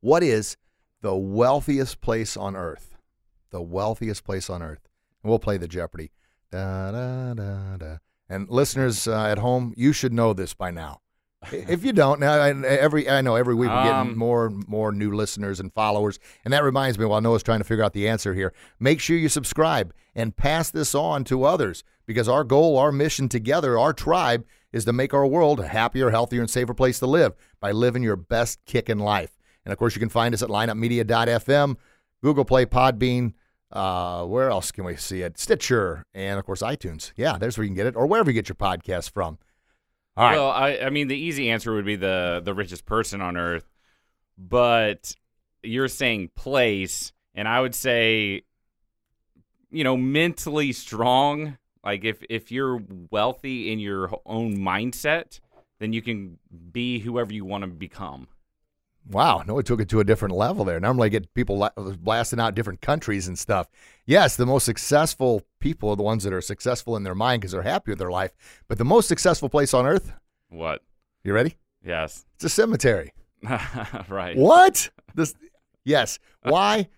What 0.00 0.24
is 0.24 0.56
the 1.00 1.14
wealthiest 1.14 2.00
place 2.00 2.36
on 2.36 2.56
earth? 2.56 2.96
The 3.50 3.62
wealthiest 3.62 4.24
place 4.24 4.50
on 4.50 4.62
earth. 4.62 4.88
And 5.22 5.30
we'll 5.30 5.38
play 5.38 5.58
the 5.58 5.68
Jeopardy. 5.68 6.10
Da, 6.50 6.90
da, 6.90 7.34
da, 7.34 7.76
da. 7.76 7.96
And 8.30 8.48
listeners 8.48 9.08
uh, 9.08 9.24
at 9.24 9.38
home, 9.38 9.74
you 9.76 9.92
should 9.92 10.12
know 10.12 10.32
this 10.32 10.54
by 10.54 10.70
now. 10.70 11.00
if 11.52 11.84
you 11.84 11.92
don't, 11.92 12.20
now 12.20 12.34
I, 12.34 12.50
every 12.50 13.08
I 13.08 13.22
know 13.22 13.34
every 13.34 13.54
week 13.54 13.70
we're 13.70 13.82
getting 13.82 14.12
Um, 14.12 14.18
more 14.18 14.46
and 14.46 14.68
more 14.68 14.92
new 14.92 15.12
listeners 15.12 15.58
and 15.58 15.72
followers, 15.72 16.18
and 16.44 16.52
that 16.52 16.62
reminds 16.62 16.98
me. 16.98 17.06
While 17.06 17.20
Noah's 17.22 17.42
trying 17.42 17.60
to 17.60 17.64
figure 17.64 17.82
out 17.82 17.92
the 17.92 18.06
answer 18.08 18.34
here, 18.34 18.52
make 18.78 19.00
sure 19.00 19.16
you 19.16 19.28
subscribe 19.28 19.92
and 20.14 20.36
pass 20.36 20.70
this 20.70 20.94
on 20.94 21.24
to 21.24 21.44
others 21.44 21.82
because 22.06 22.28
our 22.28 22.44
goal, 22.44 22.76
our 22.76 22.92
mission 22.92 23.28
together, 23.28 23.78
our 23.78 23.92
tribe 23.92 24.44
is 24.72 24.84
to 24.84 24.92
make 24.92 25.14
our 25.14 25.26
world 25.26 25.60
a 25.60 25.66
happier, 25.66 26.10
healthier, 26.10 26.40
and 26.40 26.50
safer 26.50 26.74
place 26.74 26.98
to 27.00 27.06
live 27.06 27.34
by 27.58 27.72
living 27.72 28.02
your 28.02 28.16
best 28.16 28.58
kick 28.66 28.88
in 28.88 28.98
life. 28.98 29.36
And 29.64 29.72
of 29.72 29.78
course, 29.78 29.96
you 29.96 30.00
can 30.00 30.08
find 30.08 30.34
us 30.34 30.42
at 30.42 30.48
lineupmedia.fm, 30.50 31.76
Google 32.22 32.44
Play, 32.44 32.66
Podbean, 32.66 33.32
Uh, 33.72 34.24
where 34.24 34.50
else 34.50 34.72
can 34.72 34.84
we 34.84 34.96
see 34.96 35.22
it? 35.22 35.38
Stitcher 35.38 36.04
and 36.12 36.38
of 36.38 36.44
course 36.44 36.62
iTunes. 36.62 37.12
Yeah, 37.16 37.38
there's 37.38 37.56
where 37.56 37.64
you 37.64 37.68
can 37.68 37.76
get 37.76 37.86
it, 37.86 37.96
or 37.96 38.06
wherever 38.06 38.30
you 38.30 38.34
get 38.34 38.48
your 38.48 38.56
podcast 38.56 39.12
from. 39.12 39.38
All 40.16 40.24
right. 40.24 40.36
Well, 40.36 40.50
I, 40.50 40.78
I 40.86 40.90
mean, 40.90 41.08
the 41.08 41.16
easy 41.16 41.50
answer 41.50 41.72
would 41.72 41.84
be 41.84 41.96
the 41.96 42.42
the 42.44 42.52
richest 42.52 42.84
person 42.84 43.20
on 43.20 43.36
earth, 43.36 43.70
but 44.36 45.14
you're 45.62 45.88
saying 45.88 46.30
place, 46.34 47.12
and 47.34 47.46
I 47.46 47.60
would 47.60 47.74
say, 47.74 48.42
you 49.70 49.84
know, 49.84 49.96
mentally 49.96 50.72
strong. 50.72 51.56
Like 51.84 52.04
if 52.04 52.22
if 52.28 52.50
you're 52.50 52.82
wealthy 53.10 53.72
in 53.72 53.78
your 53.78 54.10
own 54.26 54.58
mindset, 54.58 55.40
then 55.78 55.92
you 55.92 56.02
can 56.02 56.38
be 56.72 56.98
whoever 56.98 57.32
you 57.32 57.44
want 57.44 57.62
to 57.62 57.68
become. 57.68 58.26
Wow, 59.08 59.42
no, 59.46 59.58
it 59.58 59.66
took 59.66 59.80
it 59.80 59.88
to 59.88 60.00
a 60.00 60.04
different 60.04 60.34
level 60.36 60.64
there. 60.64 60.78
Normally, 60.78 61.06
I 61.06 61.08
get 61.08 61.32
people 61.34 61.68
blasting 62.00 62.38
out 62.38 62.54
different 62.54 62.80
countries 62.80 63.26
and 63.26 63.38
stuff. 63.38 63.68
Yes, 64.06 64.36
the 64.36 64.46
most 64.46 64.64
successful 64.64 65.42
people 65.58 65.90
are 65.90 65.96
the 65.96 66.02
ones 66.02 66.22
that 66.24 66.32
are 66.32 66.40
successful 66.40 66.96
in 66.96 67.02
their 67.02 67.14
mind 67.14 67.40
because 67.40 67.52
they're 67.52 67.62
happy 67.62 67.90
with 67.90 67.98
their 67.98 68.10
life. 68.10 68.30
But 68.68 68.78
the 68.78 68.84
most 68.84 69.08
successful 69.08 69.48
place 69.48 69.74
on 69.74 69.86
earth, 69.86 70.12
What? 70.48 70.82
you 71.24 71.32
ready? 71.32 71.56
Yes. 71.84 72.24
It's 72.36 72.44
a 72.44 72.48
cemetery. 72.48 73.12
right. 74.08 74.36
What? 74.36 74.90
This? 75.14 75.34
Yes. 75.84 76.18
Why? 76.42 76.88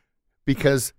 Because 0.45 0.93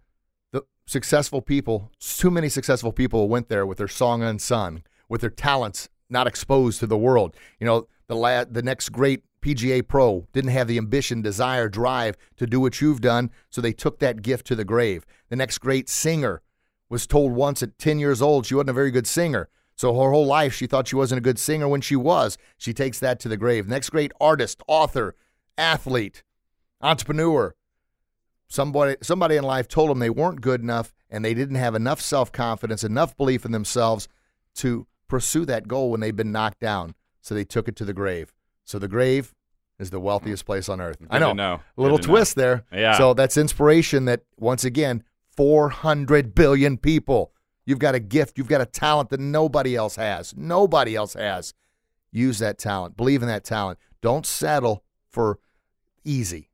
the 0.52 0.64
successful 0.88 1.42
people, 1.42 1.92
too 2.00 2.32
many 2.32 2.50
successful 2.50 2.92
people 2.94 3.28
went 3.30 3.50
there 3.50 3.66
with 3.66 3.78
their 3.78 3.88
song 3.90 4.24
unsung, 4.24 4.84
with 5.10 5.22
their 5.22 5.30
talents 5.30 5.90
not 6.10 6.28
exposed 6.28 6.80
to 6.80 6.88
the 6.88 6.98
world. 6.98 7.36
You 7.60 7.68
know, 7.68 7.88
the 8.08 8.16
la- 8.16 8.46
the 8.46 8.62
next 8.64 8.90
great 8.90 9.24
PGA 9.44 9.86
pro 9.86 10.26
didn't 10.32 10.52
have 10.52 10.68
the 10.68 10.78
ambition, 10.78 11.22
desire, 11.22 11.68
drive 11.68 12.16
to 12.38 12.48
do 12.48 12.62
what 12.62 12.80
you've 12.80 13.02
done, 13.02 13.30
so 13.50 13.60
they 13.60 13.74
took 13.74 14.00
that 14.00 14.22
gift 14.22 14.48
to 14.48 14.56
the 14.56 14.64
grave. 14.64 15.06
The 15.30 15.36
next 15.36 15.58
great 15.58 15.90
singer 15.90 16.42
was 16.90 17.06
told 17.06 17.34
once 17.34 17.62
at 17.62 17.78
10 17.78 18.00
years 18.00 18.22
old 18.22 18.46
she 18.46 18.56
wasn't 18.56 18.70
a 18.70 18.74
very 18.74 18.90
good 18.90 19.06
singer. 19.06 19.50
So 19.76 20.00
her 20.00 20.12
whole 20.12 20.26
life 20.26 20.54
she 20.54 20.66
thought 20.66 20.88
she 20.88 20.96
wasn't 20.96 21.18
a 21.18 21.22
good 21.22 21.38
singer 21.38 21.68
when 21.68 21.82
she 21.82 21.96
was. 21.96 22.38
She 22.58 22.74
takes 22.74 23.00
that 23.00 23.20
to 23.20 23.28
the 23.28 23.36
grave. 23.36 23.68
Next 23.68 23.90
great 23.90 24.14
artist, 24.22 24.62
author, 24.68 25.16
athlete, 25.58 26.24
entrepreneur. 26.80 27.54
Somebody 28.48 28.96
somebody 29.02 29.36
in 29.36 29.44
life 29.44 29.68
told 29.68 29.90
them 29.90 30.00
they 30.00 30.10
weren't 30.10 30.42
good 30.42 30.62
enough 30.62 30.94
and 31.10 31.26
they 31.26 31.34
didn't 31.34 31.56
have 31.56 31.76
enough 31.76 32.00
self-confidence, 32.00 32.84
enough 32.84 33.18
belief 33.18 33.44
in 33.44 33.52
themselves 33.52 34.08
to 34.56 34.88
pursue 35.10 35.44
that 35.46 35.68
goal 35.68 35.92
when 35.92 36.00
they've 36.00 36.16
been 36.16 36.32
knocked 36.32 36.62
down. 36.62 36.96
So 37.22 37.36
they 37.36 37.44
took 37.44 37.68
it 37.68 37.76
to 37.78 37.86
the 37.86 37.94
grave. 37.94 38.34
So 38.66 38.80
the 38.80 38.88
grave 38.88 39.34
is 39.80 39.90
the 39.90 40.00
wealthiest 40.00 40.46
place 40.46 40.70
on 40.70 40.80
earth. 40.80 40.98
I 41.10 41.20
know. 41.20 41.34
know. 41.34 41.60
A 41.78 41.82
little 41.82 41.98
Good 41.98 42.04
to 42.04 42.08
know. 42.08 42.14
twist 42.16 42.36
there. 42.36 42.64
Yeah. 42.72 42.98
So 42.98 43.14
that's 43.14 43.38
inspiration 43.38 44.06
that 44.06 44.22
once 44.38 44.64
again, 44.64 45.04
400 45.36 46.36
billion 46.36 46.78
people. 46.78 47.32
You've 47.66 47.80
got 47.80 47.96
a 47.96 48.00
gift, 48.00 48.38
you've 48.38 48.48
got 48.48 48.62
a 48.62 48.66
talent 48.66 49.10
that 49.10 49.20
nobody 49.20 49.76
else 49.76 49.96
has. 49.96 50.34
Nobody 50.36 50.96
else 50.96 51.14
has. 51.14 51.54
Use 52.12 52.40
that 52.40 52.58
talent. 52.58 52.98
Believe 52.98 53.22
in 53.22 53.28
that 53.28 53.44
talent. 53.44 53.80
Don't 54.02 54.26
settle 54.26 54.84
for 55.10 55.40
easy 56.04 56.50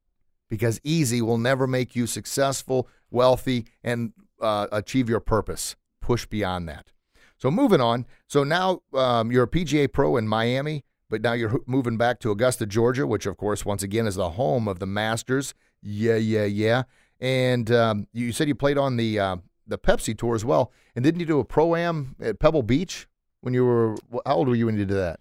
because 0.50 0.80
easy 0.84 1.22
will 1.22 1.38
never 1.38 1.68
make 1.68 1.96
you 1.96 2.06
successful, 2.08 2.88
wealthy, 3.12 3.66
and 3.84 4.14
uh, 4.42 4.68
achieve 4.72 5.10
your 5.10 5.20
purpose. 5.20 5.76
Push 6.02 6.28
beyond 6.28 6.70
that. 6.70 6.92
So 7.38 7.50
moving 7.50 7.82
on. 7.82 8.06
So 8.28 8.44
now 8.44 8.82
um, 8.94 9.32
you're 9.32 9.44
a 9.44 9.48
PGA 9.50 9.92
pro 9.92 10.18
in 10.18 10.28
Miami, 10.28 10.84
but 11.10 11.22
now 11.22 11.34
you're 11.34 11.60
moving 11.66 11.98
back 11.98 12.20
to 12.22 12.32
Augusta, 12.32 12.66
Georgia, 12.66 13.06
which 13.08 13.26
of 13.26 13.38
course, 13.38 13.66
once 13.66 13.84
again, 13.84 14.08
is 14.08 14.16
the 14.16 14.32
home 14.32 14.68
of 14.68 14.80
the 14.80 14.86
Masters. 14.86 15.54
Yeah, 15.82 16.16
yeah, 16.16 16.46
yeah. 16.46 16.84
And 17.20 17.72
um, 17.72 18.08
you 18.14 18.32
said 18.32 18.48
you 18.48 18.56
played 18.56 18.78
on 18.78 18.98
the 18.98 19.20
uh, 19.20 19.38
the 19.68 19.78
Pepsi 19.78 20.18
tour 20.18 20.36
as 20.36 20.46
well. 20.46 20.72
And 20.96 21.04
didn't 21.04 21.20
you 21.20 21.26
do 21.26 21.40
a 21.40 21.46
pro 21.46 21.76
am 21.76 22.16
at 22.22 22.40
Pebble 22.40 22.64
Beach 22.64 23.08
when 23.42 23.54
you 23.54 23.66
were? 23.66 23.96
How 24.26 24.36
old 24.36 24.48
were 24.48 24.56
you 24.56 24.66
when 24.66 24.78
you 24.78 24.86
did 24.86 24.96
that? 24.98 25.20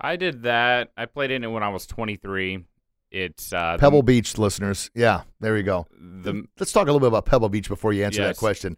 I 0.00 0.16
did 0.16 0.42
that. 0.44 0.92
I 0.96 1.06
played 1.06 1.30
in 1.30 1.42
it 1.42 1.48
when 1.48 1.62
I 1.62 1.68
was 1.70 1.86
23. 1.86 2.64
It's 3.10 3.52
uh, 3.52 3.72
the- 3.76 3.80
Pebble 3.80 4.02
Beach, 4.02 4.38
listeners. 4.38 4.90
Yeah, 4.94 5.22
there 5.40 5.56
you 5.56 5.62
go. 5.62 5.86
The, 5.98 6.44
Let's 6.58 6.72
talk 6.72 6.82
a 6.82 6.92
little 6.92 7.00
bit 7.00 7.08
about 7.08 7.26
Pebble 7.26 7.48
Beach 7.48 7.68
before 7.68 7.92
you 7.92 8.04
answer 8.04 8.22
that 8.22 8.36
question. 8.36 8.76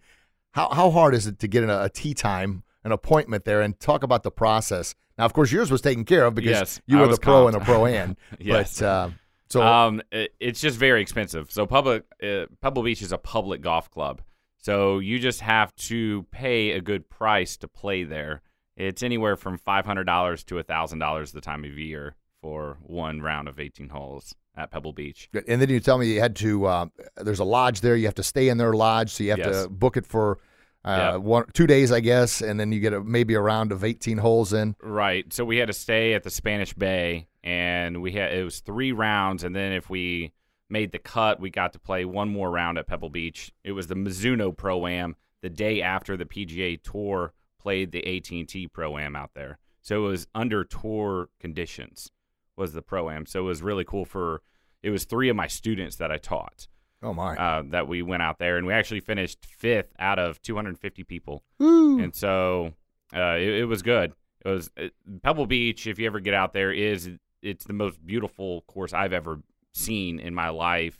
How 0.53 0.69
how 0.71 0.91
hard 0.91 1.15
is 1.15 1.27
it 1.27 1.39
to 1.41 1.49
get 1.49 1.65
a, 1.65 1.85
a 1.85 1.89
tee 1.89 2.15
time, 2.15 2.65
an 2.85 2.93
appointment 2.93 3.45
there, 3.45 3.61
and 3.61 3.79
talk 3.79 4.03
about 4.03 4.23
the 4.23 4.31
process? 4.31 4.95
Now, 5.21 5.27
of 5.27 5.35
course, 5.35 5.53
yours 5.53 5.71
was 5.71 5.83
taken 5.83 6.07
care 6.07 6.25
of 6.25 6.35
because 6.35 6.51
Yes, 6.51 6.81
you 6.87 6.97
I 6.99 7.03
were 7.03 7.09
the 7.09 7.19
pro 7.21 7.45
comped. 7.45 7.49
and 7.49 7.57
a 7.57 7.61
pro 7.61 7.85
and. 8.01 8.17
Yes. 8.39 8.81
But 8.81 8.87
uh, 8.87 9.11
so 9.51 9.63
um, 9.63 10.01
it, 10.11 10.33
it's 10.41 10.61
just 10.63 10.79
very 10.79 11.03
expensive. 11.03 11.51
So 11.51 11.67
public 11.67 12.05
uh, 12.23 12.47
Pebble 12.63 12.83
Beach 12.83 13.03
is 13.03 13.13
a 13.13 13.19
public 13.19 13.61
golf 13.61 13.91
club, 13.91 14.23
so 14.57 14.99
you 14.99 15.19
just 15.19 15.43
have 15.43 15.75
to 15.77 16.25
pay 16.31 16.71
a 16.73 16.81
good 16.81 17.11
price 17.11 17.59
to 17.59 17.69
play 17.69 18.05
there. 18.05 18.41
It's 18.79 19.03
anywhere 19.03 19.37
from 19.37 19.59
five 19.59 19.85
hundred 19.85 20.05
dollars 20.05 20.43
to 20.45 20.63
thousand 20.63 21.01
dollars 21.01 21.33
the 21.33 21.43
time 21.43 21.65
of 21.65 21.79
year 21.79 22.17
for 22.41 22.79
one 22.81 23.21
round 23.21 23.47
of 23.47 23.61
eighteen 23.61 23.91
holes 23.91 24.35
at 24.57 24.71
Pebble 24.71 24.95
Beach. 24.95 25.29
and 25.47 25.61
then 25.61 25.69
you 25.69 25.81
tell 25.81 25.99
me 25.99 26.07
you 26.15 26.21
had 26.21 26.35
to. 26.37 26.65
Uh, 26.65 26.87
there's 27.17 27.41
a 27.41 27.45
lodge 27.45 27.83
there. 27.83 27.95
You 27.95 28.07
have 28.07 28.15
to 28.15 28.23
stay 28.23 28.49
in 28.49 28.57
their 28.57 28.73
lodge, 28.73 29.11
so 29.11 29.23
you 29.25 29.31
have 29.31 29.39
Yes. 29.41 29.65
to 29.65 29.69
book 29.69 29.99
it 29.99 30.07
for. 30.07 30.39
Uh, 30.85 30.89
Yeah. 31.13 31.17
one, 31.17 31.45
two 31.53 31.67
days, 31.67 31.93
I 31.93 32.01
guess, 32.01 32.41
and 32.41 32.59
then 32.59 32.73
you 32.73 32.81
get 32.81 32.93
a, 32.93 33.03
maybe 33.03 33.35
a 33.35 33.41
round 33.41 33.71
of 33.73 33.85
18 33.85 34.19
holes 34.19 34.53
in. 34.53 34.77
Right. 34.83 35.31
So 35.33 35.45
we 35.45 35.59
had 35.59 35.67
to 35.67 35.73
stay 35.75 36.15
at 36.15 36.23
the 36.23 36.31
Spanish 36.31 36.73
Bay, 36.73 37.29
and 37.45 38.01
we 38.03 38.13
had 38.13 38.33
it 38.33 38.45
was 38.45 38.61
three 38.61 38.93
rounds, 38.93 39.45
and 39.45 39.55
then 39.55 39.73
if 39.73 39.91
we 39.91 40.33
made 40.71 40.93
the 40.93 40.99
cut, 40.99 41.41
we 41.41 41.51
got 41.51 41.73
to 41.75 41.79
play 41.79 42.05
one 42.05 42.29
more 42.29 42.51
round 42.51 42.79
at 42.79 42.87
Pebble 42.87 43.11
Beach. 43.11 43.53
It 43.65 43.73
was 43.73 43.89
the 43.89 43.95
Mizuno 43.97 44.57
Pro 44.57 44.87
Am 44.87 45.17
the 45.43 45.51
day 45.51 45.83
after 45.83 46.17
the 46.17 46.25
PGA 46.25 46.81
Tour 46.83 47.33
played 47.59 47.93
the 47.93 48.17
AT&T 48.17 48.69
Pro 48.69 48.97
Am 48.97 49.17
out 49.17 49.33
there. 49.35 49.59
So 49.83 50.07
it 50.07 50.09
was 50.09 50.27
under 50.35 50.63
tour 50.65 51.29
conditions 51.41 52.11
was 52.57 52.73
the 52.73 52.83
Pro 52.83 53.11
Am. 53.11 53.27
So 53.27 53.41
it 53.41 53.45
was 53.45 53.63
really 53.63 53.85
cool 53.85 54.05
for 54.05 54.43
it 54.83 54.91
was 54.91 55.05
three 55.05 55.29
of 55.29 55.37
my 55.37 55.47
students 55.47 55.97
that 55.97 56.11
I 56.13 56.17
taught 56.19 56.69
Oh 57.03 57.15
my! 57.15 57.37
uh, 57.37 57.63
that 57.71 57.89
we 57.89 58.03
went 58.03 58.23
out 58.23 58.39
there, 58.39 58.57
and 58.57 58.67
we 58.67 58.73
actually 58.73 59.01
finished 59.01 59.47
fifth 59.47 59.93
out 59.99 60.19
of 60.19 60.41
250 60.43 61.05
people. 61.05 61.43
Woo. 61.59 62.01
And 62.03 62.15
so 62.15 62.75
uh, 63.15 63.37
it, 63.37 63.61
it 63.61 63.65
was 63.65 63.83
good. 63.83 64.13
It 64.45 64.49
was 64.49 64.71
it, 64.77 64.93
Pebble 65.23 65.47
Beach. 65.47 65.87
If 65.87 65.99
you 65.99 66.07
ever 66.07 66.21
get 66.21 66.35
out 66.35 66.53
there, 66.53 66.73
is 66.73 67.11
it's 67.43 67.65
the 67.65 67.73
most 67.73 68.05
beautiful 68.05 68.63
course 68.63 68.93
I've 68.93 69.13
ever 69.13 69.41
seen 69.73 70.19
in 70.19 70.35
my 70.35 70.51
life 70.51 70.99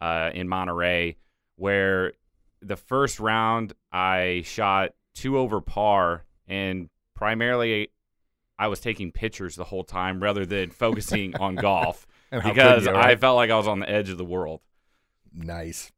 uh, 0.00 0.30
in 0.34 0.48
Monterey. 0.48 1.16
Where 1.56 2.14
the 2.60 2.76
first 2.76 3.20
round 3.20 3.74
I 3.92 4.42
shot 4.44 4.92
two 5.14 5.38
over 5.38 5.60
par, 5.60 6.24
and 6.48 6.88
primarily 7.14 7.90
I 8.58 8.68
was 8.68 8.80
taking 8.80 9.12
pictures 9.12 9.56
the 9.56 9.64
whole 9.64 9.84
time 9.84 10.22
rather 10.22 10.46
than 10.46 10.70
focusing 10.84 11.36
on 11.36 11.56
golf 11.56 12.06
because 12.30 12.86
you, 12.86 12.94
I 12.94 13.16
felt 13.16 13.36
like 13.36 13.50
I 13.50 13.56
was 13.56 13.68
on 13.68 13.80
the 13.80 13.90
edge 13.90 14.08
of 14.08 14.18
the 14.18 14.24
world. 14.24 14.60
Nice. 15.34 15.92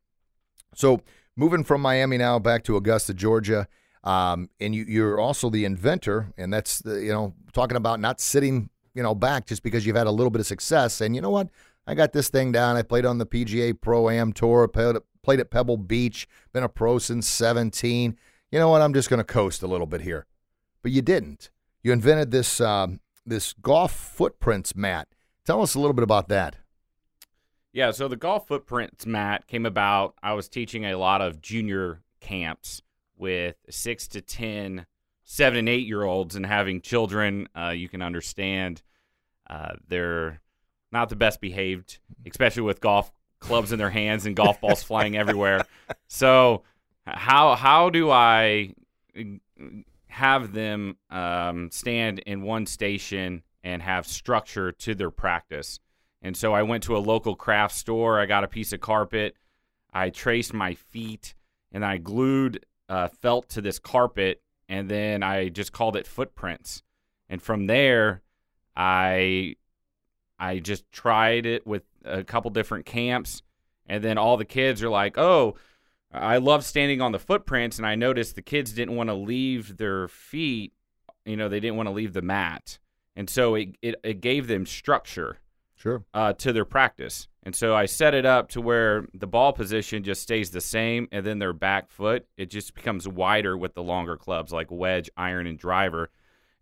So 0.75 1.01
moving 1.37 1.65
from 1.65 1.81
Miami 1.81 2.19
now 2.19 2.39
back 2.39 2.65
to 2.65 2.77
Augusta, 2.77 3.15
Georgia, 3.15 3.69
um, 4.03 4.51
and 4.61 4.75
you, 4.75 4.85
you're 4.87 5.19
also 5.19 5.51
the 5.51 5.65
inventor, 5.65 6.33
and 6.37 6.53
that's 6.53 6.81
the, 6.81 7.03
you 7.03 7.13
know 7.13 7.35
talking 7.53 7.77
about 7.77 8.01
not 8.01 8.21
sitting 8.21 8.69
you 8.95 9.03
know 9.03 9.15
back 9.15 9.47
just 9.47 9.63
because 9.63 9.87
you've 9.87 9.97
had 9.97 10.07
a 10.07 10.13
little 10.13 10.31
bit 10.31 10.41
of 10.41 10.47
success, 10.47 11.01
and 11.01 11.15
you 11.15 11.21
know 11.21 11.31
what, 11.31 11.49
I 11.87 11.95
got 11.95 12.13
this 12.13 12.29
thing 12.29 12.53
down. 12.53 12.77
I 12.77 12.83
played 12.83 13.07
on 13.07 13.19
the 13.19 13.27
PGA 13.27 13.79
Pro 13.81 14.11
Am 14.11 14.33
Tour, 14.33 14.69
played, 14.69 15.41
at 15.41 15.51
Pebble 15.51 15.79
Beach, 15.79 16.29
been 16.53 16.63
a 16.63 16.69
pro 16.69 16.99
since 16.99 17.29
17. 17.29 18.17
You 18.51 18.59
know 18.59 18.69
what, 18.69 18.83
I'm 18.83 18.95
just 18.95 19.11
going 19.11 19.19
to 19.19 19.25
coast 19.25 19.63
a 19.63 19.67
little 19.67 19.87
bit 19.87 20.03
here, 20.03 20.27
but 20.83 20.93
you 20.93 21.03
didn't. 21.03 21.51
You 21.83 21.93
invented 21.93 22.31
this 22.31 22.61
um, 22.61 23.01
this 23.27 23.55
golf 23.55 23.93
footprints 23.93 24.77
mat. 24.77 25.09
Tell 25.45 25.63
us 25.63 25.75
a 25.75 25.79
little 25.79 25.95
bit 25.95 26.05
about 26.05 26.29
that. 26.29 26.57
Yeah, 27.75 27.91
so 27.91 28.07
the 28.07 28.15
golf 28.15 28.47
footprints 28.47 29.05
mat 29.05 29.49
came 29.49 29.67
about. 29.67 30.15
I 30.23 30.35
was 30.35 30.49
teaching 30.49 30.85
a 30.85 30.95
lot 30.95 31.21
of 31.21 31.43
junior 31.43 32.03
camps 32.21 32.81
with 33.19 33.57
six 33.69 34.07
to 34.09 34.21
ten, 34.21 34.87
seven 35.25 35.59
and 35.59 35.69
eight 35.69 35.85
year 35.85 36.05
olds, 36.05 36.37
and 36.37 36.47
having 36.47 36.81
children. 36.81 37.49
Uh, 37.53 37.71
you 37.71 37.89
can 37.89 38.01
understand 38.01 38.83
uh, 39.51 39.73
they're 39.89 40.41
not 40.93 41.09
the 41.09 41.17
best 41.17 41.41
behaved, 41.41 41.99
especially 42.25 42.63
with 42.63 42.81
golf 42.81 43.13
clubs 43.41 43.73
in 43.73 43.79
their 43.81 43.91
hands 43.91 44.25
and 44.25 44.37
golf 44.37 44.61
balls 44.61 44.83
flying 44.85 45.17
everywhere. 45.17 45.67
So, 46.07 46.63
how 47.09 47.57
how 47.57 47.91
do 47.91 48.09
I 48.09 48.73
have 50.07 50.53
them 50.53 50.97
um, 51.11 51.73
stand 51.73 52.21
in 52.21 52.43
one 52.43 52.67
station 52.67 53.43
and 53.65 53.83
have 53.83 54.07
structure 54.07 54.71
to 54.71 54.95
their 54.95 55.11
practice? 55.11 55.81
And 56.25 56.35
so 56.35 56.55
I 56.55 56.63
went 56.63 56.83
to 56.85 56.97
a 56.97 56.99
local 56.99 57.37
craft 57.37 57.75
store. 57.75 58.19
I 58.19 58.25
got 58.25 58.45
a 58.45 58.49
piece 58.49 58.73
of 58.73 58.81
carpet. 58.81 59.37
I 59.93 60.09
traced 60.09 60.55
my 60.55 60.73
feet 60.73 61.35
and 61.71 61.85
I 61.85 61.99
glued 61.99 62.65
uh, 62.89 63.09
felt 63.09 63.51
to 63.51 63.61
this 63.61 63.79
carpet. 63.79 64.41
And 64.67 64.89
then 64.89 65.23
I 65.23 65.51
just 65.51 65.73
called 65.73 65.97
it 65.97 66.07
footprints. 66.07 66.83
And 67.29 67.43
from 67.43 67.67
there, 67.67 68.23
I 68.75 69.57
I 70.39 70.61
just 70.61 70.91
tried 70.91 71.45
it 71.45 71.67
with 71.67 71.83
a 72.07 72.25
couple 72.25 72.51
different 72.51 72.87
camps. 72.87 73.43
And 73.87 74.03
then 74.03 74.17
all 74.17 74.39
the 74.39 74.47
kids 74.47 74.83
are 74.83 74.89
like, 74.89 75.19
oh, 75.19 75.57
I 76.11 76.39
love 76.39 76.65
standing 76.65 77.03
on 77.03 77.13
the 77.13 77.19
footprints, 77.19 77.77
and 77.77 77.87
I 77.87 77.97
noticed 77.97 78.35
the 78.35 78.43
kids 78.43 78.73
didn't 78.73 78.95
want 78.95 79.11
to 79.11 79.15
leave 79.15 79.77
their 79.77 80.09
feet. 80.09 80.73
You 81.27 81.37
know, 81.37 81.49
they 81.49 81.61
didn't 81.61 81.77
want 81.77 81.89
to 81.89 81.95
leave 81.95 82.13
the 82.13 82.23
mat, 82.23 82.79
and 83.15 83.29
so 83.29 83.57
it 83.57 83.77
it, 83.83 83.97
it 84.03 84.21
gave 84.21 84.47
them 84.47 84.65
structure 84.65 85.39
Sure. 85.85 86.03
uh, 86.15 86.33
to 86.33 86.51
their 86.51 86.65
practice. 86.65 87.29
And 87.43 87.55
so 87.55 87.77
I 87.77 87.85
set 87.85 88.15
it 88.15 88.25
up 88.25 88.49
to 88.51 88.61
where 88.63 89.05
the 89.13 89.27
ball 89.27 89.53
position 89.53 90.03
just 90.03 90.23
stays 90.23 90.51
the 90.51 90.63
same, 90.63 91.09
and 91.13 91.27
then 91.27 91.39
their 91.39 91.53
back 91.53 91.91
foot 91.91 92.27
it 92.39 92.51
just 92.51 92.75
becomes 92.75 93.07
wider 93.07 93.55
with 93.55 93.75
the 93.75 93.83
longer 93.83 94.17
clubs 94.17 94.51
like 94.51 94.71
wedge, 94.71 95.11
iron, 95.15 95.47
and 95.47 95.59
driver, 95.59 96.11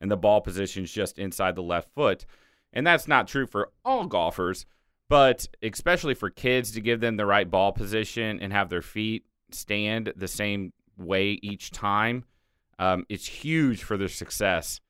and 0.01 0.11
the 0.11 0.17
ball 0.17 0.41
position's 0.41 0.91
just 0.91 1.21
inside 1.21 1.55
the 1.55 1.63
left 1.63 1.95
foot. 1.95 2.27
And 2.73 2.85
that's 2.85 3.07
not 3.07 3.29
true 3.29 3.47
for 3.47 3.71
all 3.85 4.07
golfers, 4.07 4.67
but 5.09 5.47
especially 5.63 6.15
for 6.15 6.29
kids 6.29 6.73
to 6.73 6.81
give 6.81 6.99
them 6.99 7.17
the 7.17 7.27
right 7.27 7.49
ball 7.49 7.71
position 7.71 8.41
and 8.41 8.53
have 8.53 8.71
their 8.71 8.83
feet 8.83 9.25
stand 9.53 10.13
the 10.17 10.27
same 10.27 10.73
way 10.99 11.39
each 11.43 11.71
time. 11.71 12.25
Um, 12.81 13.07
it's 13.09 13.27
huge 13.27 13.85
for 13.85 13.97
their 13.97 14.09
success 14.09 14.81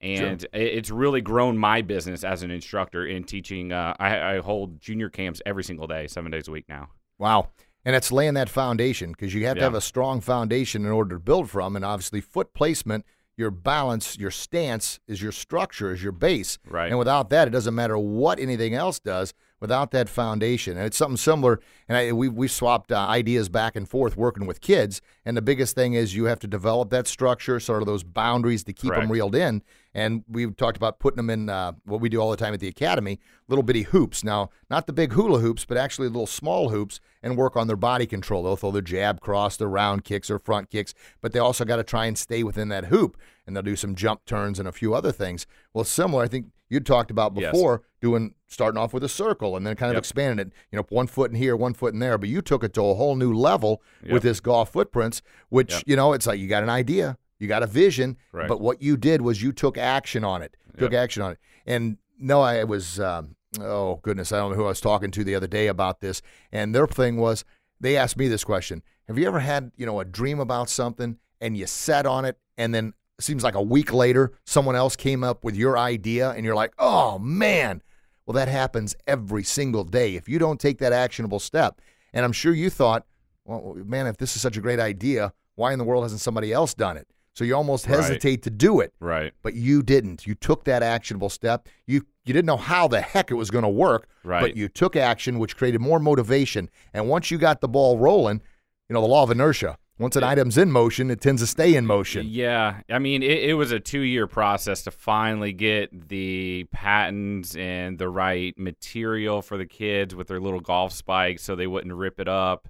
and 0.00 0.42
it 0.44 0.48
it's 0.52 0.90
really 0.90 1.20
grown 1.20 1.58
my 1.58 1.82
business 1.82 2.24
as 2.24 2.42
an 2.42 2.50
instructor 2.50 3.06
in 3.06 3.24
teaching. 3.24 3.72
Uh, 3.72 3.94
I, 3.98 4.36
I 4.36 4.38
hold 4.38 4.80
junior 4.80 5.08
camps 5.08 5.42
every 5.44 5.64
single 5.64 5.86
day, 5.86 6.06
seven 6.06 6.30
days 6.30 6.48
a 6.48 6.50
week 6.50 6.64
now. 6.68 6.88
Wow. 7.18 7.48
And 7.84 7.96
it's 7.96 8.12
laying 8.12 8.34
that 8.34 8.50
foundation 8.50 9.12
because 9.12 9.32
you 9.34 9.46
have 9.46 9.56
to 9.56 9.62
have 9.62 9.74
a 9.74 9.80
strong 9.80 10.20
foundation 10.20 10.84
in 10.84 10.90
order 10.92 11.16
to 11.16 11.20
build 11.20 11.48
from. 11.48 11.76
And 11.76 11.84
obviously, 11.84 12.20
foot 12.20 12.52
placement, 12.52 13.06
your 13.36 13.50
balance, 13.50 14.18
your 14.18 14.30
stance 14.30 15.00
is 15.06 15.22
your 15.22 15.32
structure, 15.32 15.92
is 15.92 16.02
your 16.02 16.12
base. 16.12 16.58
Right. 16.68 16.90
And 16.90 16.98
without 16.98 17.30
that, 17.30 17.48
it 17.48 17.52
doesn't 17.52 17.74
matter 17.74 17.96
what 17.96 18.38
anything 18.38 18.74
else 18.74 18.98
does 18.98 19.32
without 19.60 19.90
that 19.90 20.08
foundation. 20.08 20.76
And 20.76 20.86
it's 20.86 20.96
something 20.96 21.16
similar. 21.16 21.60
And 21.88 21.96
I, 21.96 22.12
we, 22.12 22.28
we've 22.28 22.50
swapped 22.50 22.90
uh, 22.90 22.98
ideas 22.98 23.48
back 23.48 23.76
and 23.76 23.88
forth 23.88 24.16
working 24.16 24.46
with 24.46 24.60
kids. 24.60 25.00
And 25.24 25.36
the 25.36 25.42
biggest 25.42 25.74
thing 25.74 25.92
is 25.92 26.16
you 26.16 26.24
have 26.24 26.40
to 26.40 26.46
develop 26.46 26.90
that 26.90 27.06
structure, 27.06 27.60
sort 27.60 27.82
of 27.82 27.86
those 27.86 28.02
boundaries 28.02 28.64
to 28.64 28.72
keep 28.72 28.92
them 28.92 29.12
reeled 29.12 29.34
in. 29.34 29.62
And 29.92 30.24
we've 30.28 30.56
talked 30.56 30.76
about 30.76 31.00
putting 31.00 31.16
them 31.16 31.30
in 31.30 31.48
uh, 31.48 31.72
what 31.84 32.00
we 32.00 32.08
do 32.08 32.18
all 32.18 32.30
the 32.30 32.36
time 32.36 32.54
at 32.54 32.60
the 32.60 32.68
academy, 32.68 33.18
little 33.48 33.64
bitty 33.64 33.82
hoops. 33.82 34.22
Now, 34.22 34.50
not 34.70 34.86
the 34.86 34.92
big 34.92 35.12
hula 35.12 35.40
hoops, 35.40 35.64
but 35.64 35.76
actually 35.76 36.08
little 36.08 36.28
small 36.28 36.68
hoops 36.70 37.00
and 37.22 37.36
work 37.36 37.56
on 37.56 37.66
their 37.66 37.76
body 37.76 38.06
control. 38.06 38.44
They'll 38.44 38.56
throw 38.56 38.70
their 38.70 38.82
jab 38.82 39.20
cross, 39.20 39.56
their 39.56 39.68
round 39.68 40.04
kicks 40.04 40.30
or 40.30 40.38
front 40.38 40.70
kicks, 40.70 40.94
but 41.20 41.32
they 41.32 41.40
also 41.40 41.64
got 41.64 41.76
to 41.76 41.84
try 41.84 42.06
and 42.06 42.16
stay 42.16 42.44
within 42.44 42.68
that 42.68 42.86
hoop. 42.86 43.16
And 43.46 43.56
they'll 43.56 43.64
do 43.64 43.74
some 43.74 43.96
jump 43.96 44.24
turns 44.26 44.60
and 44.60 44.68
a 44.68 44.72
few 44.72 44.94
other 44.94 45.10
things. 45.10 45.44
Well, 45.74 45.84
similar, 45.84 46.22
I 46.22 46.28
think 46.28 46.46
you 46.70 46.80
talked 46.80 47.10
about 47.10 47.36
Yes. 47.36 47.52
before 47.52 47.82
doing 48.00 48.34
starting 48.46 48.78
off 48.78 48.94
with 48.94 49.04
a 49.04 49.08
circle 49.08 49.56
and 49.56 49.66
then 49.66 49.76
kind 49.76 49.90
of 49.90 49.94
Yep. 49.96 50.00
expanding 50.00 50.46
it, 50.46 50.52
you 50.72 50.76
know, 50.78 50.86
one 50.88 51.06
foot 51.06 51.30
in 51.30 51.36
here, 51.36 51.54
one 51.56 51.74
foot 51.74 51.92
in 51.92 52.00
there. 52.00 52.16
But 52.16 52.28
you 52.30 52.40
took 52.40 52.64
it 52.64 52.72
to 52.74 52.82
a 52.82 52.94
whole 52.94 53.14
new 53.16 53.32
level 53.34 53.82
Yep. 54.02 54.12
with 54.12 54.22
this 54.22 54.40
golf 54.40 54.70
footprints, 54.72 55.20
which, 55.50 55.72
Yep. 55.72 55.82
you 55.86 55.96
know, 55.96 56.12
it's 56.14 56.26
like 56.26 56.40
you 56.40 56.48
got 56.48 56.62
an 56.62 56.70
idea, 56.70 57.18
you 57.38 57.46
got 57.48 57.62
a 57.62 57.66
vision, 57.66 58.16
Correct. 58.32 58.48
but 58.48 58.60
what 58.60 58.80
you 58.80 58.96
did 58.96 59.20
was 59.22 59.42
you 59.42 59.52
took 59.52 59.76
action 59.76 60.24
on 60.24 60.40
it, 60.42 60.56
took 60.78 60.94
action 60.94 61.22
on 61.22 61.32
it. 61.32 61.38
And 61.66 61.98
no, 62.18 62.40
I 62.40 62.64
was, 62.64 62.98
um, 63.00 63.34
oh 63.60 63.96
goodness, 64.02 64.32
I 64.32 64.38
don't 64.38 64.50
know 64.52 64.56
who 64.56 64.64
I 64.64 64.68
was 64.68 64.80
talking 64.80 65.10
to 65.10 65.24
the 65.24 65.34
other 65.34 65.46
day 65.48 65.66
about 65.66 66.00
this. 66.00 66.22
And 66.52 66.74
their 66.74 66.86
thing 66.86 67.16
was, 67.18 67.44
they 67.80 67.96
asked 67.96 68.16
me 68.16 68.28
this 68.28 68.44
question 68.44 68.82
Have 69.08 69.18
you 69.18 69.26
ever 69.26 69.40
had, 69.40 69.72
you 69.76 69.86
know, 69.86 69.98
a 70.00 70.04
dream 70.04 70.38
about 70.38 70.68
something 70.70 71.18
and 71.40 71.56
you 71.56 71.66
sat 71.66 72.06
on 72.06 72.24
it 72.24 72.38
and 72.56 72.72
then 72.74 72.92
it 73.20 73.24
seems 73.24 73.44
like 73.44 73.54
a 73.54 73.62
week 73.62 73.92
later 73.92 74.32
someone 74.46 74.74
else 74.74 74.96
came 74.96 75.22
up 75.22 75.44
with 75.44 75.54
your 75.54 75.76
idea 75.76 76.30
and 76.30 76.42
you're 76.44 76.54
like, 76.54 76.72
oh 76.78 77.18
man. 77.18 77.82
Well, 78.26 78.34
that 78.34 78.48
happens 78.48 78.94
every 79.08 79.42
single 79.44 79.82
day 79.84 80.14
if 80.14 80.28
you 80.28 80.38
don't 80.38 80.60
take 80.60 80.78
that 80.78 80.92
actionable 80.92 81.38
step. 81.40 81.80
And 82.12 82.24
I'm 82.24 82.32
sure 82.32 82.54
you 82.54 82.70
thought, 82.70 83.04
well, 83.44 83.74
man, 83.84 84.06
if 84.06 84.16
this 84.18 84.36
is 84.36 84.40
such 84.42 84.56
a 84.56 84.60
great 84.60 84.78
idea, 84.78 85.32
why 85.56 85.72
in 85.72 85.78
the 85.78 85.84
world 85.84 86.04
hasn't 86.04 86.20
somebody 86.20 86.52
else 86.52 86.72
done 86.72 86.96
it? 86.96 87.08
So 87.34 87.44
you 87.44 87.54
almost 87.56 87.86
Right. 87.86 87.96
hesitate 87.96 88.42
to 88.44 88.50
do 88.50 88.80
it 88.80 88.94
Right. 89.00 89.32
but 89.42 89.54
you 89.54 89.82
didn't. 89.82 90.26
You 90.26 90.34
took 90.34 90.64
that 90.64 90.82
actionable 90.82 91.28
step. 91.28 91.68
You 91.86 92.02
you 92.24 92.32
didn't 92.32 92.46
know 92.46 92.56
how 92.56 92.86
the 92.88 93.00
heck 93.00 93.30
it 93.30 93.34
was 93.34 93.50
going 93.50 93.64
to 93.64 93.68
work, 93.68 94.06
Right. 94.24 94.40
but 94.42 94.56
you 94.56 94.68
took 94.68 94.94
action, 94.96 95.38
which 95.38 95.56
created 95.56 95.80
more 95.80 95.98
motivation. 95.98 96.70
And 96.94 97.08
once 97.08 97.30
you 97.30 97.38
got 97.38 97.60
the 97.60 97.68
ball 97.68 97.98
rolling, 97.98 98.40
you 98.88 98.94
know 98.94 99.00
the 99.00 99.08
law 99.08 99.24
of 99.24 99.30
inertia. 99.30 99.76
Once 100.00 100.16
an 100.16 100.24
item's 100.24 100.56
in 100.56 100.72
motion, 100.72 101.10
it 101.10 101.20
tends 101.20 101.42
to 101.42 101.46
stay 101.46 101.74
in 101.74 101.84
motion. 101.84 102.26
Yeah, 102.26 102.80
I 102.88 102.98
mean, 102.98 103.22
it, 103.22 103.50
it 103.50 103.54
was 103.54 103.70
a 103.70 103.78
two-year 103.78 104.26
process 104.26 104.82
to 104.84 104.90
finally 104.90 105.52
get 105.52 106.08
the 106.08 106.64
patents 106.72 107.54
and 107.54 107.98
the 107.98 108.08
right 108.08 108.58
material 108.58 109.42
for 109.42 109.58
the 109.58 109.66
kids 109.66 110.14
with 110.14 110.26
their 110.28 110.40
little 110.40 110.60
golf 110.60 110.94
spikes, 110.94 111.42
so 111.42 111.54
they 111.54 111.66
wouldn't 111.66 111.94
rip 111.94 112.18
it 112.18 112.28
up. 112.28 112.66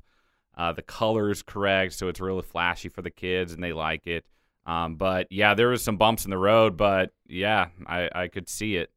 Uh, 0.56 0.72
the 0.72 0.82
colors 0.82 1.40
correct, 1.40 1.92
so 1.92 2.08
it's 2.08 2.20
really 2.20 2.42
flashy 2.42 2.88
for 2.88 3.00
the 3.00 3.12
kids 3.12 3.52
and 3.52 3.62
they 3.62 3.72
like 3.72 4.08
it. 4.08 4.24
Um, 4.66 4.96
but 4.96 5.28
yeah, 5.30 5.54
there 5.54 5.68
was 5.68 5.84
some 5.84 5.96
bumps 5.96 6.24
in 6.24 6.32
the 6.32 6.36
road, 6.36 6.76
but 6.76 7.12
yeah, 7.28 7.68
I, 7.86 8.10
I 8.12 8.26
could 8.26 8.48
see 8.48 8.74
it. 8.74 8.90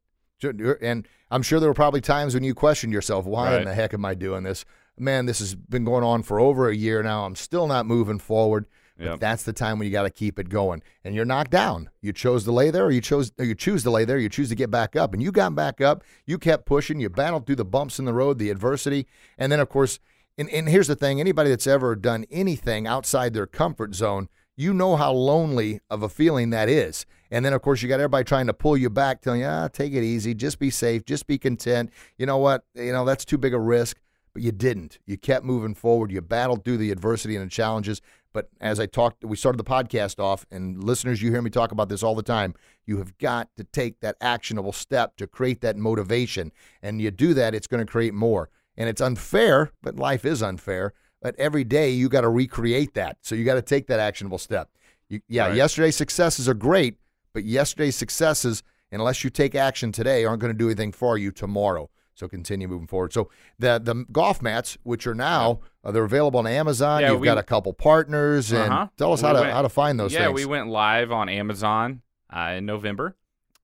And 0.81 1.07
I'm 1.29 1.43
sure 1.43 1.59
there 1.59 1.69
were 1.69 1.75
probably 1.75 2.01
times 2.01 2.34
when 2.34 2.43
you 2.43 2.55
questioned 2.55 2.91
yourself, 2.93 3.25
why 3.25 3.57
in 3.57 3.65
the 3.65 3.75
heck 3.75 3.93
am 3.93 4.03
I 4.03 4.15
doing 4.15 4.41
this? 4.41 4.65
Man, 4.97 5.25
this 5.25 5.39
has 5.39 5.55
been 5.55 5.83
going 5.85 6.03
on 6.03 6.23
for 6.23 6.39
over 6.39 6.69
a 6.69 6.75
year 6.75 7.01
now. 7.01 7.25
I'm 7.25 7.35
still 7.35 7.67
not 7.67 7.85
moving 7.85 8.19
forward. 8.19 8.65
But 8.97 9.05
Yep. 9.05 9.19
that's 9.21 9.43
the 9.43 9.53
time 9.53 9.79
when 9.79 9.87
you 9.87 9.91
got 9.91 10.03
to 10.03 10.11
keep 10.11 10.37
it 10.37 10.49
going. 10.49 10.83
And 11.03 11.15
you're 11.15 11.25
knocked 11.25 11.49
down. 11.49 11.89
You 11.99 12.13
chose 12.13 12.43
to 12.43 12.51
lay 12.51 12.69
there, 12.69 12.85
or 12.85 12.91
you 12.91 13.01
chose, 13.01 13.31
or 13.39 13.45
you 13.45 13.55
choose 13.55 13.81
to 13.83 13.89
lay 13.89 14.05
there. 14.05 14.19
You 14.19 14.29
choose 14.29 14.49
to 14.49 14.55
get 14.55 14.69
back 14.69 14.95
up, 14.95 15.13
and 15.13 15.23
you 15.23 15.31
got 15.31 15.55
back 15.55 15.81
up. 15.81 16.03
You 16.27 16.37
kept 16.37 16.67
pushing. 16.67 16.99
You 16.99 17.09
battled 17.09 17.47
through 17.47 17.55
the 17.55 17.65
bumps 17.65 17.97
in 17.97 18.05
the 18.05 18.13
road, 18.13 18.37
the 18.37 18.51
adversity, 18.51 19.07
and 19.37 19.51
then 19.51 19.59
of 19.59 19.67
course. 19.69 19.99
And, 20.37 20.47
and 20.51 20.69
here's 20.69 20.87
the 20.87 20.95
thing: 20.95 21.19
anybody 21.19 21.49
that's 21.49 21.65
ever 21.67 21.95
done 21.95 22.25
anything 22.29 22.85
outside 22.85 23.33
their 23.33 23.47
comfort 23.47 23.95
zone, 23.95 24.29
you 24.55 24.75
know 24.75 24.95
how 24.95 25.11
lonely 25.11 25.79
of 25.89 26.03
a 26.03 26.09
feeling 26.09 26.51
that 26.51 26.69
is. 26.69 27.07
And 27.31 27.43
then 27.43 27.53
of 27.53 27.63
course 27.63 27.81
you 27.81 27.89
got 27.89 27.95
everybody 27.99 28.23
trying 28.23 28.45
to 28.45 28.53
pull 28.53 28.77
you 28.77 28.91
back, 28.91 29.21
telling 29.21 29.41
you, 29.41 29.47
ah, 29.47 29.67
take 29.69 29.93
it 29.93 30.03
easy, 30.03 30.35
just 30.35 30.59
be 30.59 30.69
safe, 30.69 31.03
just 31.03 31.25
be 31.25 31.39
content. 31.39 31.91
You 32.19 32.27
know 32.27 32.37
what? 32.37 32.63
You 32.75 32.91
know 32.91 33.05
that's 33.05 33.25
too 33.25 33.39
big 33.39 33.55
a 33.55 33.59
risk 33.59 33.97
but 34.34 34.41
you 34.43 34.51
didn't. 34.51 34.99
You 35.05 35.17
kept 35.17 35.45
moving 35.45 35.75
forward. 35.75 36.11
You 36.11 36.21
battled 36.21 36.63
through 36.63 36.77
the 36.77 36.91
adversity 36.91 37.36
and 37.36 37.45
the 37.45 37.49
challenges. 37.49 38.01
But 38.34 38.49
as 38.59 38.79
I 38.79 38.88
talked, 38.88 39.23
we 39.23 39.36
started 39.38 39.59
the 39.59 39.63
podcast 39.63 40.17
off, 40.19 40.43
and 40.49 40.84
listeners, 40.84 41.21
you 41.21 41.29
hear 41.29 41.41
me 41.43 41.51
talk 41.51 41.71
about 41.71 41.88
this 41.88 42.01
all 42.01 42.15
the 42.15 42.23
time. 42.23 42.55
You 42.86 42.97
have 42.97 43.15
got 43.19 43.49
to 43.57 43.63
take 43.63 43.99
that 43.99 44.15
actionable 44.19 44.71
step 44.73 45.15
to 45.17 45.27
create 45.27 45.61
that 45.61 45.77
motivation. 45.77 46.51
And 46.81 46.99
you 46.99 47.11
do 47.11 47.36
that, 47.36 47.53
it's 47.53 47.67
going 47.67 47.86
to 47.86 47.91
create 47.91 48.13
more. 48.15 48.49
And 48.75 48.89
it's 48.89 49.01
unfair, 49.01 49.71
but 49.84 49.97
life 49.97 50.25
is 50.25 50.41
unfair. 50.41 50.93
But 51.21 51.36
every 51.38 51.63
day 51.63 51.91
you 51.91 52.09
got 52.09 52.21
to 52.21 52.29
recreate 52.29 52.95
that. 52.95 53.17
So 53.21 53.36
you 53.36 53.45
got 53.45 53.53
to 53.53 53.61
take 53.61 53.86
that 53.88 53.99
actionable 53.99 54.39
step. 54.39 54.69
You, 55.09 55.21
yeah, 55.27 55.47
Right. 55.49 55.55
yesterday's 55.55 55.95
successes 55.95 56.49
are 56.49 56.55
great, 56.55 56.97
but 57.34 57.43
yesterday's 57.45 57.95
successes, 57.95 58.63
unless 58.91 59.23
you 59.23 59.29
take 59.29 59.53
action 59.53 59.91
today, 59.91 60.25
aren't 60.25 60.41
going 60.41 60.51
to 60.51 60.57
do 60.57 60.65
anything 60.65 60.91
for 60.91 61.19
you 61.19 61.31
tomorrow. 61.31 61.91
So 62.16 62.28
continue 62.28 62.68
moving 62.68 62.88
forward. 62.88 63.11
So 63.14 63.30
the 63.59 63.80
the 63.84 64.05
golf 64.11 64.41
mats, 64.41 64.78
which 64.84 65.07
are 65.07 65.16
now 65.16 65.59
uh, 65.84 65.91
they're 65.91 66.03
available 66.03 66.39
on 66.39 66.47
Amazon. 66.47 67.01
Yeah, 67.01 67.11
You've 67.11 67.22
we- 67.22 67.26
got 67.26 67.38
a 67.38 67.43
couple 67.43 67.74
partners, 67.74 68.51
and 68.51 68.72
Uh-huh. 68.72 68.88
tell 68.97 69.14
us 69.14 69.22
We 69.22 69.28
how 69.28 69.34
to 69.34 69.39
went- 69.41 69.51
how 69.53 69.61
to 69.64 69.70
find 69.70 69.99
those 69.99 70.14
yeah, 70.14 70.26
things. 70.26 70.36
we 70.36 70.45
went 70.45 70.68
live 70.70 71.11
on 71.11 71.28
Amazon 71.30 72.01
uh, 72.32 72.55
in 72.57 72.66
November. 72.66 73.16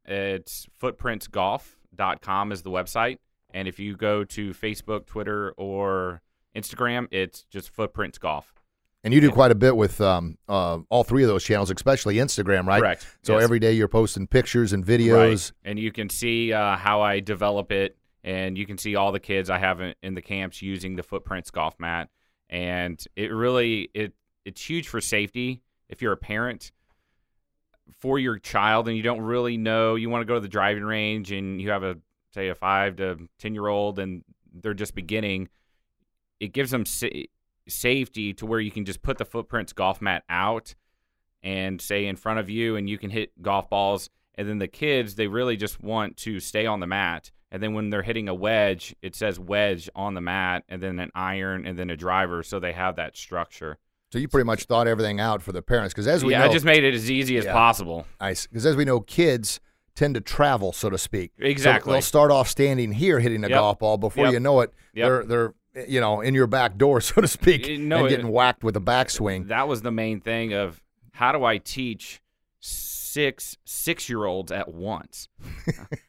It's 0.06 0.68
footprintsgolf.com 0.82 2.52
is 2.52 2.62
the 2.64 2.70
website. 2.72 3.18
And 3.52 3.68
if 3.68 3.80
you 3.80 3.96
go 3.96 4.24
to 4.26 4.52
Facebook, 4.54 5.06
Twitter, 5.06 5.52
or 5.58 6.22
Instagram, 6.56 7.08
it's 7.12 7.44
just 7.44 7.70
Footprints 7.70 8.18
Golf. 8.18 8.54
and 9.04 9.14
you 9.14 9.22
do 9.22 9.32
quite 9.32 9.50
a 9.52 9.56
bit 9.56 9.78
with 9.78 10.02
um, 10.02 10.38
uh, 10.50 10.80
all 10.90 11.04
three 11.06 11.24
of 11.24 11.30
those 11.30 11.44
channels, 11.44 11.72
especially 11.72 12.16
Instagram, 12.16 12.66
right? 12.68 12.80
Correct. 12.82 13.08
So 13.24 13.36
Yes. 13.36 13.44
every 13.44 13.58
day 13.60 13.72
you're 13.72 13.88
posting 13.88 14.28
pictures 14.28 14.74
and 14.74 14.86
Right. 14.88 15.00
videos. 15.00 15.52
And 15.64 15.80
you 15.80 15.92
can 15.92 16.10
see 16.10 16.52
uh, 16.52 16.76
how 16.76 17.02
I 17.02 17.22
develop 17.22 17.72
it, 17.72 17.96
and 18.24 18.58
you 18.58 18.66
can 18.66 18.78
see 18.78 18.96
all 18.96 19.12
the 19.12 19.20
kids 19.20 19.50
I 19.50 19.58
have 19.58 19.82
in, 19.82 19.96
in 20.04 20.16
the 20.16 20.22
camps 20.22 20.62
using 20.62 20.96
the 20.96 21.04
Footprints 21.04 21.52
golf 21.52 21.80
mat. 21.80 22.10
And 22.50 23.04
it 23.16 23.32
really 23.32 23.90
it 23.94 24.14
it's 24.46 24.62
huge 24.62 24.88
for 24.88 25.00
safety 25.02 25.62
if 25.88 26.02
you're 26.02 26.14
a 26.14 26.18
parent 26.18 26.72
for 28.00 28.20
your 28.20 28.38
child 28.38 28.88
and 28.88 28.96
you 28.98 29.04
don't 29.04 29.22
really 29.22 29.58
know 29.58 29.96
you 29.96 30.10
want 30.10 30.22
to 30.22 30.26
go 30.26 30.36
to 30.36 30.40
the 30.40 30.48
driving 30.48 30.84
range 30.84 31.32
and 31.32 31.62
you 31.62 31.72
have 31.72 31.84
a 31.84 31.98
say 32.34 32.50
a 32.50 32.56
five 32.56 32.98
to 32.98 33.28
ten 33.40 33.54
year 33.54 33.68
old 33.68 34.00
and 34.00 34.24
they're 34.54 34.74
just 34.74 34.96
beginning. 34.96 35.50
It 36.40 36.54
gives 36.54 36.72
them 36.72 36.86
sa- 36.86 37.08
safety 37.68 38.34
to 38.34 38.46
where 38.46 38.60
you 38.60 38.72
can 38.72 38.86
just 38.86 39.02
put 39.02 39.18
the 39.18 39.26
Footprints 39.26 39.74
golf 39.74 40.02
mat 40.02 40.24
out 40.30 40.74
and 41.44 41.80
say 41.80 42.06
in 42.06 42.16
front 42.16 42.40
of 42.40 42.50
you 42.50 42.76
and 42.76 42.90
you 42.90 42.98
can 42.98 43.10
hit 43.10 43.42
golf 43.42 43.70
balls 43.70 44.10
and 44.36 44.48
then 44.48 44.58
the 44.58 44.68
kids 44.68 45.16
they 45.16 45.28
really 45.28 45.56
just 45.56 45.82
want 45.82 46.18
to 46.18 46.40
stay 46.40 46.66
on 46.66 46.80
the 46.80 46.88
mat 46.88 47.32
and 47.52 47.62
then 47.64 47.74
when 47.74 47.90
they're 47.90 48.04
hitting 48.04 48.28
a 48.30 48.34
wedge 48.34 48.96
it 49.02 49.16
says 49.16 49.40
wedge 49.40 49.90
on 49.96 50.14
the 50.14 50.22
mat 50.22 50.64
and 50.70 50.82
then 50.82 51.00
an 51.00 51.12
iron 51.16 51.66
and 51.66 51.78
then 51.78 51.90
a 51.90 51.98
driver 51.98 52.44
so 52.44 52.60
they 52.60 52.74
have 52.74 52.96
that 52.96 53.16
structure 53.18 53.78
So 54.12 54.20
you 54.20 54.28
pretty 54.28 54.46
much 54.46 54.64
thought 54.66 54.88
everything 54.88 55.20
out 55.20 55.42
for 55.42 55.52
the 55.52 55.62
parents 55.62 55.94
because 55.94 56.08
as 56.08 56.24
we 56.24 56.32
yeah 56.34 56.40
know, 56.40 56.46
i 56.46 56.54
just 56.54 56.66
made 56.66 56.84
it 56.84 56.94
as 56.94 57.10
easy 57.12 57.38
as 57.38 57.46
Yeah. 57.46 57.54
possible 57.54 58.06
because 58.20 58.66
as 58.66 58.76
we 58.76 58.86
know, 58.86 59.00
kids 59.02 59.60
tend 59.96 60.16
to 60.16 60.22
travel, 60.22 60.72
so 60.72 60.90
to 60.90 60.98
speak. 60.98 61.34
So 61.40 61.46
Exactly. 61.46 61.92
they'll 61.92 62.02
start 62.02 62.32
off 62.32 62.48
standing 62.48 62.94
here 62.94 63.20
hitting 63.20 63.44
a 63.44 63.50
Yep. 63.50 63.58
golf 63.60 63.80
ball. 63.80 63.98
Before 63.98 64.26
Yep. 64.26 64.34
you 64.34 64.40
know 64.40 64.62
it, 64.62 64.74
Yep. 64.94 65.08
they're 65.08 65.24
they're 65.26 65.54
you 65.88 66.00
know, 66.02 66.22
in 66.22 66.34
your 66.34 66.48
back 66.48 66.78
door, 66.78 67.00
so 67.10 67.20
to 67.22 67.28
speak, 67.28 67.68
Eh, 67.68 67.76
no, 67.78 67.98
and 67.98 68.06
it- 68.08 68.10
getting 68.10 68.30
whacked 68.30 68.64
with 68.64 68.76
a 68.78 68.82
backswing. 68.82 69.48
that 69.50 69.68
was 69.68 69.82
the 69.82 69.92
main 69.92 70.20
thing 70.22 70.54
of 70.54 70.82
how 71.14 71.32
do 71.34 71.44
I 71.44 71.58
teach 71.58 72.22
six 73.20 73.58
six 73.66 74.10
year 74.10 74.24
olds 74.26 74.52
at 74.52 74.74
once? 74.74 75.28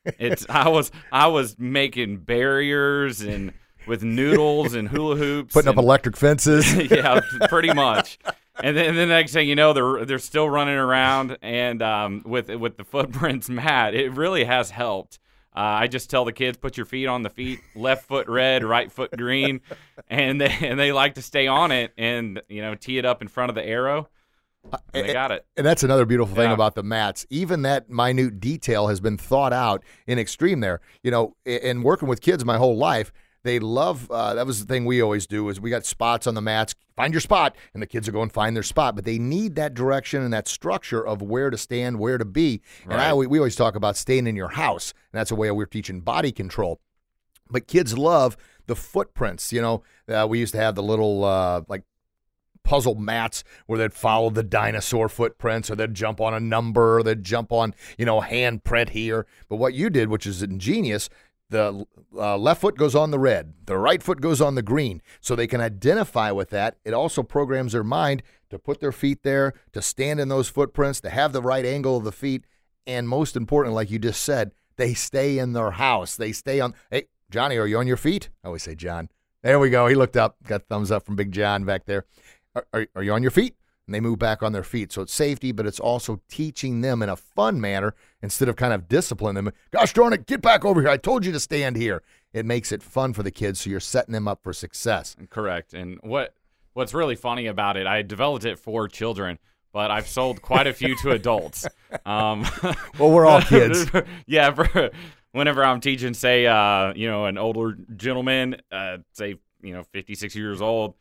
it's 0.04 0.46
I 0.48 0.68
was 0.68 0.92
I 1.10 1.26
was 1.26 1.58
making 1.58 2.18
barriers 2.18 3.20
and 3.20 3.52
with 3.86 4.04
noodles 4.04 4.74
and 4.74 4.88
hula 4.88 5.16
hoops, 5.16 5.54
Putting 5.54 5.68
up 5.68 5.76
electric 5.76 6.16
fences. 6.16 6.72
yeah, 6.90 7.20
pretty 7.48 7.72
much. 7.72 8.18
And 8.62 8.76
then 8.76 8.94
the 8.94 9.06
next 9.06 9.32
thing 9.32 9.48
you 9.48 9.56
know, 9.56 9.72
they're 9.72 10.04
they're 10.04 10.18
still 10.18 10.48
running 10.48 10.76
around, 10.76 11.38
and 11.42 11.82
um, 11.82 12.22
with 12.24 12.48
with 12.48 12.76
the 12.76 12.84
footprints 12.84 13.48
mat, 13.48 13.94
it 13.94 14.12
really 14.12 14.44
has 14.44 14.70
helped. 14.70 15.18
Uh, 15.56 15.82
I 15.82 15.86
just 15.88 16.08
tell 16.08 16.24
the 16.24 16.32
kids, 16.32 16.56
put 16.56 16.76
your 16.76 16.86
feet 16.86 17.06
on 17.06 17.24
the 17.24 17.30
feet, 17.30 17.58
left 17.74 18.06
foot 18.06 18.28
red, 18.28 18.62
right 18.62 18.92
foot 18.92 19.10
green, 19.16 19.62
and 20.08 20.40
they 20.40 20.56
and 20.60 20.78
they 20.78 20.92
like 20.92 21.14
to 21.14 21.22
stay 21.22 21.48
on 21.48 21.72
it, 21.72 21.92
and 21.98 22.40
you 22.48 22.62
know, 22.62 22.76
tee 22.76 22.98
it 22.98 23.04
up 23.04 23.22
in 23.22 23.28
front 23.28 23.48
of 23.48 23.56
the 23.56 23.64
arrow. 23.64 24.08
And 24.92 25.06
they 25.08 25.12
got 25.12 25.30
it. 25.30 25.46
And 25.56 25.66
that's 25.66 25.82
another 25.82 26.04
beautiful 26.04 26.34
thing 26.34 26.48
Yeah. 26.48 26.54
about 26.54 26.74
the 26.74 26.82
mats. 26.82 27.26
Even 27.30 27.62
that 27.62 27.88
minute 27.88 28.40
detail 28.40 28.88
has 28.88 29.00
been 29.00 29.16
thought 29.16 29.52
out 29.52 29.82
in 30.06 30.18
extreme 30.18 30.60
there. 30.60 30.80
You 31.02 31.10
know, 31.10 31.36
in 31.44 31.82
working 31.82 32.08
with 32.08 32.20
kids 32.20 32.44
my 32.44 32.56
whole 32.56 32.76
life, 32.76 33.12
they 33.42 33.58
love 33.58 34.10
uh, 34.10 34.34
that 34.34 34.46
was 34.46 34.60
the 34.60 34.66
thing 34.66 34.84
we 34.84 35.00
always 35.00 35.26
do 35.26 35.48
is 35.48 35.58
we 35.58 35.70
got 35.70 35.86
spots 35.86 36.26
on 36.26 36.34
the 36.34 36.42
mats. 36.42 36.74
Find 36.94 37.14
your 37.14 37.22
spot, 37.22 37.56
and 37.72 37.82
the 37.82 37.86
kids 37.86 38.06
are 38.06 38.12
going 38.12 38.24
and 38.24 38.32
find 38.32 38.54
their 38.54 38.62
spot. 38.62 38.94
But 38.94 39.06
they 39.06 39.18
need 39.18 39.54
that 39.54 39.72
direction 39.72 40.22
and 40.22 40.32
that 40.34 40.46
structure 40.46 41.04
of 41.04 41.22
where 41.22 41.48
to 41.48 41.56
stand, 41.56 41.98
where 41.98 42.18
to 42.18 42.26
be. 42.26 42.60
And 42.84 43.00
I 43.00 43.14
we 43.14 43.38
always 43.38 43.56
talk 43.56 43.74
about 43.76 43.96
staying 43.96 44.26
in 44.26 44.36
your 44.36 44.50
house, 44.50 44.92
and 45.12 45.18
that's 45.18 45.30
a 45.30 45.34
way 45.34 45.50
we're 45.50 45.64
teaching 45.64 46.00
body 46.02 46.32
control. 46.32 46.80
But 47.50 47.66
kids 47.66 47.96
love 47.96 48.36
the 48.66 48.76
footprints. 48.76 49.52
You 49.54 49.62
know, 49.62 49.82
uh, 50.06 50.26
we 50.28 50.38
used 50.38 50.52
to 50.52 50.60
have 50.60 50.74
the 50.74 50.82
little 50.82 51.24
uh, 51.24 51.62
like 51.66 51.84
puzzle 52.64 52.94
mats 52.94 53.44
where 53.66 53.78
they'd 53.78 53.92
follow 53.92 54.30
the 54.30 54.42
dinosaur 54.42 55.08
footprints 55.08 55.70
or 55.70 55.76
they'd 55.76 55.94
jump 55.94 56.20
on 56.20 56.34
a 56.34 56.40
number 56.40 56.98
or 56.98 57.02
they'd 57.02 57.24
jump 57.24 57.52
on, 57.52 57.74
you 57.98 58.04
know, 58.04 58.20
handprint 58.20 58.90
here. 58.90 59.26
But 59.48 59.56
what 59.56 59.74
you 59.74 59.90
did, 59.90 60.08
which 60.08 60.26
is 60.26 60.42
ingenious, 60.42 61.08
the 61.50 61.84
uh, 62.16 62.36
left 62.36 62.60
foot 62.60 62.76
goes 62.76 62.94
on 62.94 63.10
the 63.10 63.18
red, 63.18 63.54
the 63.66 63.76
right 63.76 64.02
foot 64.02 64.20
goes 64.20 64.40
on 64.40 64.54
the 64.54 64.62
green. 64.62 65.02
So 65.20 65.34
they 65.34 65.46
can 65.46 65.60
identify 65.60 66.30
with 66.30 66.50
that. 66.50 66.76
It 66.84 66.94
also 66.94 67.22
programs 67.22 67.72
their 67.72 67.84
mind 67.84 68.22
to 68.50 68.58
put 68.58 68.80
their 68.80 68.92
feet 68.92 69.22
there, 69.22 69.52
to 69.72 69.82
stand 69.82 70.20
in 70.20 70.28
those 70.28 70.48
footprints, 70.48 71.00
to 71.02 71.10
have 71.10 71.32
the 71.32 71.42
right 71.42 71.64
angle 71.64 71.96
of 71.96 72.04
the 72.04 72.12
feet. 72.12 72.44
And 72.86 73.08
most 73.08 73.36
important, 73.36 73.74
like 73.74 73.90
you 73.90 73.98
just 73.98 74.22
said, 74.22 74.52
they 74.76 74.94
stay 74.94 75.38
in 75.38 75.52
their 75.52 75.72
house. 75.72 76.16
They 76.16 76.32
stay 76.32 76.60
on. 76.60 76.74
Hey, 76.90 77.08
Johnny, 77.30 77.56
are 77.56 77.66
you 77.66 77.78
on 77.78 77.86
your 77.86 77.96
feet? 77.96 78.30
I 78.42 78.46
always 78.46 78.62
say 78.62 78.74
John. 78.74 79.08
There 79.42 79.58
we 79.58 79.70
go. 79.70 79.86
He 79.86 79.94
looked 79.94 80.16
up, 80.16 80.36
got 80.46 80.66
thumbs 80.68 80.90
up 80.90 81.04
from 81.04 81.16
Big 81.16 81.32
John 81.32 81.64
back 81.64 81.86
there. 81.86 82.04
Are, 82.54 82.66
are, 82.72 82.86
are 82.96 83.02
you 83.02 83.12
on 83.12 83.22
your 83.22 83.30
feet? 83.30 83.56
And 83.86 83.94
they 83.94 84.00
move 84.00 84.18
back 84.20 84.42
on 84.42 84.52
their 84.52 84.62
feet. 84.62 84.92
So 84.92 85.02
it's 85.02 85.12
safety, 85.12 85.50
but 85.50 85.66
it's 85.66 85.80
also 85.80 86.20
teaching 86.28 86.80
them 86.80 87.02
in 87.02 87.08
a 87.08 87.16
fun 87.16 87.60
manner 87.60 87.94
instead 88.22 88.48
of 88.48 88.54
kind 88.54 88.72
of 88.72 88.88
discipline 88.88 89.34
them. 89.34 89.50
Gosh 89.72 89.92
darn 89.92 90.12
it, 90.12 90.26
get 90.26 90.40
back 90.40 90.64
over 90.64 90.80
here. 90.80 90.90
I 90.90 90.96
told 90.96 91.24
you 91.24 91.32
to 91.32 91.40
stand 91.40 91.76
here. 91.76 92.02
It 92.32 92.46
makes 92.46 92.70
it 92.70 92.84
fun 92.84 93.12
for 93.14 93.24
the 93.24 93.32
kids, 93.32 93.60
so 93.60 93.70
you're 93.70 93.80
setting 93.80 94.12
them 94.12 94.28
up 94.28 94.44
for 94.44 94.52
success. 94.52 95.16
Correct. 95.28 95.74
And 95.74 95.98
what 96.02 96.34
what's 96.74 96.94
really 96.94 97.16
funny 97.16 97.46
about 97.46 97.76
it, 97.76 97.86
I 97.86 98.02
developed 98.02 98.44
it 98.44 98.60
for 98.60 98.86
children, 98.86 99.40
but 99.72 99.90
I've 99.90 100.06
sold 100.06 100.40
quite 100.40 100.68
a 100.68 100.72
few 100.72 100.94
to 100.98 101.10
adults. 101.10 101.66
Um, 102.06 102.46
Well, 102.98 103.10
we're 103.10 103.26
all 103.26 103.42
kids. 103.42 103.90
yeah. 104.26 104.52
For, 104.52 104.90
whenever 105.32 105.64
I'm 105.64 105.80
teaching, 105.80 106.14
say, 106.14 106.46
uh, 106.46 106.92
you 106.94 107.08
know, 107.08 107.26
an 107.26 107.38
older 107.38 107.76
gentleman, 107.96 108.56
uh, 108.70 108.98
say, 109.12 109.36
you 109.62 109.74
know, 109.74 109.82
56 109.82 110.34
years 110.36 110.62
old, 110.62 110.94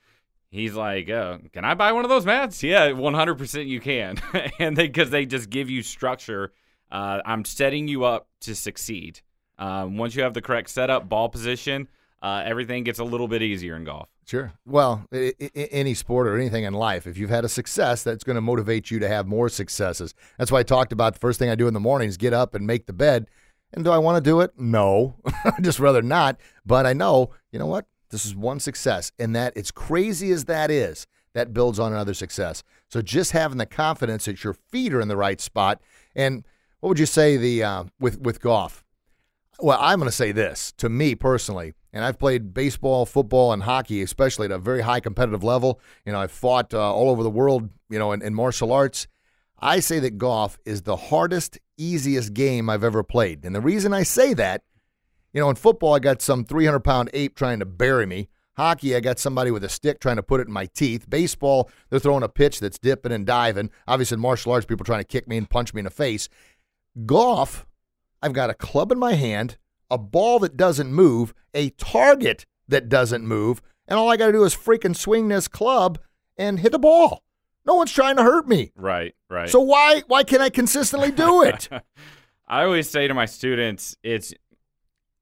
he's 0.49 0.73
like, 0.73 1.09
uh, 1.09 1.37
"Can 1.53 1.65
I 1.65 1.73
buy 1.73 1.91
one 1.91 2.05
of 2.05 2.09
those 2.09 2.25
mats?" 2.25 2.61
Yeah, 2.63 2.89
100% 2.89 3.67
you 3.67 3.79
can, 3.79 4.17
and 4.59 4.75
because 4.75 5.09
they 5.09 5.25
just 5.25 5.49
give 5.49 5.69
you 5.69 5.81
structure. 5.81 6.51
Uh, 6.91 7.21
I'm 7.23 7.45
setting 7.45 7.87
you 7.87 8.03
up 8.03 8.27
to 8.41 8.55
succeed. 8.55 9.21
Um, 9.59 9.97
once 9.97 10.15
you 10.15 10.23
have 10.23 10.33
the 10.33 10.41
correct 10.41 10.69
setup, 10.69 11.07
ball 11.07 11.29
position, 11.29 11.87
uh, 12.21 12.41
everything 12.45 12.83
gets 12.83 12.99
a 12.99 13.03
little 13.03 13.27
bit 13.27 13.41
easier 13.41 13.75
in 13.75 13.83
golf. 13.83 14.09
Sure. 14.25 14.53
Well, 14.65 15.05
any 15.11 15.93
sport 15.95 16.27
or 16.27 16.35
anything 16.35 16.63
in 16.63 16.73
life, 16.73 17.07
if 17.07 17.17
you've 17.17 17.31
had 17.31 17.45
a 17.45 17.49
success, 17.49 18.03
that's 18.03 18.23
going 18.23 18.35
to 18.35 18.41
motivate 18.41 18.91
you 18.91 18.99
to 18.99 19.07
have 19.07 19.25
more 19.25 19.49
successes. 19.49 20.13
That's 20.37 20.51
why 20.51 20.59
I 20.59 20.63
talked 20.63 20.91
about 20.91 21.13
the 21.13 21.19
first 21.19 21.39
thing 21.39 21.49
I 21.49 21.55
do 21.55 21.67
in 21.67 21.73
the 21.73 21.79
morning 21.79 22.09
is 22.09 22.15
get 22.15 22.33
up 22.33 22.53
and 22.53 22.67
make 22.67 22.85
the 22.85 22.93
bed. 22.93 23.25
And 23.73 23.83
do 23.83 23.91
I 23.91 23.97
want 23.97 24.23
to 24.23 24.29
do 24.29 24.41
it? 24.41 24.51
No. 24.57 25.15
Just 25.61 25.79
rather 25.79 26.03
not. 26.03 26.39
But 26.65 26.85
I 26.85 26.93
know, 26.93 27.31
you 27.51 27.57
know 27.57 27.65
what? 27.65 27.85
This 28.09 28.25
is 28.25 28.35
one 28.35 28.59
success. 28.59 29.11
And 29.19 29.35
that, 29.35 29.55
as 29.57 29.71
crazy 29.71 30.31
as 30.31 30.45
that 30.45 30.71
is, 30.71 31.07
that 31.33 31.53
builds 31.53 31.79
on 31.79 31.93
another 31.93 32.13
success. 32.13 32.63
So 32.89 33.01
just 33.01 33.31
having 33.31 33.57
the 33.57 33.65
confidence 33.65 34.25
that 34.25 34.43
your 34.43 34.53
feet 34.53 34.93
are 34.93 35.01
in 35.01 35.07
the 35.07 35.17
right 35.17 35.39
spot. 35.39 35.81
And 36.15 36.43
what 36.79 36.89
would 36.89 36.99
you 36.99 37.05
say 37.05 37.37
the 37.37 37.63
uh, 37.63 37.83
with 37.99 38.19
with 38.19 38.41
golf? 38.41 38.83
Well, 39.59 39.77
I'm 39.81 39.99
going 39.99 40.09
to 40.09 40.15
say 40.15 40.31
this 40.31 40.71
to 40.77 40.87
me 40.87 41.15
personally, 41.15 41.73
and 41.91 42.05
I've 42.05 42.17
played 42.17 42.53
baseball, 42.53 43.05
football, 43.05 43.51
and 43.51 43.63
hockey, 43.63 44.01
especially 44.01 44.45
at 44.45 44.51
a 44.51 44.57
very 44.57 44.81
high 44.81 45.01
competitive 45.01 45.43
level. 45.43 45.81
You 46.05 46.13
know, 46.13 46.21
I've 46.21 46.31
fought 46.31 46.73
uh, 46.73 46.93
all 46.93 47.09
over 47.09 47.23
the 47.23 47.29
world, 47.29 47.69
you 47.89 47.99
know, 47.99 48.13
in, 48.13 48.21
in 48.21 48.33
martial 48.33 48.71
arts. 48.71 49.07
I 49.59 49.81
say 49.81 49.99
that 49.99 50.17
golf 50.17 50.57
is 50.65 50.83
the 50.83 50.95
hardest, 50.95 51.59
easiest 51.77 52.33
game 52.33 52.69
I've 52.69 52.85
ever 52.85 53.03
played. 53.03 53.43
And 53.43 53.53
the 53.53 53.59
reason 53.59 53.93
I 53.93 54.03
say 54.03 54.33
that, 54.35 54.63
you 55.33 55.41
know, 55.41 55.49
in 55.49 55.55
football, 55.55 55.93
I 55.93 55.99
got 55.99 56.21
some 56.21 56.43
300 56.43 56.79
pound 56.79 57.09
ape 57.13 57.35
trying 57.35 57.59
to 57.59 57.65
bury 57.65 58.05
me. 58.05 58.29
Hockey, 58.57 58.95
I 58.95 58.99
got 58.99 59.19
somebody 59.19 59.51
with 59.51 59.63
a 59.63 59.69
stick 59.69 60.01
trying 60.01 60.17
to 60.17 60.23
put 60.23 60.41
it 60.41 60.47
in 60.47 60.53
my 60.53 60.65
teeth. 60.65 61.09
Baseball, 61.09 61.69
they're 61.89 61.99
throwing 61.99 62.23
a 62.23 62.29
pitch 62.29 62.59
that's 62.59 62.77
dipping 62.77 63.13
and 63.13 63.25
diving. 63.25 63.69
Obviously, 63.87 64.15
in 64.15 64.21
martial 64.21 64.51
arts, 64.51 64.65
people 64.65 64.83
trying 64.83 64.99
to 64.99 65.07
kick 65.07 65.27
me 65.27 65.37
and 65.37 65.49
punch 65.49 65.73
me 65.73 65.79
in 65.79 65.85
the 65.85 65.91
face. 65.91 66.27
Golf, 67.05 67.65
I've 68.21 68.33
got 68.33 68.49
a 68.49 68.53
club 68.53 68.91
in 68.91 68.99
my 68.99 69.13
hand, 69.13 69.57
a 69.89 69.97
ball 69.97 70.39
that 70.39 70.57
doesn't 70.57 70.91
move, 70.91 71.33
a 71.53 71.69
target 71.71 72.45
that 72.67 72.89
doesn't 72.89 73.25
move, 73.25 73.61
and 73.87 73.97
all 73.97 74.09
I 74.09 74.17
got 74.17 74.27
to 74.27 74.33
do 74.33 74.43
is 74.43 74.55
freaking 74.55 74.95
swing 74.95 75.29
this 75.29 75.47
club 75.47 75.97
and 76.37 76.59
hit 76.59 76.71
the 76.73 76.79
ball. 76.79 77.23
No 77.65 77.75
one's 77.75 77.91
trying 77.91 78.17
to 78.17 78.23
hurt 78.23 78.47
me. 78.47 78.71
Right, 78.75 79.15
right. 79.29 79.49
So 79.49 79.59
why 79.61 80.03
why 80.07 80.23
can't 80.23 80.41
I 80.41 80.49
consistently 80.49 81.11
do 81.11 81.43
it? 81.43 81.69
I 82.47 82.63
always 82.63 82.89
say 82.89 83.07
to 83.07 83.13
my 83.13 83.25
students, 83.25 83.95
it's 84.03 84.33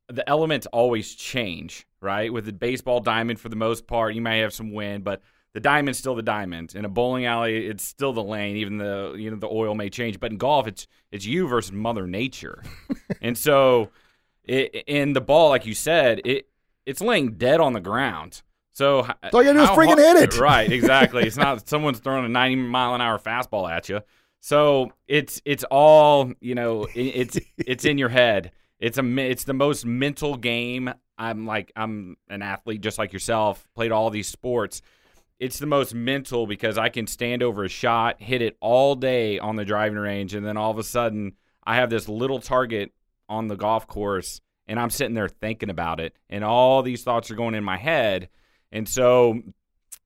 the 0.09 0.27
elements 0.29 0.67
always 0.67 1.13
change, 1.15 1.85
right? 2.01 2.31
With 2.31 2.45
the 2.45 2.53
baseball 2.53 2.99
diamond, 2.99 3.39
for 3.39 3.49
the 3.49 3.55
most 3.55 3.87
part, 3.87 4.13
you 4.13 4.21
may 4.21 4.39
have 4.39 4.53
some 4.53 4.71
wind, 4.73 5.03
but 5.03 5.21
the 5.53 5.59
diamond's 5.59 5.97
still 5.97 6.15
the 6.15 6.23
diamond. 6.23 6.75
In 6.75 6.85
a 6.85 6.89
bowling 6.89 7.25
alley, 7.25 7.67
it's 7.67 7.83
still 7.83 8.13
the 8.13 8.23
lane, 8.23 8.57
even 8.57 8.77
the 8.77 9.15
you 9.17 9.31
know 9.31 9.37
the 9.37 9.49
oil 9.49 9.75
may 9.75 9.89
change. 9.89 10.19
But 10.19 10.31
in 10.31 10.37
golf, 10.37 10.67
it's 10.67 10.87
it's 11.11 11.25
you 11.25 11.47
versus 11.47 11.71
Mother 11.71 12.07
Nature, 12.07 12.63
and 13.21 13.37
so 13.37 13.89
it, 14.43 14.83
in 14.87 15.13
the 15.13 15.21
ball, 15.21 15.49
like 15.49 15.65
you 15.65 15.73
said, 15.73 16.21
it 16.25 16.47
it's 16.85 17.01
laying 17.01 17.33
dead 17.33 17.59
on 17.59 17.73
the 17.73 17.81
ground. 17.81 18.41
So 18.71 18.99
all 19.33 19.43
you 19.43 19.51
gotta 19.51 19.53
do 19.53 19.63
is 19.63 19.69
freaking 19.69 19.99
hard- 19.99 20.19
hit 20.19 20.35
it. 20.35 20.39
Right, 20.39 20.71
exactly. 20.71 21.23
it's 21.23 21.37
not 21.37 21.67
someone's 21.69 21.99
throwing 21.99 22.25
a 22.25 22.29
90 22.29 22.55
mile 22.57 22.93
an 22.93 23.01
hour 23.01 23.17
fastball 23.17 23.69
at 23.69 23.89
you. 23.89 24.01
So 24.39 24.91
it's 25.07 25.41
it's 25.43 25.63
all 25.65 26.31
you 26.39 26.53
know. 26.55 26.87
It's 26.93 27.39
it's 27.57 27.83
in 27.85 27.97
your 27.97 28.09
head. 28.09 28.51
It's 28.79 28.97
a 28.97 29.17
it's 29.17 29.43
the 29.43 29.53
most 29.53 29.85
mental 29.85 30.37
game. 30.37 30.93
I'm 31.17 31.45
like 31.45 31.71
I'm 31.75 32.17
an 32.29 32.41
athlete 32.41 32.81
just 32.81 32.97
like 32.97 33.13
yourself. 33.13 33.67
Played 33.75 33.91
all 33.91 34.09
these 34.09 34.27
sports. 34.27 34.81
It's 35.39 35.59
the 35.59 35.67
most 35.67 35.93
mental 35.93 36.47
because 36.47 36.77
I 36.77 36.89
can 36.89 37.05
stand 37.05 37.43
over 37.43 37.63
a 37.63 37.69
shot, 37.69 38.21
hit 38.21 38.41
it 38.41 38.57
all 38.59 38.95
day 38.95 39.37
on 39.37 39.55
the 39.55 39.65
driving 39.65 39.97
range, 39.97 40.33
and 40.33 40.45
then 40.45 40.57
all 40.57 40.71
of 40.71 40.79
a 40.79 40.83
sudden 40.83 41.33
I 41.63 41.75
have 41.75 41.89
this 41.89 42.09
little 42.09 42.39
target 42.39 42.91
on 43.29 43.47
the 43.47 43.55
golf 43.55 43.87
course, 43.87 44.41
and 44.67 44.79
I'm 44.79 44.89
sitting 44.89 45.13
there 45.13 45.27
thinking 45.27 45.69
about 45.69 45.99
it, 45.99 46.15
and 46.29 46.43
all 46.43 46.81
these 46.81 47.03
thoughts 47.03 47.29
are 47.29 47.35
going 47.35 47.53
in 47.53 47.63
my 47.63 47.77
head, 47.77 48.29
and 48.71 48.89
so 48.89 49.41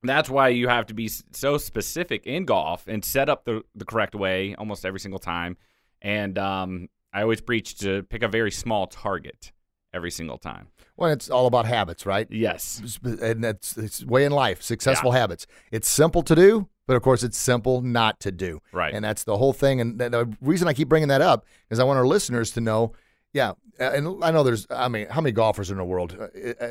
that's 0.04 0.30
why 0.30 0.50
you 0.50 0.68
have 0.68 0.88
to 0.88 0.94
be 0.94 1.08
so 1.08 1.58
specific 1.58 2.26
in 2.26 2.46
golf 2.46 2.88
and 2.88 3.06
set 3.06 3.30
up 3.30 3.46
the, 3.46 3.64
the 3.76 3.86
correct 3.86 4.16
way 4.16 4.56
almost 4.56 4.86
every 4.86 5.00
single 5.00 5.20
time. 5.20 5.58
And 6.02 6.38
um, 6.40 6.90
I 7.14 7.22
always 7.22 7.42
preach 7.42 7.78
to 7.80 8.04
pick 8.04 8.24
a 8.24 8.28
very 8.28 8.52
small 8.52 8.88
target 8.88 9.52
every 9.94 10.12
single 10.12 10.38
time. 10.38 10.68
Well, 10.96 11.12
it's 11.12 11.30
all 11.30 11.48
about 11.48 11.66
habits, 11.66 12.06
right? 12.06 12.28
Yes. 12.30 13.00
And 13.04 13.44
that's 13.44 13.78
it's 13.78 14.06
way 14.06 14.24
in 14.24 14.32
life, 14.32 14.62
successful 14.62 15.12
habits. 15.12 15.48
It's 15.72 15.90
simple 15.90 16.22
to 16.24 16.36
do, 16.36 16.70
but 16.88 16.96
of 16.96 17.02
course 17.02 17.24
it's 17.24 17.38
simple 17.38 17.82
not 17.82 18.20
to 18.22 18.32
do. 18.32 18.62
Right. 18.72 18.94
And 18.94 19.04
that's 19.04 19.24
the 19.24 19.38
whole 19.38 19.54
thing. 19.54 19.82
And 19.82 20.00
the- 20.00 20.36
reason 20.42 20.68
I 20.68 20.74
keep 20.74 20.88
bringing 20.90 21.10
that 21.10 21.22
up 21.22 21.46
is 21.70 21.80
I 21.80 21.84
want 21.84 21.98
our 21.98 22.08
listeners 22.08 22.52
to 22.52 22.62
know, 22.62 22.94
yeah, 23.34 23.54
and 23.80 24.24
I 24.24 24.32
know 24.32 24.44
there's, 24.44 24.68
I 24.70 24.88
mean, 24.90 25.08
how 25.10 25.22
many 25.22 25.32
golfers 25.32 25.72
in 25.72 25.78
the 25.78 25.84
world? 25.84 26.16
Uh, 26.20 26.50
uh, 26.64 26.70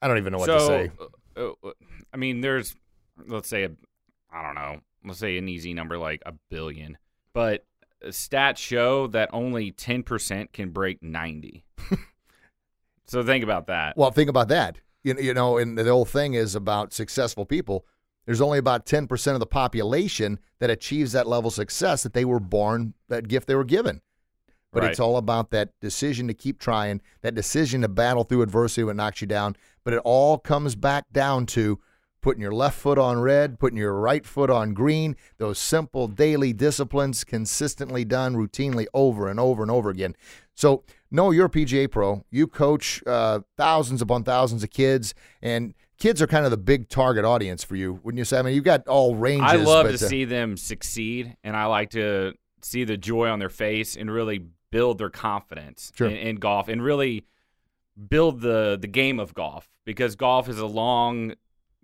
I 0.00 0.08
don't 0.08 0.18
even 0.18 0.32
know 0.32 0.38
what 0.38 0.46
so, 0.46 0.58
to 0.58 0.66
say. 0.66 0.90
uh, 1.36 1.68
uh, 1.68 1.72
I 2.12 2.16
mean, 2.16 2.40
there's, 2.40 2.74
let's 3.26 3.48
say, 3.48 3.64
a, 3.64 3.70
I 4.32 4.42
don't 4.42 4.54
know, 4.54 4.80
let's 5.04 5.20
say 5.20 5.38
an 5.38 5.48
easy 5.48 5.72
number 5.72 5.98
like 5.98 6.22
a 6.26 6.32
billion, 6.50 6.98
but 7.32 7.64
stats 8.08 8.58
show 8.58 9.06
that 9.08 9.30
only 9.32 9.72
10% 9.72 10.52
can 10.52 10.70
break 10.70 11.02
90. 11.02 11.64
so 13.06 13.22
think 13.22 13.44
about 13.44 13.66
that. 13.66 13.96
Well, 13.96 14.10
think 14.10 14.30
about 14.30 14.48
that. 14.48 14.78
you, 15.02 15.14
you 15.18 15.34
know, 15.34 15.58
and 15.58 15.76
the 15.76 15.84
whole 15.84 16.04
thing 16.04 16.34
is 16.34 16.54
about 16.54 16.92
successful 16.92 17.44
people. 17.44 17.84
There's 18.26 18.40
only 18.40 18.58
about 18.58 18.86
10% 18.86 19.34
of 19.34 19.40
the 19.40 19.46
population 19.46 20.38
that 20.60 20.70
achieves 20.70 21.12
that 21.12 21.26
level 21.26 21.48
of 21.48 21.54
success 21.54 22.04
that 22.04 22.12
they 22.14 22.24
were 22.24 22.38
born, 22.40 22.94
that 23.08 23.26
gift 23.26 23.48
they 23.48 23.56
were 23.56 23.64
given. 23.64 24.00
But 24.72 24.84
Right. 24.84 24.90
it's 24.92 25.00
all 25.00 25.16
about 25.16 25.50
that 25.50 25.78
decision 25.80 26.28
to 26.28 26.34
keep 26.34 26.58
trying, 26.58 27.02
that 27.22 27.34
decision 27.34 27.82
to 27.82 27.88
battle 27.88 28.24
through 28.24 28.42
adversity 28.42 28.84
when 28.84 28.94
it 28.94 29.02
knocks 29.02 29.20
you 29.20 29.26
down. 29.26 29.56
But 29.84 29.92
it 29.94 30.00
all 30.04 30.38
comes 30.38 30.76
back 30.76 31.04
down 31.12 31.46
to 31.46 31.80
putting 32.22 32.40
your 32.40 32.54
left 32.54 32.78
foot 32.78 32.98
on 32.98 33.20
red, 33.20 33.58
putting 33.58 33.76
your 33.76 33.94
right 33.94 34.24
foot 34.24 34.48
on 34.48 34.72
green, 34.72 35.16
those 35.38 35.58
simple 35.58 36.08
daily 36.08 36.52
disciplines 36.52 37.24
consistently 37.24 38.04
done 38.04 38.34
routinely 38.34 38.86
over 38.94 39.28
and 39.28 39.38
over 39.38 39.62
and 39.62 39.70
over 39.70 39.90
again. 39.90 40.16
So, 40.54 40.84
no, 41.10 41.30
you're 41.30 41.46
a 41.46 41.50
PGA 41.50 41.90
pro. 41.90 42.24
You 42.30 42.46
coach 42.46 43.02
uh, 43.06 43.40
thousands 43.56 44.00
upon 44.00 44.24
thousands 44.24 44.62
of 44.62 44.70
kids, 44.70 45.14
and 45.42 45.74
kids 45.98 46.22
are 46.22 46.26
kind 46.26 46.44
of 46.44 46.50
the 46.50 46.56
big 46.56 46.88
target 46.88 47.24
audience 47.24 47.64
for 47.64 47.76
you, 47.76 48.00
wouldn't 48.02 48.18
you 48.18 48.24
say? 48.24 48.38
I 48.38 48.42
mean, 48.42 48.54
you've 48.54 48.64
got 48.64 48.86
all 48.86 49.16
ranges. 49.16 49.50
I 49.50 49.56
love 49.56 49.86
but, 49.86 49.98
to 49.98 50.04
uh, 50.04 50.08
see 50.08 50.24
them 50.24 50.56
succeed, 50.56 51.36
and 51.42 51.56
I 51.56 51.66
like 51.66 51.90
to 51.90 52.34
see 52.62 52.84
the 52.84 52.96
joy 52.96 53.28
on 53.28 53.40
their 53.40 53.48
face 53.48 53.96
and 53.96 54.10
really 54.10 54.46
build 54.70 54.98
their 54.98 55.10
confidence 55.10 55.92
Sure. 55.94 56.08
in, 56.08 56.16
in 56.16 56.36
golf 56.36 56.68
and 56.68 56.82
really 56.82 57.24
build 58.08 58.40
the 58.40 58.78
the 58.80 58.86
game 58.86 59.20
of 59.20 59.34
golf 59.34 59.68
because 59.84 60.16
golf 60.16 60.48
is 60.48 60.58
a 60.58 60.66
long, 60.66 61.34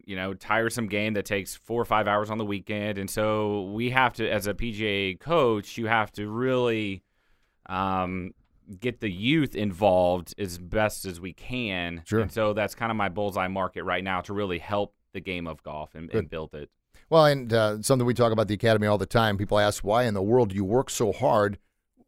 you 0.08 0.16
know, 0.16 0.32
tiresome 0.32 0.88
game 0.88 1.12
that 1.12 1.26
takes 1.26 1.54
four 1.54 1.80
or 1.80 1.84
five 1.84 2.08
hours 2.08 2.30
on 2.30 2.38
the 2.38 2.44
weekend, 2.44 2.96
and 2.96 3.10
so 3.10 3.64
we 3.74 3.90
have 3.90 4.14
to, 4.14 4.26
as 4.26 4.46
a 4.46 4.54
PGA 4.54 5.20
coach, 5.20 5.76
you 5.76 5.86
have 5.86 6.10
to 6.12 6.26
really 6.28 7.02
um, 7.66 8.32
get 8.80 9.00
the 9.00 9.10
youth 9.10 9.54
involved 9.54 10.34
as 10.38 10.56
best 10.56 11.04
as 11.04 11.20
we 11.20 11.34
can. 11.34 12.00
Sure. 12.06 12.20
And 12.20 12.32
so 12.32 12.54
that's 12.54 12.74
kind 12.74 12.90
of 12.90 12.96
my 12.96 13.10
bullseye 13.10 13.48
market 13.48 13.84
right 13.84 14.02
now 14.02 14.22
to 14.22 14.32
really 14.32 14.58
help 14.58 14.94
the 15.12 15.20
game 15.20 15.46
of 15.46 15.62
golf 15.62 15.94
and, 15.94 16.10
and 16.14 16.30
build 16.30 16.54
it. 16.54 16.70
Well, 17.10 17.26
and 17.26 17.52
uh, 17.52 17.82
something 17.82 18.06
we 18.06 18.14
talk 18.14 18.32
about 18.32 18.48
the 18.48 18.54
academy 18.54 18.86
all 18.86 18.98
the 18.98 19.04
time. 19.04 19.36
People 19.36 19.58
ask, 19.58 19.84
"Why 19.84 20.04
in 20.04 20.14
the 20.14 20.22
world 20.22 20.48
do 20.50 20.56
you 20.56 20.64
work 20.64 20.88
so 20.88 21.12
hard 21.12 21.58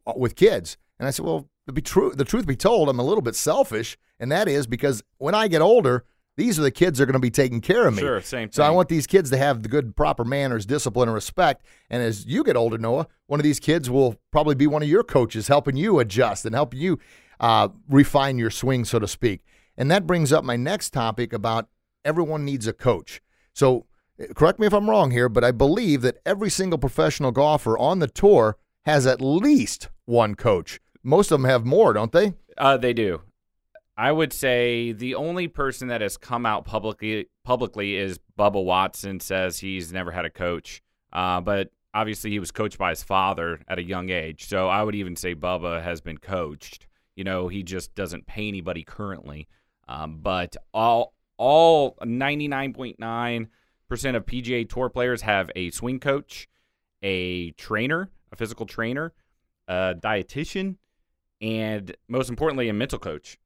uh, 0.07 0.13
with 0.15 0.35
kids?" 0.35 0.75
And 0.99 1.07
I 1.07 1.11
said, 1.11 1.25
"Well, 1.25 1.49
to 1.67 1.73
be 1.73 1.81
true, 1.81 2.13
the 2.15 2.25
truth 2.25 2.47
be 2.47 2.55
told, 2.55 2.89
I'm 2.89 2.99
a 2.99 3.03
little 3.03 3.21
bit 3.21 3.35
selfish, 3.35 3.97
and 4.19 4.31
that 4.31 4.47
is 4.47 4.65
because 4.65 5.03
when 5.17 5.35
I 5.35 5.47
get 5.47 5.61
older, 5.61 6.05
these 6.37 6.57
are 6.57 6.61
the 6.61 6.71
kids 6.71 6.97
that 6.97 7.03
are 7.03 7.05
going 7.07 7.13
to 7.13 7.19
be 7.19 7.29
taking 7.29 7.61
care 7.61 7.87
of 7.87 7.95
me. 7.95 8.01
Sure, 8.01 8.21
same 8.21 8.47
thing. 8.47 8.53
So 8.53 8.63
I 8.63 8.69
want 8.69 8.89
these 8.89 9.05
kids 9.05 9.29
to 9.31 9.37
have 9.37 9.63
the 9.63 9.69
good, 9.69 9.95
proper 9.95 10.23
manners, 10.23 10.65
discipline, 10.65 11.09
and 11.09 11.15
respect. 11.15 11.65
And 11.89 12.01
as 12.01 12.25
you 12.25 12.43
get 12.43 12.55
older, 12.55 12.77
Noah, 12.77 13.07
one 13.27 13.39
of 13.39 13.43
these 13.43 13.59
kids 13.59 13.89
will 13.89 14.19
probably 14.31 14.55
be 14.55 14.67
one 14.67 14.81
of 14.81 14.89
your 14.89 15.03
coaches, 15.03 15.47
helping 15.47 15.75
you 15.75 15.99
adjust 15.99 16.45
and 16.45 16.55
helping 16.55 16.79
you 16.79 16.99
uh, 17.39 17.69
refine 17.89 18.37
your 18.37 18.49
swing, 18.49 18.85
so 18.85 18.99
to 18.99 19.07
speak. 19.07 19.41
And 19.77 19.91
that 19.91 20.07
brings 20.07 20.31
up 20.31 20.43
my 20.43 20.55
next 20.55 20.91
topic 20.91 21.33
about 21.33 21.67
everyone 22.05 22.45
needs 22.45 22.67
a 22.67 22.73
coach. 22.73 23.21
So 23.53 23.85
uh, 24.21 24.33
correct 24.33 24.59
me 24.59 24.67
if 24.67 24.73
I'm 24.73 24.89
wrong 24.89 25.11
here, 25.11 25.29
but 25.29 25.43
I 25.43 25.51
believe 25.51 26.01
that 26.01 26.19
every 26.25 26.49
single 26.49 26.79
professional 26.79 27.31
golfer 27.31 27.77
on 27.77 27.99
the 27.99 28.07
tour 28.07 28.57
has 28.85 29.05
at 29.05 29.21
least 29.21 29.89
one 30.05 30.35
coach. 30.35 30.79
Most 31.03 31.31
of 31.31 31.41
them 31.41 31.49
have 31.49 31.65
more, 31.65 31.93
don't 31.93 32.11
they? 32.11 32.33
Uh, 32.57 32.77
they 32.77 32.93
do. 32.93 33.21
I 33.97 34.11
would 34.11 34.33
say 34.33 34.93
the 34.93 35.15
only 35.15 35.47
person 35.47 35.89
that 35.89 36.01
has 36.01 36.17
come 36.17 36.45
out 36.45 36.65
publicly 36.65 37.27
publicly 37.43 37.95
is 37.95 38.19
Bubba 38.37 38.63
Watson 38.63 39.19
says 39.19 39.59
he's 39.59 39.91
never 39.91 40.11
had 40.11 40.25
a 40.25 40.29
coach, 40.29 40.81
uh, 41.11 41.41
but 41.41 41.71
obviously 41.93 42.31
he 42.31 42.39
was 42.39 42.51
coached 42.51 42.77
by 42.77 42.89
his 42.89 43.03
father 43.03 43.61
at 43.67 43.79
a 43.79 43.83
young 43.83 44.09
age. 44.09 44.47
So 44.47 44.69
I 44.69 44.83
would 44.83 44.95
even 44.95 45.15
say 45.15 45.35
Bubba 45.35 45.83
has 45.83 46.01
been 46.01 46.17
coached. 46.17 46.87
You 47.15 47.23
know, 47.23 47.47
he 47.47 47.63
just 47.63 47.93
doesn't 47.93 48.27
pay 48.27 48.47
anybody 48.47 48.83
currently. 48.83 49.47
Um, 49.87 50.19
but 50.21 50.55
all 50.73 51.13
all 51.37 51.97
ninety 52.03 52.47
nine 52.47 52.73
point 52.73 52.99
nine 52.99 53.49
percent 53.89 54.15
of 54.15 54.25
PGA 54.25 54.67
Tour 54.67 54.89
players 54.89 55.21
have 55.23 55.51
a 55.55 55.69
swing 55.71 55.99
coach, 55.99 56.47
a 57.01 57.51
trainer, 57.51 58.09
a 58.31 58.35
physical 58.37 58.65
trainer, 58.65 59.13
a 59.67 59.95
dietitian, 59.97 60.77
and 61.41 61.95
most 62.07 62.29
importantly, 62.29 62.69
a 62.69 62.73
mental 62.73 62.99
coach. 62.99 63.37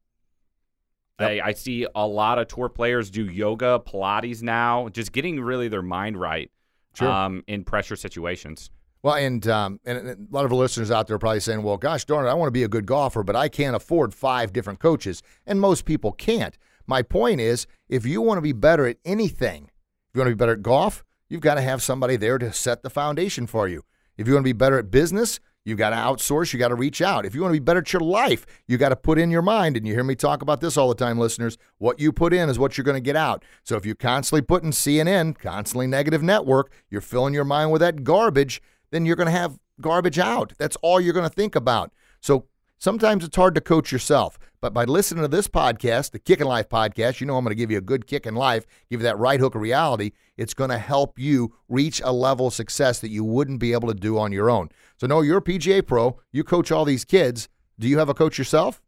I, 1.18 1.40
I 1.40 1.52
see 1.52 1.86
a 1.94 2.06
lot 2.06 2.38
of 2.38 2.48
tour 2.48 2.68
players 2.68 3.10
do 3.10 3.24
yoga, 3.24 3.80
Pilates 3.86 4.42
now, 4.42 4.88
just 4.90 5.12
getting 5.12 5.40
really 5.40 5.68
their 5.68 5.82
mind 5.82 6.18
right 6.20 6.50
Sure. 6.94 7.08
um, 7.08 7.42
in 7.46 7.64
pressure 7.64 7.96
situations. 7.96 8.70
Well, 9.02 9.14
and, 9.14 9.46
um, 9.46 9.78
and 9.84 9.98
and 9.98 10.08
a 10.08 10.34
lot 10.34 10.44
of 10.44 10.52
our 10.52 10.58
listeners 10.58 10.90
out 10.90 11.06
there 11.06 11.16
are 11.16 11.18
probably 11.18 11.40
saying, 11.40 11.62
well, 11.62 11.76
gosh 11.76 12.04
darn 12.04 12.26
it, 12.26 12.30
I 12.30 12.34
want 12.34 12.48
to 12.48 12.52
be 12.52 12.64
a 12.64 12.68
good 12.68 12.86
golfer, 12.86 13.22
but 13.22 13.36
I 13.36 13.48
can't 13.48 13.76
afford 13.76 14.14
five 14.14 14.52
different 14.52 14.80
coaches. 14.80 15.22
And 15.46 15.60
most 15.60 15.84
people 15.84 16.12
can't. 16.12 16.56
My 16.86 17.02
point 17.02 17.40
is, 17.40 17.66
if 17.88 18.04
you 18.06 18.20
want 18.22 18.38
to 18.38 18.42
be 18.42 18.52
better 18.52 18.86
at 18.86 18.96
anything, 19.04 19.70
if 20.08 20.14
you 20.14 20.20
want 20.20 20.30
to 20.30 20.34
be 20.34 20.38
better 20.38 20.52
at 20.52 20.62
golf, 20.62 21.04
you've 21.28 21.40
got 21.40 21.54
to 21.56 21.60
have 21.60 21.82
somebody 21.82 22.16
there 22.16 22.38
to 22.38 22.52
set 22.52 22.82
the 22.82 22.90
foundation 22.90 23.46
for 23.46 23.68
you. 23.68 23.82
If 24.16 24.26
you 24.26 24.34
want 24.34 24.44
to 24.44 24.48
be 24.48 24.52
better 24.54 24.78
at 24.78 24.90
business, 24.90 25.38
you 25.66 25.74
got 25.74 25.90
to 25.90 25.96
outsource, 25.96 26.52
you 26.52 26.60
got 26.60 26.68
to 26.68 26.76
reach 26.76 27.02
out. 27.02 27.26
If 27.26 27.34
you 27.34 27.42
want 27.42 27.52
to 27.52 27.60
be 27.60 27.64
better 27.64 27.80
at 27.80 27.92
your 27.92 28.00
life, 28.00 28.46
you 28.68 28.78
got 28.78 28.90
to 28.90 28.96
put 28.96 29.18
in 29.18 29.32
your 29.32 29.42
mind. 29.42 29.76
And 29.76 29.84
you 29.84 29.94
hear 29.94 30.04
me 30.04 30.14
talk 30.14 30.40
about 30.40 30.60
this 30.60 30.76
all 30.76 30.88
the 30.88 30.94
time, 30.94 31.18
listeners. 31.18 31.58
What 31.78 31.98
you 31.98 32.12
put 32.12 32.32
in 32.32 32.48
is 32.48 32.56
what 32.56 32.78
you're 32.78 32.84
going 32.84 32.96
to 32.96 33.00
get 33.00 33.16
out. 33.16 33.44
So 33.64 33.76
if 33.76 33.84
you're 33.84 33.96
constantly 33.96 34.42
putting 34.42 34.70
CNN, 34.70 35.36
constantly 35.36 35.88
negative 35.88 36.22
network, 36.22 36.72
you're 36.88 37.00
filling 37.00 37.34
your 37.34 37.44
mind 37.44 37.72
with 37.72 37.80
that 37.80 38.04
garbage, 38.04 38.62
then 38.92 39.04
you're 39.04 39.16
going 39.16 39.26
to 39.26 39.32
have 39.32 39.58
garbage 39.80 40.20
out. 40.20 40.52
That's 40.56 40.76
all 40.82 41.00
you're 41.00 41.12
going 41.12 41.28
to 41.28 41.34
think 41.34 41.56
about. 41.56 41.92
So 42.20 42.46
sometimes 42.78 43.24
it's 43.24 43.36
hard 43.36 43.56
to 43.56 43.60
coach 43.60 43.90
yourself. 43.90 44.38
But 44.66 44.74
by 44.74 44.82
listening 44.82 45.22
to 45.22 45.28
this 45.28 45.46
podcast, 45.46 46.10
the 46.10 46.18
Kick 46.18 46.40
Life 46.40 46.68
podcast, 46.68 47.20
you 47.20 47.26
know 47.28 47.36
I'm 47.36 47.44
going 47.44 47.52
to 47.52 47.54
give 47.54 47.70
you 47.70 47.78
a 47.78 47.80
good 47.80 48.08
kick 48.08 48.26
in 48.26 48.34
life, 48.34 48.66
give 48.90 48.98
you 48.98 49.04
that 49.04 49.16
right 49.16 49.38
hook 49.38 49.54
of 49.54 49.60
reality. 49.60 50.10
It's 50.36 50.54
going 50.54 50.70
to 50.70 50.78
help 50.78 51.20
you 51.20 51.54
reach 51.68 52.02
a 52.02 52.10
level 52.10 52.48
of 52.48 52.52
success 52.52 52.98
that 52.98 53.10
you 53.10 53.22
wouldn't 53.22 53.60
be 53.60 53.74
able 53.74 53.86
to 53.86 53.94
do 53.94 54.18
on 54.18 54.32
your 54.32 54.50
own. 54.50 54.70
So, 54.96 55.06
no, 55.06 55.20
you're 55.20 55.38
a 55.38 55.40
PGA 55.40 55.86
pro. 55.86 56.18
You 56.32 56.42
coach 56.42 56.72
all 56.72 56.84
these 56.84 57.04
kids. 57.04 57.48
Do 57.78 57.86
you 57.86 57.98
have 57.98 58.08
a 58.08 58.14
coach 58.14 58.38
yourself? 58.38 58.82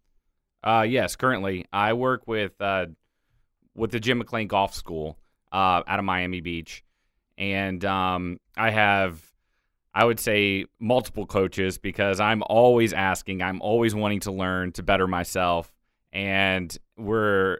Uh, 0.64 0.84
yes, 0.88 1.14
currently 1.14 1.64
I 1.72 1.92
work 1.92 2.26
with 2.26 2.60
uh, 2.60 2.86
with 3.76 3.92
the 3.92 4.00
Jim 4.00 4.18
McLean 4.18 4.48
Golf 4.48 4.74
School 4.74 5.16
uh, 5.52 5.84
out 5.86 6.00
of 6.00 6.04
Miami 6.04 6.40
Beach, 6.40 6.82
and 7.36 7.84
um, 7.84 8.40
I 8.56 8.70
have 8.70 9.22
I 9.94 10.04
would 10.04 10.20
say 10.20 10.66
multiple 10.78 11.26
coaches 11.26 11.78
because 11.78 12.20
I'm 12.20 12.42
always 12.46 12.92
asking, 12.92 13.42
I'm 13.42 13.60
always 13.62 13.94
wanting 13.94 14.20
to 14.20 14.32
learn 14.32 14.72
to 14.72 14.82
better 14.82 15.06
myself, 15.06 15.72
and 16.12 16.76
we're 16.96 17.58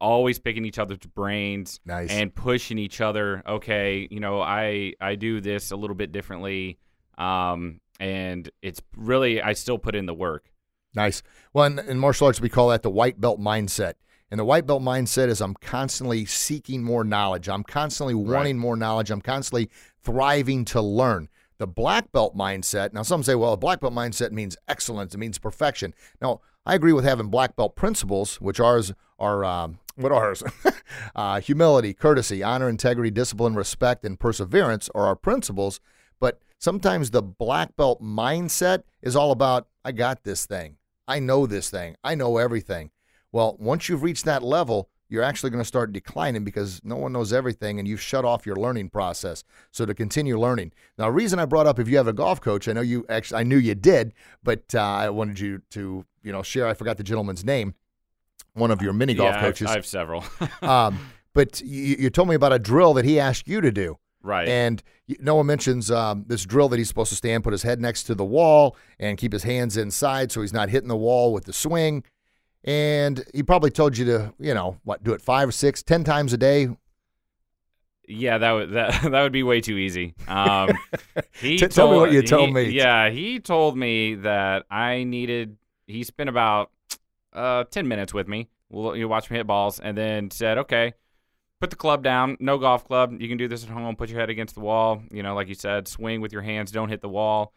always 0.00 0.38
picking 0.38 0.64
each 0.64 0.78
other's 0.78 0.98
brains 0.98 1.80
Nice. 1.86 2.10
and 2.10 2.34
pushing 2.34 2.78
each 2.78 3.00
other. 3.00 3.42
Okay, 3.46 4.06
you 4.10 4.20
know, 4.20 4.40
I 4.40 4.94
I 5.00 5.14
do 5.14 5.40
this 5.40 5.70
a 5.70 5.76
little 5.76 5.96
bit 5.96 6.12
differently, 6.12 6.78
um, 7.16 7.80
and 8.00 8.50
it's 8.60 8.82
really 8.96 9.40
I 9.40 9.52
still 9.54 9.78
put 9.78 9.94
in 9.94 10.06
the 10.06 10.14
work. 10.14 10.50
Nice. 10.94 11.22
Well, 11.52 11.64
in, 11.64 11.78
in 11.78 11.98
martial 11.98 12.26
arts, 12.26 12.40
we 12.40 12.48
call 12.48 12.68
that 12.68 12.82
the 12.82 12.90
white 12.90 13.20
belt 13.20 13.40
mindset. 13.40 13.94
And 14.30 14.40
the 14.40 14.44
white 14.44 14.66
belt 14.66 14.82
mindset 14.82 15.28
is 15.28 15.40
I'm 15.40 15.54
constantly 15.54 16.24
seeking 16.24 16.82
more 16.82 17.04
knowledge. 17.04 17.48
I'm 17.48 17.62
constantly 17.62 18.14
wanting 18.14 18.58
more 18.58 18.76
knowledge. 18.76 19.10
I'm 19.10 19.20
constantly 19.20 19.70
thriving 20.02 20.64
to 20.66 20.80
learn. 20.80 21.28
The 21.58 21.66
black 21.66 22.10
belt 22.12 22.36
mindset, 22.36 22.92
now 22.92 23.02
some 23.02 23.22
say, 23.22 23.34
well, 23.34 23.52
a 23.52 23.56
black 23.56 23.80
belt 23.80 23.92
mindset 23.92 24.32
means 24.32 24.56
excellence, 24.66 25.14
it 25.14 25.18
means 25.18 25.38
perfection. 25.38 25.94
Now, 26.20 26.40
I 26.66 26.74
agree 26.74 26.92
with 26.92 27.04
having 27.04 27.28
black 27.28 27.56
belt 27.56 27.76
principles, 27.76 28.40
which 28.40 28.58
ours 28.58 28.92
are, 29.18 29.44
um, 29.44 29.78
what 29.96 30.12
are 30.12 30.24
ours? 30.24 30.42
uh, 31.14 31.40
humility, 31.40 31.94
courtesy, 31.94 32.42
honor, 32.42 32.68
integrity, 32.68 33.10
discipline, 33.10 33.54
respect, 33.54 34.04
and 34.04 34.18
perseverance 34.18 34.88
are 34.94 35.06
our 35.06 35.16
principles. 35.16 35.80
But 36.18 36.40
sometimes 36.58 37.10
the 37.10 37.22
black 37.22 37.76
belt 37.76 38.02
mindset 38.02 38.82
is 39.02 39.14
all 39.14 39.30
about, 39.30 39.68
I 39.84 39.92
got 39.92 40.24
this 40.24 40.46
thing. 40.46 40.76
I 41.06 41.18
know 41.18 41.46
this 41.46 41.70
thing. 41.70 41.96
I 42.02 42.14
know 42.14 42.38
everything. 42.38 42.90
Well, 43.30 43.56
once 43.58 43.88
you've 43.88 44.02
reached 44.02 44.24
that 44.24 44.42
level, 44.42 44.88
you're 45.14 45.22
actually 45.22 45.50
going 45.50 45.62
to 45.62 45.66
start 45.66 45.92
declining 45.92 46.44
because 46.44 46.80
no 46.84 46.96
one 46.96 47.12
knows 47.12 47.32
everything 47.32 47.78
and 47.78 47.86
you've 47.86 48.02
shut 48.02 48.24
off 48.24 48.44
your 48.44 48.56
learning 48.56 48.90
process. 48.90 49.44
So 49.70 49.86
to 49.86 49.94
continue 49.94 50.38
learning. 50.38 50.72
Now, 50.98 51.06
the 51.06 51.12
reason 51.12 51.38
I 51.38 51.46
brought 51.46 51.66
up 51.66 51.78
if 51.78 51.88
you 51.88 51.96
have 51.96 52.08
a 52.08 52.12
golf 52.12 52.40
coach, 52.40 52.68
I 52.68 52.72
know 52.72 52.80
you 52.80 53.06
actually, 53.08 53.40
I 53.40 53.44
knew 53.44 53.56
you 53.56 53.76
did, 53.76 54.12
but 54.42 54.74
uh, 54.74 54.80
I 54.80 55.08
wanted 55.10 55.38
you 55.38 55.62
to, 55.70 56.04
you 56.22 56.32
know, 56.32 56.42
share. 56.42 56.66
I 56.66 56.74
forgot 56.74 56.96
the 56.96 57.04
gentleman's 57.04 57.44
name, 57.44 57.74
one 58.54 58.72
of 58.72 58.82
your 58.82 58.92
mini 58.92 59.14
golf 59.14 59.36
yeah, 59.36 59.40
coaches. 59.40 59.68
I 59.68 59.74
have 59.74 59.86
several. 59.86 60.24
um, 60.62 60.98
but 61.32 61.60
you, 61.60 61.96
you 61.98 62.10
told 62.10 62.28
me 62.28 62.34
about 62.34 62.52
a 62.52 62.58
drill 62.58 62.92
that 62.94 63.04
he 63.04 63.20
asked 63.20 63.46
you 63.46 63.60
to 63.60 63.70
do. 63.70 63.96
right. 64.22 64.48
And 64.48 64.82
Noah 65.20 65.44
mentions 65.44 65.90
um, 65.90 66.24
this 66.26 66.44
drill 66.44 66.68
that 66.70 66.78
he's 66.78 66.88
supposed 66.88 67.10
to 67.10 67.16
stand, 67.16 67.44
put 67.44 67.52
his 67.52 67.62
head 67.62 67.80
next 67.80 68.04
to 68.04 68.14
the 68.14 68.24
wall, 68.24 68.76
and 68.98 69.16
keep 69.16 69.32
his 69.32 69.44
hands 69.44 69.76
inside 69.76 70.32
so 70.32 70.40
he's 70.40 70.52
not 70.52 70.70
hitting 70.70 70.88
the 70.88 70.96
wall 70.96 71.32
with 71.32 71.44
the 71.44 71.52
swing. 71.52 72.02
And 72.64 73.22
he 73.34 73.42
probably 73.42 73.70
told 73.70 73.96
you 73.98 74.04
to, 74.06 74.34
you 74.38 74.54
know, 74.54 74.78
what, 74.84 75.04
do 75.04 75.12
it 75.12 75.20
five 75.20 75.48
or 75.48 75.52
six, 75.52 75.82
ten 75.82 76.02
times 76.02 76.32
a 76.32 76.38
day. 76.38 76.68
yeah, 78.08 78.38
that 78.38 78.52
would 78.52 78.72
that 78.72 79.02
that 79.10 79.22
would 79.22 79.32
be 79.32 79.42
way 79.42 79.60
too 79.60 79.76
easy. 79.76 80.14
Um, 80.28 80.70
he 81.40 81.58
T- 81.58 81.68
tell 81.68 81.90
me 81.92 81.98
what 81.98 82.12
you 82.12 82.20
he- 82.22 82.26
told 82.26 82.52
me. 82.52 82.62
Yeah, 82.70 83.10
he 83.10 83.38
told 83.40 83.76
me 83.76 84.14
that 84.16 84.64
I 84.70 85.04
needed. 85.04 85.56
He 85.86 86.04
spent 86.04 86.30
about 86.30 86.70
uh, 87.34 87.64
ten 87.64 87.86
minutes 87.88 88.14
with 88.14 88.28
me 88.28 88.48
Well, 88.70 88.96
you 88.96 89.08
watch 89.08 89.30
me 89.30 89.36
hit 89.36 89.46
balls, 89.46 89.78
and 89.80 89.96
then 89.98 90.30
said, 90.30 90.56
okay, 90.58 90.94
put 91.60 91.68
the 91.70 91.76
club 91.76 92.02
down. 92.02 92.36
No 92.40 92.56
golf 92.56 92.86
club. 92.86 93.12
You 93.20 93.28
can 93.28 93.36
do 93.36 93.48
this 93.48 93.62
at 93.64 93.70
home. 93.70 93.94
Put 93.96 94.08
your 94.08 94.20
head 94.20 94.30
against 94.30 94.54
the 94.54 94.60
wall. 94.62 95.02
You 95.10 95.22
know, 95.22 95.34
like 95.34 95.48
you 95.48 95.54
said, 95.54 95.86
swing 95.86 96.22
with 96.22 96.32
your 96.32 96.42
hands. 96.42 96.70
Don't 96.70 96.88
hit 96.88 97.02
the 97.02 97.08
wall. 97.10 97.52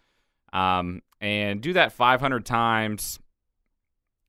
Um, 0.51 1.01
and 1.21 1.61
do 1.61 1.73
that 1.73 1.91
500 1.93 2.45
times 2.45 3.19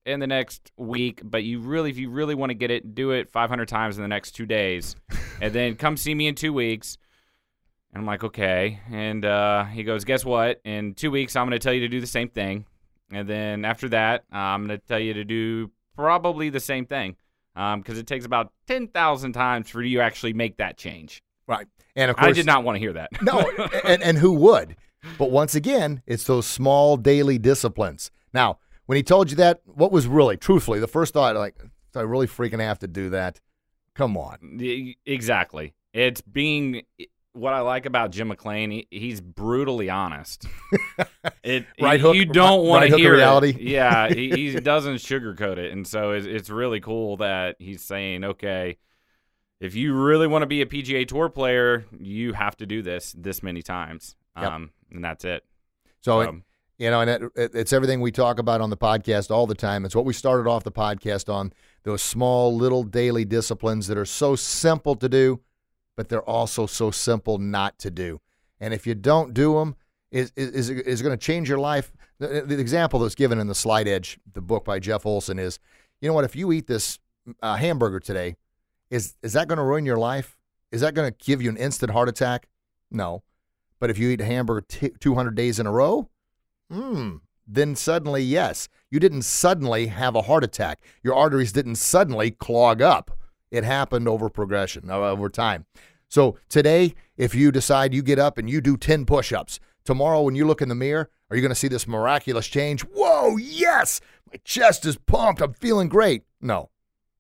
in 0.09 0.21
the 0.21 0.27
next 0.27 0.73
week. 0.77 1.21
But 1.23 1.45
you 1.45 1.61
really, 1.61 1.91
if 1.91 1.99
you 1.99 2.11
really 2.11 2.35
want 2.35 2.51
to 2.51 2.55
get 2.55 2.71
it, 2.71 2.95
do 2.95 3.11
it 3.13 3.31
500 3.31 3.69
times 3.69 3.97
in 3.97 4.03
the 4.03 4.09
next 4.09 4.33
two 4.33 4.47
days, 4.47 4.97
and 5.41 5.53
then 5.53 5.77
come 5.77 5.97
see 5.97 6.15
me 6.15 6.27
in 6.27 6.35
two 6.35 6.53
weeks. 6.53 6.99
And 7.93 8.03
I'm 8.03 8.07
like, 8.07 8.23
okay. 8.25 8.81
And 8.91 9.25
uh, 9.25 9.65
he 9.65 9.83
goes, 9.83 10.05
guess 10.05 10.25
what? 10.25 10.61
In 10.65 10.95
two 10.95 11.11
weeks, 11.11 11.37
I'm 11.37 11.47
going 11.47 11.59
to 11.59 11.59
tell 11.59 11.73
you 11.73 11.81
to 11.81 11.89
do 11.89 12.01
the 12.01 12.07
same 12.07 12.29
thing. 12.29 12.67
And 13.11 13.27
then 13.29 13.65
after 13.65 13.89
that, 13.91 14.25
I'm 14.31 14.67
going 14.67 14.79
to 14.79 14.87
tell 14.87 14.99
you 14.99 15.15
to 15.15 15.25
do 15.25 15.71
probably 15.97 16.51
the 16.51 16.61
same 16.61 16.85
thing 16.85 17.17
because 17.55 17.95
um, 17.95 17.99
it 17.99 18.07
takes 18.07 18.25
about 18.25 18.53
10,000 18.67 19.33
times 19.33 19.71
for 19.71 19.83
you 19.83 19.99
to 19.99 20.05
actually 20.05 20.33
make 20.33 20.59
that 20.59 20.77
change. 20.77 21.23
Right. 21.47 21.67
And 21.97 22.11
of 22.11 22.17
course, 22.17 22.29
I 22.29 22.33
did 22.33 22.47
not 22.47 22.63
want 22.63 22.77
to 22.77 22.81
hear 22.81 22.93
that. 22.93 23.11
no, 23.23 23.41
and, 23.85 24.03
and 24.03 24.19
who 24.19 24.33
would? 24.33 24.77
But 25.17 25.31
once 25.31 25.55
again, 25.55 26.03
it's 26.07 26.25
those 26.25 26.47
small 26.47 26.97
daily 26.97 27.39
disciplines. 27.39 28.11
Now, 28.33 28.59
when 28.89 28.97
he 28.97 29.03
told 29.03 29.29
you 29.29 29.37
that, 29.37 29.61
what 29.67 29.93
was 29.93 30.07
really, 30.07 30.39
truthfully, 30.39 30.81
the 30.81 30.89
first 30.89 31.13
thought, 31.13 31.37
like, 31.37 31.63
I 31.95 32.01
really 32.01 32.27
freaking 32.27 32.61
have 32.61 32.79
to 32.79 32.89
do 32.89 33.11
that? 33.11 33.39
Come 33.95 34.17
on. 34.17 34.59
Exactly. 35.05 35.75
It's 35.93 36.23
being 36.23 36.85
what 37.35 37.53
I 37.53 37.61
like 37.61 37.85
about 37.85 38.13
Jim 38.13 38.29
McLean, 38.29 38.71
he, 38.71 38.87
he's 38.91 39.21
brutally 39.21 39.91
honest. 39.91 40.47
It 41.45 41.67
right 41.81 42.01
hook, 42.01 42.17
you 42.17 42.25
don't 42.25 42.67
want 42.67 42.83
right 42.83 42.91
to 42.91 42.97
hear 42.97 43.15
reality. 43.15 43.51
It. 43.51 43.61
Yeah, 43.61 44.09
he, 44.09 44.31
he 44.31 44.55
doesn't 44.61 44.97
sugarcoat 44.97 45.57
it, 45.57 45.73
and 45.73 45.87
so 45.87 46.13
it's, 46.13 46.27
it's 46.27 46.51
really 46.51 46.81
cool 46.81 47.19
that 47.19 47.57
he's 47.59 47.83
saying, 47.83 48.25
okay, 48.25 48.77
if 49.61 49.75
you 49.75 49.95
really 49.95 50.27
want 50.27 50.43
to 50.43 50.47
be 50.47 50.63
a 50.63 50.67
PGA 50.67 51.07
Tour 51.07 51.29
player, 51.29 51.87
you 51.99 52.33
have 52.33 52.57
to 52.59 52.67
do 52.67 52.83
this 52.83 53.15
this 53.17 53.43
many 53.43 53.63
times, 53.63 54.17
yep. 54.37 54.51
um, 54.51 54.71
and 54.91 55.03
that's 55.03 55.25
it. 55.25 55.45
So, 56.01 56.23
so 56.23 56.41
you 56.79 56.91
know, 56.91 57.01
and 57.01 57.11
it, 57.11 57.33
it's 57.37 57.73
everything 57.73 58.01
we 58.01 58.13
talk 58.13 58.39
about 58.39 58.61
on 58.61 58.71
the 58.71 58.77
podcast 58.77 59.31
all 59.31 59.47
the 59.47 59.55
time. 59.55 59.85
It's 59.85 59.97
what 59.97 60.05
we 60.05 60.13
started 60.13 60.49
off 60.49 60.65
the 60.65 60.73
podcast 60.73 61.33
on 61.33 61.53
those 61.83 62.03
small 62.03 62.55
little 62.55 62.85
daily 62.85 63.25
disciplines 63.25 63.87
that 63.89 63.99
are 63.99 64.05
so 64.05 64.37
simple 64.37 64.95
to 64.97 65.09
do 65.09 65.41
but 65.99 66.09
they're 66.09 66.23
also 66.23 66.65
so 66.65 66.93
simple 66.93 67.39
not 67.39 67.77
to 67.81 67.91
do. 67.91 68.21
And 68.61 68.73
if 68.73 68.87
you 68.87 68.95
don't 68.95 69.35
do 69.35 69.55
them, 69.55 69.75
is 70.13 70.33
is 70.37 70.71
is 70.71 71.03
going 71.03 71.13
to 71.13 71.23
change 71.23 71.49
your 71.49 71.59
life. 71.59 71.93
The, 72.21 72.45
the, 72.47 72.59
example 72.61 73.01
that's 73.01 73.17
given 73.17 73.41
in 73.41 73.49
the 73.49 73.55
Slight 73.55 73.89
Edge, 73.89 74.17
the 74.33 74.41
book 74.41 74.65
by 74.65 74.79
Jeff 74.79 75.05
Olson, 75.05 75.41
is, 75.41 75.59
you 76.01 76.09
know 76.09 76.15
what? 76.15 76.25
If 76.25 76.37
you 76.37 76.53
eat 76.53 76.69
this 76.69 77.01
uh, 77.43 77.57
hamburger 77.57 77.99
today, 77.99 78.37
is 78.91 79.17
is 79.25 79.33
that 79.33 79.49
going 79.49 79.57
to 79.57 79.65
ruin 79.65 79.85
your 79.85 79.97
life? 79.97 80.39
Is 80.71 80.83
that 80.83 80.95
going 80.95 81.13
to 81.13 81.25
give 81.27 81.43
you 81.43 81.51
an 81.51 81.57
instant 81.57 81.91
heart 81.91 82.09
attack? 82.09 82.47
No. 82.93 83.25
But 83.81 83.91
if 83.91 83.99
you 83.99 84.09
eat 84.11 84.21
a 84.21 84.25
hamburger 84.25 84.65
t- 84.69 84.93
200 85.01 85.35
days 85.35 85.59
in 85.59 85.67
a 85.67 85.73
row, 85.73 86.09
hmm, 86.71 87.17
then 87.47 87.77
suddenly 87.77 88.23
yes, 88.23 88.69
you 88.91 89.01
didn't 89.01 89.23
suddenly 89.23 89.87
have 89.87 90.15
a 90.15 90.23
heart 90.23 90.45
attack. 90.45 90.81
Your 91.03 91.15
arteries 91.15 91.53
didn't 91.53 91.77
suddenly 91.77 92.31
clog 92.31 92.83
up. 92.83 93.11
It 93.51 93.65
happened 93.65 94.09
over 94.09 94.29
progression, 94.29 94.91
uh, 94.91 94.99
over 94.99 95.29
time. 95.29 95.65
So 96.09 96.37
today, 96.49 96.95
if 97.17 97.35
you 97.35 97.53
decide 97.53 97.95
you 97.95 98.03
get 98.03 98.19
up 98.19 98.39
and 98.39 98.49
you 98.49 98.61
do 98.61 98.77
10 98.77 99.07
push 99.07 99.33
ups, 99.33 99.61
tomorrow 99.85 100.23
when 100.23 100.35
you 100.35 100.47
look 100.47 100.63
in 100.63 100.69
the 100.69 100.75
mirror, 100.75 101.11
are 101.31 101.37
you 101.37 101.43
going 101.43 101.51
to 101.51 101.55
see 101.55 101.69
this 101.69 101.87
miraculous 101.87 102.47
change? 102.47 102.83
Whoa, 102.83 103.37
yes, 103.37 104.01
my 104.31 104.39
chest 104.45 104.87
is 104.87 104.97
pumped. 104.97 105.43
I'm 105.43 105.53
feeling 105.53 105.89
great. 105.89 106.23
No. 106.41 106.71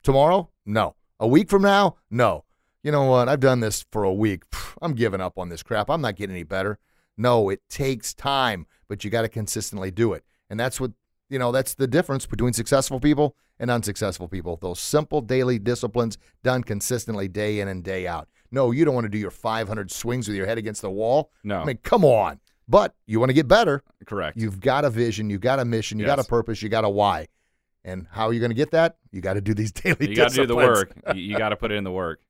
Tomorrow? 0.03 0.51
No. 0.65 0.95
A 1.21 1.27
week 1.27 1.51
from 1.51 1.63
now? 1.63 1.97
No. 2.11 2.45
You 2.83 2.93
know 2.93 3.05
what? 3.05 3.29
I've 3.29 3.41
done 3.41 3.61
this 3.61 3.85
for 3.91 4.05
a 4.05 4.13
week. 4.13 4.45
I'm 4.81 4.95
giving 4.95 5.21
up 5.21 5.39
on 5.39 5.49
this 5.49 5.63
crap. 5.63 5.91
I'm 5.91 6.01
not 6.01 6.17
getting 6.17 6.37
any 6.37 6.45
better. 6.45 6.79
No, 7.17 7.51
it 7.51 7.61
takes 7.69 8.15
time, 8.15 8.67
but 8.89 9.05
you 9.05 9.11
got 9.11 9.23
to 9.23 9.29
consistently 9.29 9.91
do 9.91 10.13
it. 10.13 10.25
And 10.51 10.59
that's 10.59 10.81
what, 10.81 10.93
you 11.29 11.39
know, 11.39 11.53
that's 11.53 11.75
the 11.75 11.87
difference 11.87 12.27
between 12.27 12.53
successful 12.53 13.01
people 13.01 13.37
and 13.59 13.71
unsuccessful 13.71 14.29
people. 14.29 14.57
Those 14.57 14.81
simple 14.81 15.21
daily 15.21 15.59
disciplines 15.59 16.19
done 16.43 16.63
consistently 16.63 17.29
day 17.29 17.61
in 17.61 17.69
and 17.69 17.85
day 17.85 18.07
out. 18.07 18.29
No, 18.51 18.71
you 18.71 18.85
don't 18.85 18.95
want 18.95 19.05
to 19.05 19.11
do 19.11 19.19
your 19.19 19.31
500 19.31 19.91
swings 19.91 20.27
with 20.27 20.37
your 20.37 20.47
head 20.47 20.59
against 20.59 20.81
the 20.81 20.91
wall. 20.91 21.31
No. 21.45 21.61
I 21.61 21.65
mean, 21.65 21.79
come 21.83 22.05
on. 22.05 22.41
But 22.67 22.95
you 23.07 23.19
want 23.19 23.31
to 23.31 23.35
get 23.35 23.49
better. 23.49 23.83
Correct. 24.07 24.37
You've 24.37 24.61
got 24.61 24.85
a 24.85 24.91
vision, 24.91 25.31
you've 25.31 25.41
got 25.41 25.59
a 25.59 25.65
mission, 25.65 25.99
you 25.99 26.07
yes. 26.07 26.17
got 26.17 26.25
a 26.25 26.29
purpose, 26.29 26.63
you 26.63 26.69
got 26.69 26.85
a 26.85 26.89
why. 26.89 27.29
And 27.85 28.07
how 28.11 28.27
are 28.27 28.33
you 28.33 28.41
going 28.41 28.51
to 28.51 28.57
get 28.57 28.71
that? 28.73 28.97
You 29.11 29.21
got 29.21 29.35
to 29.35 29.41
do 29.41 29.55
these 29.55 29.73
daily 29.73 30.11
You 30.11 30.17
got 30.17 30.31
to 30.31 30.37
do 30.37 30.47
the 30.47 30.57
work. 30.57 30.93
you 31.15 31.37
got 31.37 31.51
to 31.51 31.57
put 31.57 31.73
in 31.73 31.85
the 31.85 31.93
work. 31.93 32.21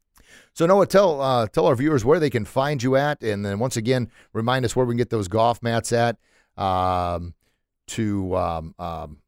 So 0.52 0.66
Noah, 0.66 0.86
tell 0.86 1.20
uh, 1.20 1.46
tell 1.46 1.66
our 1.66 1.74
viewers 1.74 2.04
where 2.04 2.20
they 2.20 2.30
can 2.30 2.44
find 2.44 2.82
you 2.82 2.96
at, 2.96 3.22
and 3.22 3.44
then 3.44 3.58
once 3.58 3.76
again, 3.76 4.10
remind 4.32 4.64
us 4.64 4.74
where 4.74 4.84
we 4.84 4.92
can 4.92 4.98
get 4.98 5.10
those 5.10 5.28
golf 5.28 5.62
mats 5.62 5.92
at. 5.92 6.18
Um, 6.58 7.34
to 7.88 8.36
um, 8.36 8.74
um, 8.78 9.18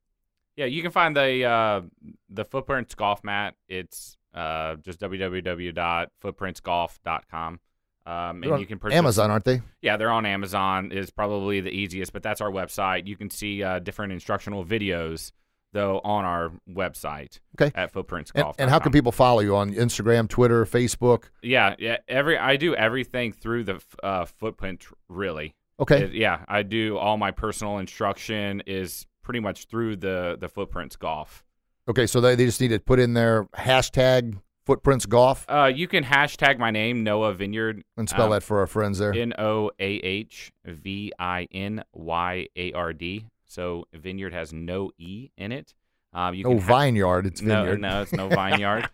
yeah, 0.56 0.66
you 0.66 0.82
can 0.82 0.90
find 0.90 1.16
the 1.16 1.44
uh, 1.44 1.80
the 2.28 2.44
footprints 2.44 2.94
golf 2.94 3.24
mat. 3.24 3.54
It's 3.68 4.18
uh, 4.34 4.74
just 4.76 5.00
www.footprintsgolf.com. 5.00 7.60
Um, 8.06 8.42
and 8.42 8.60
you 8.60 8.66
can 8.66 8.78
purchase 8.78 8.96
Amazon, 8.96 9.30
aren't 9.30 9.44
they? 9.44 9.60
Yeah, 9.82 9.96
they're 9.96 10.10
on 10.10 10.26
Amazon. 10.26 10.92
Is 10.92 11.10
probably 11.10 11.60
the 11.60 11.70
easiest, 11.70 12.12
but 12.12 12.22
that's 12.22 12.40
our 12.40 12.50
website. 12.50 13.06
You 13.06 13.16
can 13.16 13.30
see 13.30 13.62
uh, 13.62 13.78
different 13.78 14.12
instructional 14.12 14.64
videos 14.64 15.30
though 15.72 16.00
on 16.02 16.24
our 16.24 16.50
website. 16.68 17.38
Okay. 17.60 17.70
At 17.74 17.92
footprintsgolf. 17.92 18.32
And, 18.34 18.60
and 18.60 18.70
how 18.70 18.80
can 18.80 18.92
people 18.92 19.12
follow 19.12 19.40
you 19.40 19.56
on 19.56 19.72
Instagram, 19.72 20.28
Twitter, 20.28 20.64
Facebook? 20.64 21.24
Yeah, 21.42 21.74
yeah. 21.78 21.98
Every 22.08 22.36
I 22.36 22.56
do 22.56 22.74
everything 22.74 23.32
through 23.32 23.64
the 23.64 23.80
uh, 24.02 24.24
footprint. 24.24 24.86
Really. 25.08 25.54
Okay. 25.80 26.04
It, 26.04 26.12
yeah, 26.12 26.44
I 26.46 26.62
do 26.62 26.98
all 26.98 27.16
my 27.16 27.30
personal 27.30 27.78
instruction 27.78 28.62
is 28.66 29.06
pretty 29.22 29.40
much 29.40 29.66
through 29.66 29.96
the 29.96 30.36
the 30.38 30.48
footprints 30.48 30.96
golf. 30.96 31.44
Okay, 31.88 32.06
so 32.06 32.20
they, 32.20 32.34
they 32.34 32.44
just 32.44 32.60
need 32.60 32.68
to 32.68 32.78
put 32.78 33.00
in 33.00 33.14
their 33.14 33.44
hashtag 33.56 34.38
footprints 34.64 35.06
golf. 35.06 35.46
Uh, 35.48 35.70
you 35.74 35.88
can 35.88 36.04
hashtag 36.04 36.58
my 36.58 36.70
name 36.70 37.02
Noah 37.02 37.34
Vinyard 37.34 37.82
and 37.96 38.08
spell 38.08 38.26
um, 38.26 38.30
that 38.30 38.42
for 38.42 38.60
our 38.60 38.66
friends 38.66 38.98
there. 38.98 39.12
N 39.14 39.32
O 39.38 39.70
A 39.78 39.84
H 39.84 40.52
V 40.64 41.12
I 41.18 41.48
N 41.50 41.82
Y 41.94 42.46
A 42.56 42.72
R 42.72 42.92
D. 42.92 43.26
So 43.46 43.86
Vinyard 43.96 44.32
has 44.32 44.52
no 44.52 44.90
e 44.98 45.30
in 45.36 45.50
it. 45.50 45.74
Um, 46.12 46.34
you 46.34 46.44
no 46.44 46.58
ha- 46.58 46.82
vineyard. 46.82 47.26
It's 47.26 47.40
vineyard. 47.40 47.80
No, 47.80 47.88
no, 47.88 48.02
it's 48.02 48.12
no 48.12 48.28
vineyard. 48.28 48.88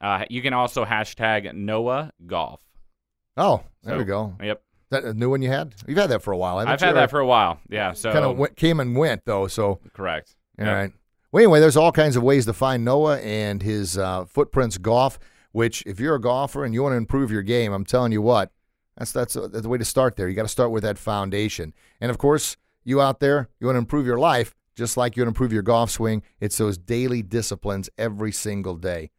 uh, 0.00 0.24
you 0.30 0.40
can 0.40 0.52
also 0.52 0.84
hashtag 0.84 1.52
Noah 1.54 2.12
Golf. 2.26 2.60
Oh, 3.36 3.62
there 3.82 3.94
so, 3.94 3.98
we 3.98 4.04
go. 4.04 4.36
Yep 4.42 4.62
that 4.90 5.04
a 5.04 5.14
new 5.14 5.30
one 5.30 5.42
you 5.42 5.50
had? 5.50 5.74
You've 5.86 5.98
had 5.98 6.10
that 6.10 6.22
for 6.22 6.32
a 6.32 6.36
while. 6.36 6.58
I've 6.58 6.80
had 6.80 6.96
that 6.96 7.10
for 7.10 7.20
a 7.20 7.26
while. 7.26 7.60
Yeah. 7.68 7.92
So 7.92 8.12
kind 8.12 8.24
of 8.24 8.56
came 8.56 8.80
and 8.80 8.96
went 8.96 9.24
though. 9.24 9.46
So 9.46 9.80
correct. 9.92 10.36
All 10.58 10.66
yep. 10.66 10.74
right. 10.74 10.92
Well, 11.30 11.42
anyway, 11.42 11.60
there's 11.60 11.76
all 11.76 11.92
kinds 11.92 12.16
of 12.16 12.22
ways 12.22 12.46
to 12.46 12.52
find 12.52 12.84
Noah 12.84 13.18
and 13.20 13.62
his 13.62 13.98
uh, 13.98 14.24
footprints 14.24 14.78
golf. 14.78 15.18
Which, 15.52 15.82
if 15.86 15.98
you're 15.98 16.14
a 16.14 16.20
golfer 16.20 16.62
and 16.62 16.74
you 16.74 16.82
want 16.82 16.92
to 16.92 16.98
improve 16.98 17.30
your 17.30 17.42
game, 17.42 17.72
I'm 17.72 17.86
telling 17.86 18.12
you 18.12 18.20
what, 18.20 18.52
that's 18.98 19.12
that's, 19.12 19.34
a, 19.34 19.48
that's 19.48 19.62
the 19.62 19.68
way 19.68 19.78
to 19.78 19.84
start. 19.84 20.14
There, 20.14 20.28
you 20.28 20.34
got 20.34 20.42
to 20.42 20.48
start 20.48 20.70
with 20.70 20.82
that 20.82 20.98
foundation. 20.98 21.72
And 22.02 22.10
of 22.10 22.18
course, 22.18 22.58
you 22.84 23.00
out 23.00 23.18
there, 23.18 23.48
you 23.58 23.66
want 23.66 23.76
to 23.76 23.80
improve 23.80 24.04
your 24.06 24.18
life, 24.18 24.54
just 24.76 24.98
like 24.98 25.16
you 25.16 25.22
want 25.22 25.28
to 25.28 25.30
improve 25.30 25.52
your 25.52 25.62
golf 25.62 25.90
swing. 25.90 26.22
It's 26.38 26.58
those 26.58 26.76
daily 26.76 27.22
disciplines 27.22 27.88
every 27.96 28.30
single 28.30 28.76
day. 28.76 29.10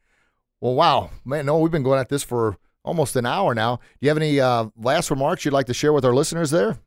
Well, 0.61 0.75
wow, 0.75 1.09
man, 1.25 1.47
no, 1.47 1.57
we've 1.57 1.71
been 1.71 1.83
going 1.83 1.99
at 1.99 2.09
this 2.09 2.23
for 2.23 2.57
almost 2.83 3.15
an 3.15 3.25
hour 3.25 3.53
now. 3.53 3.77
Do 3.77 3.81
you 4.01 4.09
have 4.09 4.17
any 4.17 4.39
uh, 4.39 4.67
last 4.77 5.09
remarks 5.09 5.45
you'd 5.45 5.53
like 5.53 5.67
to 5.67 5.73
share 5.73 5.93
with 5.93 6.05
our 6.05 6.13
listeners 6.13 6.51
there? 6.51 6.79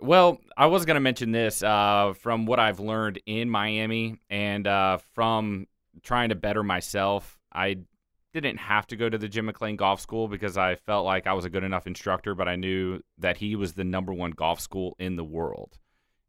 Well, 0.00 0.38
I 0.56 0.66
was 0.66 0.84
going 0.84 0.94
to 0.94 1.00
mention 1.00 1.32
this 1.32 1.62
uh, 1.62 2.14
from 2.20 2.46
what 2.46 2.60
I've 2.60 2.78
learned 2.78 3.20
in 3.26 3.50
Miami 3.50 4.20
and 4.30 4.66
uh, 4.66 4.98
from 5.14 5.66
trying 6.02 6.28
to 6.28 6.36
better 6.36 6.62
myself. 6.62 7.36
I 7.52 7.78
didn't 8.32 8.58
have 8.58 8.86
to 8.88 8.96
go 8.96 9.08
to 9.08 9.18
the 9.18 9.28
Jim 9.28 9.46
McLean 9.46 9.76
Golf 9.76 10.00
School 10.00 10.28
because 10.28 10.56
I 10.56 10.76
felt 10.76 11.04
like 11.04 11.26
I 11.26 11.32
was 11.32 11.44
a 11.44 11.50
good 11.50 11.64
enough 11.64 11.86
instructor, 11.86 12.34
but 12.34 12.48
I 12.48 12.54
knew 12.54 13.00
that 13.18 13.38
he 13.38 13.56
was 13.56 13.72
the 13.72 13.84
number 13.84 14.12
one 14.12 14.30
golf 14.32 14.60
school 14.60 14.94
in 15.00 15.16
the 15.16 15.24
world, 15.24 15.78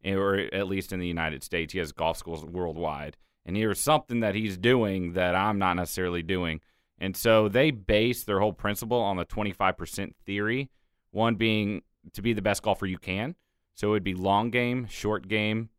or 0.04 0.36
at 0.38 0.68
least 0.68 0.92
in 0.92 1.00
the 1.00 1.08
United 1.08 1.44
States. 1.44 1.74
He 1.74 1.80
has 1.80 1.92
golf 1.92 2.18
schools 2.18 2.44
worldwide. 2.44 3.18
And 3.46 3.56
here's 3.56 3.80
something 3.80 4.22
that 4.22 4.36
he's 4.36 4.58
doing 4.58 5.14
that 5.14 5.36
I'm 5.36 5.60
not 5.60 5.76
necessarily 5.76 6.24
doing. 6.24 6.62
And 7.00 7.16
so 7.16 7.48
they 7.48 7.72
base 7.72 8.24
their 8.24 8.40
whole 8.40 8.54
principle 8.54 9.00
on 9.00 9.18
the 9.18 9.26
25% 9.26 10.14
theory, 10.26 10.70
one 11.12 11.36
being 11.36 11.82
to 12.14 12.22
be 12.22 12.34
the 12.34 12.42
best 12.42 12.62
golfer 12.62 12.86
you 12.86 12.98
can. 12.98 13.36
So 13.76 13.88
it 13.88 13.92
would 13.92 14.04
be 14.04 14.14
long 14.14 14.50
game, 14.50 14.88
short 14.88 15.28
game, 15.28 15.70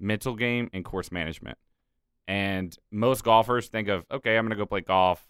mental 0.00 0.34
game, 0.34 0.70
and 0.72 0.84
course 0.84 1.12
management. 1.12 1.58
And 2.26 2.76
most 2.90 3.22
golfers 3.22 3.68
think 3.68 3.88
of, 3.88 4.04
okay, 4.10 4.36
I'm 4.36 4.44
going 4.44 4.50
to 4.50 4.56
go 4.56 4.66
play 4.66 4.80
golf. 4.80 5.24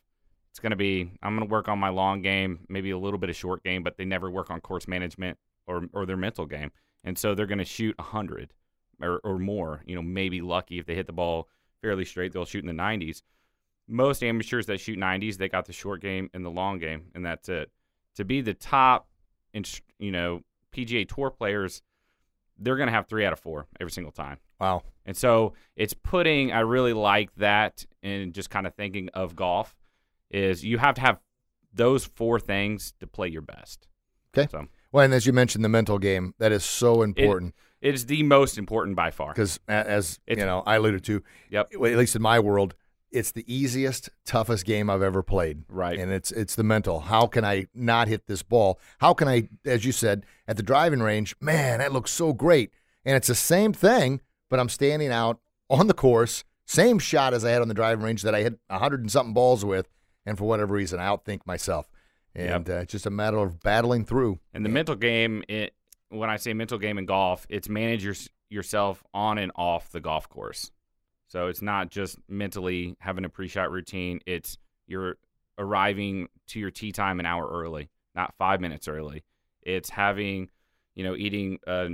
It's 0.51 0.61
going 0.61 0.71
to 0.71 0.77
be, 0.77 1.11
I'm 1.23 1.37
going 1.37 1.47
to 1.47 1.53
work 1.53 1.69
on 1.69 1.79
my 1.79 1.89
long 1.89 2.23
game, 2.23 2.61
maybe 2.69 2.91
a 2.91 2.99
little 2.99 3.19
bit 3.19 3.29
of 3.29 3.37
short 3.37 3.63
game, 3.65 3.83
but 3.83 3.97
they 3.97 4.05
never 4.05 4.31
work 4.31 4.51
on 4.51 4.61
course 4.61 4.87
management 4.87 5.37
or, 5.67 5.83
or 5.93 6.07
their 6.07 6.17
mental 6.17 6.47
game. 6.47 6.71
And 7.03 7.19
so 7.19 7.35
they're 7.35 7.47
going 7.47 7.59
to 7.59 7.65
shoot 7.65 7.99
100 7.99 8.55
or, 9.03 9.21
or 9.25 9.39
more, 9.39 9.83
you 9.85 9.95
know, 9.95 10.03
maybe 10.03 10.41
lucky 10.41 10.79
if 10.79 10.87
they 10.87 10.95
hit 10.95 11.07
the 11.07 11.13
ball 11.13 11.49
fairly 11.83 12.05
straight. 12.05 12.33
They'll 12.33 12.45
shoot 12.45 12.65
in 12.65 12.75
the 12.75 12.83
90s. 12.83 13.23
Most 13.87 14.23
amateurs 14.23 14.67
that 14.67 14.81
shoot 14.81 14.99
90s, 14.99 15.37
they 15.37 15.49
got 15.49 15.67
the 15.67 15.73
short 15.73 16.01
game 16.01 16.31
and 16.33 16.45
the 16.45 16.51
long 16.51 16.79
game, 16.79 17.07
and 17.15 17.25
that's 17.25 17.49
it. 17.49 17.71
To 18.17 18.25
be 18.25 18.41
the 18.41 18.55
top, 18.55 19.09
you 19.99 20.11
know, 20.11 20.41
PGA 20.75 21.07
Tour 21.09 21.31
players, 21.31 21.83
they're 22.59 22.77
going 22.77 22.87
to 22.87 22.93
have 22.93 23.07
three 23.09 23.27
out 23.27 23.33
of 23.33 23.41
four 23.41 23.67
every 23.81 23.91
single 23.91 24.13
time. 24.13 24.39
Wow. 24.61 24.83
And 25.05 25.17
so 25.17 25.53
it's 25.77 25.93
putting, 25.93 26.53
I 26.53 26.61
really 26.61 26.93
like 26.93 27.35
that, 27.37 27.85
and 28.03 28.33
just 28.33 28.49
kind 28.51 28.67
of 28.67 28.75
thinking 28.75 29.11
of 29.13 29.37
golf 29.37 29.77
is 30.31 30.65
you 30.65 30.79
have 30.79 30.95
to 30.95 31.01
have 31.01 31.19
those 31.73 32.05
four 32.05 32.41
things 32.41 32.95
to 33.01 33.07
play 33.07 33.29
your 33.29 33.43
best. 33.43 33.87
Okay. 34.37 34.49
So, 34.51 34.67
well, 34.93 35.05
and 35.05 35.13
as 35.13 35.27
you 35.27 35.33
mentioned, 35.33 35.65
the 35.65 35.69
mental 35.69 35.99
game 35.99 36.35
that 36.39 36.53
is 36.53 36.65
so 36.65 37.03
important. 37.03 37.55
It, 37.83 37.89
it 37.91 37.95
is 37.95 38.07
the 38.07 38.23
most 38.23 38.57
important 38.57 38.97
by 38.97 39.11
far. 39.11 39.33
Because 39.33 39.61
as 39.69 40.21
It's- 40.27 40.39
you 40.41 40.47
know, 40.47 40.63
I 40.65 40.77
alluded 40.77 41.05
to, 41.05 41.23
Yep. 41.51 41.73
at 41.75 41.81
least 41.81 42.17
in 42.17 42.23
my 42.23 42.39
world, 42.41 42.75
it's 43.15 43.31
the 43.31 43.45
easiest, 43.47 44.11
toughest 44.27 44.65
game 44.65 44.91
I've 44.91 45.01
ever 45.01 45.23
played. 45.23 45.63
Right. 45.69 45.99
And 45.99 46.11
it's 46.13 46.33
it's 46.33 46.57
the 46.57 46.65
mental. 46.65 47.01
How 47.01 47.27
can 47.27 47.45
I 47.45 47.67
not 47.73 48.09
hit 48.09 48.27
this 48.27 48.43
ball? 48.43 48.81
How 48.99 49.15
can 49.15 49.29
I, 49.29 49.49
as 49.65 49.85
you 49.85 49.93
said, 49.93 50.27
at 50.49 50.57
the 50.57 50.63
driving 50.63 51.01
range, 51.01 51.37
man, 51.41 51.79
that 51.79 51.93
looks 51.93 52.11
so 52.11 52.33
great. 52.33 52.73
And 53.05 53.17
it's 53.17 53.29
the 53.29 53.35
same 53.35 53.73
thing, 53.73 54.21
but 54.51 54.59
I'm 54.59 54.69
standing 54.69 55.11
out 55.11 55.39
on 55.71 55.87
the 55.87 55.95
course, 55.95 56.43
same 56.67 56.99
shot 56.99 57.35
as 57.35 57.45
I 57.45 57.51
had 57.51 57.63
on 57.63 57.69
the 57.69 57.75
driving 57.75 58.05
range 58.05 58.23
that 58.23 58.35
I 58.35 58.43
hit 58.43 58.59
a 58.69 58.79
hundred 58.79 59.01
and 59.01 59.13
something 59.13 59.35
balls 59.35 59.65
with, 59.65 59.89
and 60.27 60.37
for 60.37 60.45
whatever 60.45 60.75
reason, 60.75 60.99
I 60.99 61.07
outthink 61.07 61.47
myself. 61.47 61.89
And 62.35 62.69
uh, 62.69 62.79
it's 62.79 62.91
just 62.91 63.07
a 63.07 63.11
matter 63.11 63.39
of 63.39 63.61
battling 63.61 64.05
through. 64.05 64.41
And 64.53 64.65
the 64.65 64.69
mental 64.71 64.97
game, 64.97 65.45
it 65.49 65.75
when 66.09 66.31
I 66.31 66.37
say 66.37 66.53
mental 66.53 66.79
game 66.79 66.99
in 66.99 67.07
golf, 67.07 67.47
it's 67.49 67.69
manage 67.69 68.05
your, 68.05 68.15
yourself 68.51 69.05
on 69.15 69.39
and 69.39 69.53
off 69.55 69.91
the 69.91 70.01
golf 70.01 70.29
course. 70.29 70.73
So 71.35 71.49
it's 71.49 71.63
not 71.63 71.91
just 71.91 72.17
mentally 72.29 72.95
having 73.01 73.25
a 73.25 73.29
pre-shot 73.29 73.73
routine. 73.73 74.21
It's 74.25 74.57
you're 74.87 75.17
arriving 75.59 76.29
to 76.47 76.61
your 76.61 76.71
tee 76.71 76.93
time 76.93 77.19
an 77.19 77.27
hour 77.27 77.45
early, 77.51 77.91
not 78.15 78.35
five 78.39 78.61
minutes 78.61 78.87
early. 78.87 79.25
It's 79.61 79.91
having, 79.91 80.49
you 80.95 81.03
know, 81.03 81.17
eating 81.17 81.59
a 81.67 81.89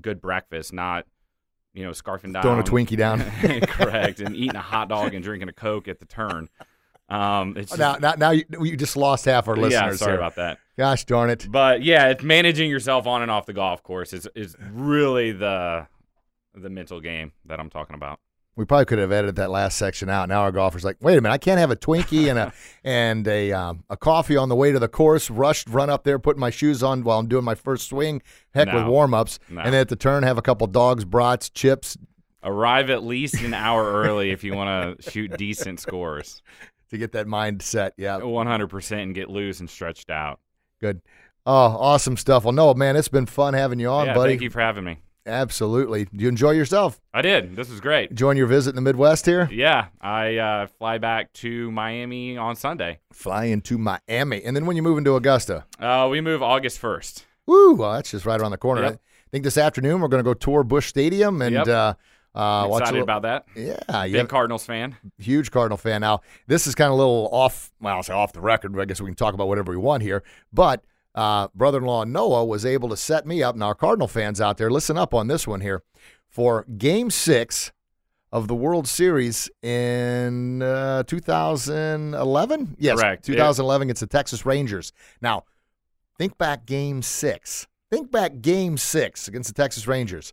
good 0.00 0.22
breakfast, 0.22 0.72
not, 0.72 1.04
you 1.74 1.84
know, 1.84 1.90
scarfing 1.90 2.32
down, 2.32 2.44
Throwing 2.44 2.60
a 2.60 2.62
Twinkie 2.62 2.96
down. 2.96 3.20
correct, 3.66 4.20
and 4.20 4.34
eating 4.34 4.56
a 4.56 4.62
hot 4.62 4.88
dog 4.88 5.12
and 5.12 5.22
drinking 5.22 5.50
a 5.50 5.52
Coke 5.52 5.86
at 5.86 5.98
the 5.98 6.06
turn. 6.06 6.48
Um, 7.10 7.58
it's 7.58 7.76
just, 7.76 7.78
Now, 7.78 7.96
now, 7.96 8.14
now 8.16 8.30
you, 8.30 8.46
you 8.58 8.74
just 8.78 8.96
lost 8.96 9.26
half 9.26 9.48
our 9.48 9.56
listeners. 9.56 9.72
yeah, 9.72 9.96
sorry 9.96 10.12
here. 10.12 10.18
about 10.18 10.36
that. 10.36 10.60
Gosh 10.78 11.04
darn 11.04 11.28
it. 11.28 11.46
But 11.50 11.82
yeah, 11.82 12.08
it's 12.08 12.22
managing 12.22 12.70
yourself 12.70 13.06
on 13.06 13.20
and 13.20 13.30
off 13.30 13.44
the 13.44 13.52
golf 13.52 13.82
course 13.82 14.14
is 14.14 14.26
is 14.34 14.56
really 14.72 15.32
the 15.32 15.88
the 16.54 16.70
mental 16.70 17.02
game 17.02 17.32
that 17.44 17.60
I'm 17.60 17.68
talking 17.68 17.94
about. 17.94 18.18
We 18.56 18.64
probably 18.64 18.86
could 18.86 18.98
have 18.98 19.12
edited 19.12 19.36
that 19.36 19.50
last 19.50 19.76
section 19.76 20.08
out. 20.08 20.28
Now 20.30 20.40
our 20.40 20.50
golfer's 20.50 20.82
like, 20.84 20.96
wait 21.00 21.18
a 21.18 21.20
minute, 21.20 21.34
I 21.34 21.38
can't 21.38 21.58
have 21.60 21.70
a 21.70 21.76
Twinkie 21.76 22.28
and 22.30 22.38
a 22.38 22.52
and 22.84 23.28
a 23.28 23.52
um, 23.52 23.84
a 23.90 23.96
coffee 23.96 24.36
on 24.36 24.48
the 24.48 24.56
way 24.56 24.72
to 24.72 24.78
the 24.78 24.88
course. 24.88 25.30
Rushed, 25.30 25.68
run 25.68 25.90
up 25.90 26.04
there, 26.04 26.18
put 26.18 26.38
my 26.38 26.48
shoes 26.50 26.82
on 26.82 27.04
while 27.04 27.18
I'm 27.18 27.28
doing 27.28 27.44
my 27.44 27.54
first 27.54 27.88
swing. 27.88 28.22
Heck 28.54 28.66
with 28.72 28.84
No. 28.84 28.90
warm 28.90 29.12
ups, 29.14 29.38
No. 29.50 29.60
and 29.60 29.74
then 29.74 29.80
at 29.82 29.88
the 29.88 29.96
turn 29.96 30.22
have 30.22 30.38
a 30.38 30.42
couple 30.42 30.66
dogs, 30.66 31.04
brats, 31.04 31.50
chips 31.50 31.96
Arrive 32.42 32.90
at 32.90 33.02
least 33.02 33.42
an 33.42 33.52
hour 33.54 33.84
early 34.04 34.30
if 34.30 34.44
you 34.44 34.54
want 34.54 35.00
to 35.00 35.10
shoot 35.10 35.36
decent 35.36 35.80
scores. 35.80 36.42
to 36.90 36.96
get 36.98 37.10
that 37.12 37.26
mindset. 37.26 37.90
Yeah, 37.96 38.20
100% 38.20 39.02
and 39.02 39.14
get 39.14 39.28
loose 39.28 39.58
and 39.60 39.68
stretched 39.68 40.10
out. 40.10 40.38
good. 40.80 41.02
Oh, 41.44 41.52
awesome 41.52 42.16
stuff. 42.16 42.44
Well, 42.44 42.52
no, 42.52 42.72
man, 42.74 42.96
it's 42.96 43.06
been 43.08 43.26
fun 43.26 43.54
having 43.54 43.78
you 43.80 43.88
on, 43.88 44.06
yeah, 44.06 44.14
buddy. 44.14 44.32
thank 44.32 44.42
you 44.42 44.50
for 44.50 44.60
having 44.60 44.82
me. 44.84 44.98
Absolutely. 45.26 46.04
Do 46.04 46.22
you 46.22 46.28
enjoy 46.28 46.52
yourself? 46.52 47.00
I 47.12 47.20
did. 47.22 47.56
This 47.56 47.68
was 47.68 47.80
great. 47.80 48.14
Join 48.14 48.36
your 48.36 48.46
visit 48.46 48.70
in 48.70 48.76
the 48.76 48.80
Midwest 48.82 49.26
here? 49.26 49.48
Yeah, 49.50 49.86
I 50.00 50.36
uh, 50.36 50.66
fly 50.68 50.98
back 50.98 51.32
to 51.34 51.70
Miami 51.72 52.36
on 52.38 52.56
Sunday. 52.56 53.00
Flying 53.12 53.60
to 53.62 53.76
Miami, 53.76 54.42
and 54.44 54.54
then 54.56 54.66
when 54.66 54.76
you 54.76 54.82
move 54.82 54.98
into 54.98 55.14
Augusta, 55.16 55.64
Uh, 55.80 56.08
we 56.10 56.20
move 56.20 56.42
August 56.42 56.80
1st. 56.80 57.24
Woo! 57.46 57.74
Well, 57.74 57.92
that's 57.94 58.10
just 58.10 58.24
right 58.26 58.40
around 58.40 58.52
the 58.52 58.56
corner. 58.58 58.82
Yep. 58.82 58.92
I 58.94 59.28
think 59.30 59.44
this 59.44 59.58
afternoon 59.58 60.00
we're 60.00 60.08
going 60.08 60.22
to 60.22 60.28
go 60.28 60.34
tour 60.34 60.62
Busch 60.62 60.86
Stadium 60.86 61.42
and 61.42 61.54
Yep. 61.54 61.68
uh, 61.68 61.94
uh, 62.34 62.64
I'm 62.64 62.68
watch 62.70 62.80
a 62.80 62.82
excited 62.84 63.00
little- 63.00 63.02
about 63.16 63.22
that. 63.22 63.44
Yeah, 63.56 64.06
Big 64.08 64.28
Cardinals 64.28 64.64
fan. 64.64 64.96
huge 65.18 65.50
Cardinal 65.50 65.76
fan. 65.78 66.00
Now 66.02 66.20
this 66.46 66.66
is 66.66 66.74
kind 66.74 66.88
of 66.88 66.94
a 66.94 66.96
little 66.96 67.28
off. 67.32 67.72
Well, 67.80 67.96
I'll 67.96 68.02
say 68.02 68.12
off 68.12 68.32
the 68.32 68.40
record. 68.40 68.78
I 68.78 68.84
guess 68.84 69.00
we 69.00 69.06
can 69.06 69.14
talk 69.16 69.34
about 69.34 69.48
whatever 69.48 69.72
we 69.72 69.78
want 69.78 70.02
here. 70.02 70.22
But 70.52 70.84
uh, 71.16 71.48
brother-in-law 71.54 72.04
Noah 72.04 72.44
was 72.44 72.64
able 72.64 72.88
to 72.90 72.96
set 72.96 73.26
me 73.26 73.42
up. 73.42 73.54
And 73.54 73.64
our 73.64 73.74
Cardinal 73.74 74.06
fans 74.08 74.40
out 74.40 74.58
there, 74.58 74.70
listen 74.70 74.96
up 74.98 75.14
on 75.14 75.26
this 75.26 75.46
one 75.46 75.60
here 75.62 75.82
for 76.28 76.64
Game 76.76 77.10
Six 77.10 77.72
of 78.30 78.48
the 78.48 78.54
World 78.54 78.86
Series 78.86 79.48
in 79.62 80.60
uh, 80.62 81.02
2011. 81.04 82.76
Yes, 82.78 83.00
Correct. 83.00 83.24
2011. 83.24 83.90
It's 83.90 84.00
the 84.00 84.06
Texas 84.06 84.44
Rangers. 84.44 84.92
Now, 85.20 85.44
think 86.18 86.36
back 86.38 86.66
Game 86.66 87.02
Six. 87.02 87.66
Think 87.90 88.10
back 88.10 88.40
Game 88.40 88.76
Six 88.76 89.28
against 89.28 89.48
the 89.54 89.60
Texas 89.62 89.86
Rangers. 89.86 90.32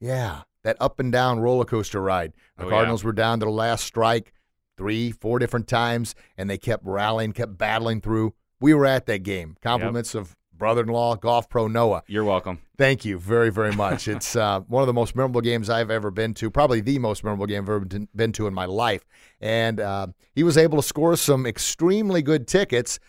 Yeah, 0.00 0.42
that 0.64 0.76
up 0.80 0.98
and 0.98 1.12
down 1.12 1.40
roller 1.40 1.64
coaster 1.64 2.00
ride. 2.00 2.32
The 2.56 2.64
Oh, 2.64 2.66
yeah. 2.66 2.70
Cardinals 2.72 3.04
were 3.04 3.12
down 3.12 3.38
to 3.40 3.46
the 3.46 3.52
last 3.52 3.84
strike 3.84 4.32
three, 4.76 5.12
four 5.12 5.38
different 5.38 5.68
times, 5.68 6.14
and 6.38 6.48
they 6.48 6.56
kept 6.56 6.84
rallying, 6.86 7.32
kept 7.32 7.58
battling 7.58 8.00
through. 8.00 8.32
We 8.60 8.74
were 8.74 8.86
at 8.86 9.06
that 9.06 9.22
game. 9.22 9.56
Compliments 9.62 10.14
of 10.14 10.36
brother-in-law, 10.56 11.16
golf 11.16 11.48
pro 11.48 11.66
Noah. 11.66 12.02
You're 12.06 12.24
welcome. 12.24 12.60
Thank 12.76 13.04
you 13.04 13.18
very, 13.18 13.50
very 13.50 13.72
much. 13.84 14.06
it's 14.06 14.36
uh, 14.36 14.60
one 14.60 14.82
of 14.82 14.86
the 14.86 14.92
most 14.92 15.16
memorable 15.16 15.40
games 15.40 15.70
I've 15.70 15.90
ever 15.90 16.10
been 16.10 16.34
to, 16.34 16.50
probably 16.50 16.80
the 16.80 16.98
most 16.98 17.24
memorable 17.24 17.46
game 17.46 17.62
I've 17.62 17.68
ever 17.70 17.80
been- 17.80 18.08
been 18.14 18.32
to 18.32 18.46
in 18.46 18.54
my 18.54 18.66
life. 18.66 19.02
And 19.40 19.80
uh, 19.80 20.08
he 20.34 20.42
was 20.42 20.58
able 20.58 20.76
to 20.76 20.86
score 20.86 21.16
some 21.16 21.46
extremely 21.46 22.20
good 22.22 22.46
tickets. 22.46 23.00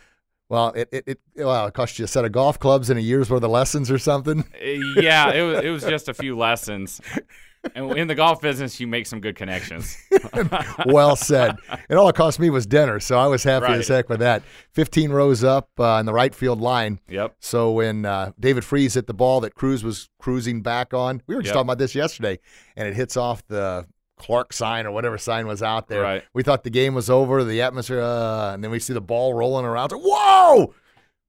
Well, 0.48 0.70
it, 0.70 0.90
it, 0.92 1.04
it 1.08 1.20
well, 1.38 1.68
it 1.68 1.74
cost 1.74 2.00
you 2.00 2.06
a 2.06 2.08
set 2.08 2.26
of 2.26 2.32
golf 2.32 2.60
clubs 2.60 2.90
and 2.90 2.98
a 3.00 3.02
year's 3.02 3.30
worth 3.30 3.44
of 3.44 3.52
lessons 3.52 3.90
or 3.92 3.98
something. 3.98 4.42
Uh, 4.62 5.02
yeah, 5.02 5.32
it 5.32 5.42
was, 5.46 5.60
it 5.66 5.70
was 5.70 5.84
just 5.84 6.10
a 6.10 6.14
few 6.14 6.38
lessons. 6.38 7.00
And 7.76 7.96
in 7.98 8.08
the 8.08 8.16
golf 8.16 8.42
business, 8.42 8.80
you 8.80 8.88
make 8.88 9.06
some 9.06 9.22
good 9.22 9.36
connections. 9.36 9.96
well 10.86 11.16
said. 11.16 11.56
And 11.90 12.00
all 12.00 12.10
it 12.10 12.16
cost 12.16 12.40
me 12.40 12.50
was 12.50 12.66
dinner, 12.66 13.00
so 13.00 13.18
I 13.18 13.28
was 13.28 13.44
happy 13.44 13.68
as 13.68 13.90
Right. 13.90 13.96
heck 13.98 14.10
with 14.10 14.20
that. 14.20 14.44
15 14.74 15.12
rows 15.12 15.44
up 15.44 15.70
uh, 15.80 15.98
in 16.00 16.06
the 16.06 16.14
right 16.14 16.34
field 16.34 16.60
line. 16.60 17.00
Yep. 17.08 17.36
So 17.40 17.72
when 17.72 18.06
uh, 18.06 18.32
David 18.40 18.66
Freese 18.66 18.96
hit 18.96 19.06
the 19.08 19.14
ball 19.14 19.42
that 19.42 19.54
Cruz 19.56 19.84
was 19.84 20.10
cruising 20.20 20.62
back 20.62 20.94
on, 20.94 21.22
we 21.28 21.36
were 21.36 21.42
just 21.42 21.50
Yep. 21.50 21.54
talking 21.56 21.68
about 21.68 21.78
this 21.78 21.94
yesterday, 21.96 22.40
and 22.76 22.88
it 22.88 22.96
hits 22.96 23.16
off 23.16 23.46
the 23.48 23.86
Clark 24.18 24.54
sign 24.54 24.86
or 24.86 24.92
whatever 24.92 25.18
sign 25.18 25.46
was 25.48 25.62
out 25.64 25.88
there. 25.88 26.02
Right. 26.02 26.24
We 26.34 26.44
thought 26.44 26.64
the 26.64 26.70
game 26.70 26.94
was 26.96 27.10
over, 27.10 27.44
the 27.44 27.62
atmosphere, 27.62 28.02
uh, 28.02 28.54
and 28.54 28.64
then 28.64 28.72
we 28.72 28.80
see 28.80 28.94
the 28.94 29.02
ball 29.02 29.34
rolling 29.34 29.66
around. 29.66 29.92
Whoa! 29.92 30.74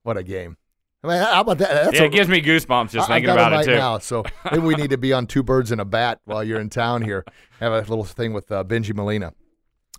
What 0.02 0.16
a 0.16 0.22
game! 0.22 0.56
I 1.04 1.08
mean, 1.08 1.18
how 1.18 1.40
about 1.40 1.58
that? 1.58 1.70
That's 1.84 1.96
yeah, 1.96 2.02
a- 2.02 2.06
it 2.06 2.12
gives 2.12 2.28
me 2.28 2.40
goosebumps 2.40 2.90
just 2.90 3.10
I- 3.10 3.14
thinking 3.14 3.30
I 3.30 3.32
about 3.34 3.52
right 3.52 3.62
it 3.62 3.70
too. 3.72 3.76
now. 3.76 3.98
So 3.98 4.24
maybe 4.50 4.62
we 4.62 4.74
need 4.76 4.90
to 4.90 4.98
be 4.98 5.12
on 5.12 5.26
two 5.26 5.42
birds 5.42 5.72
and 5.72 5.80
a 5.80 5.84
bat 5.84 6.20
while 6.24 6.44
you're 6.44 6.60
in 6.60 6.70
town 6.70 7.02
here. 7.02 7.24
Have 7.60 7.72
a 7.72 7.80
little 7.80 8.04
thing 8.04 8.32
with 8.32 8.50
uh, 8.52 8.62
Benji 8.64 8.94
Molina. 8.94 9.32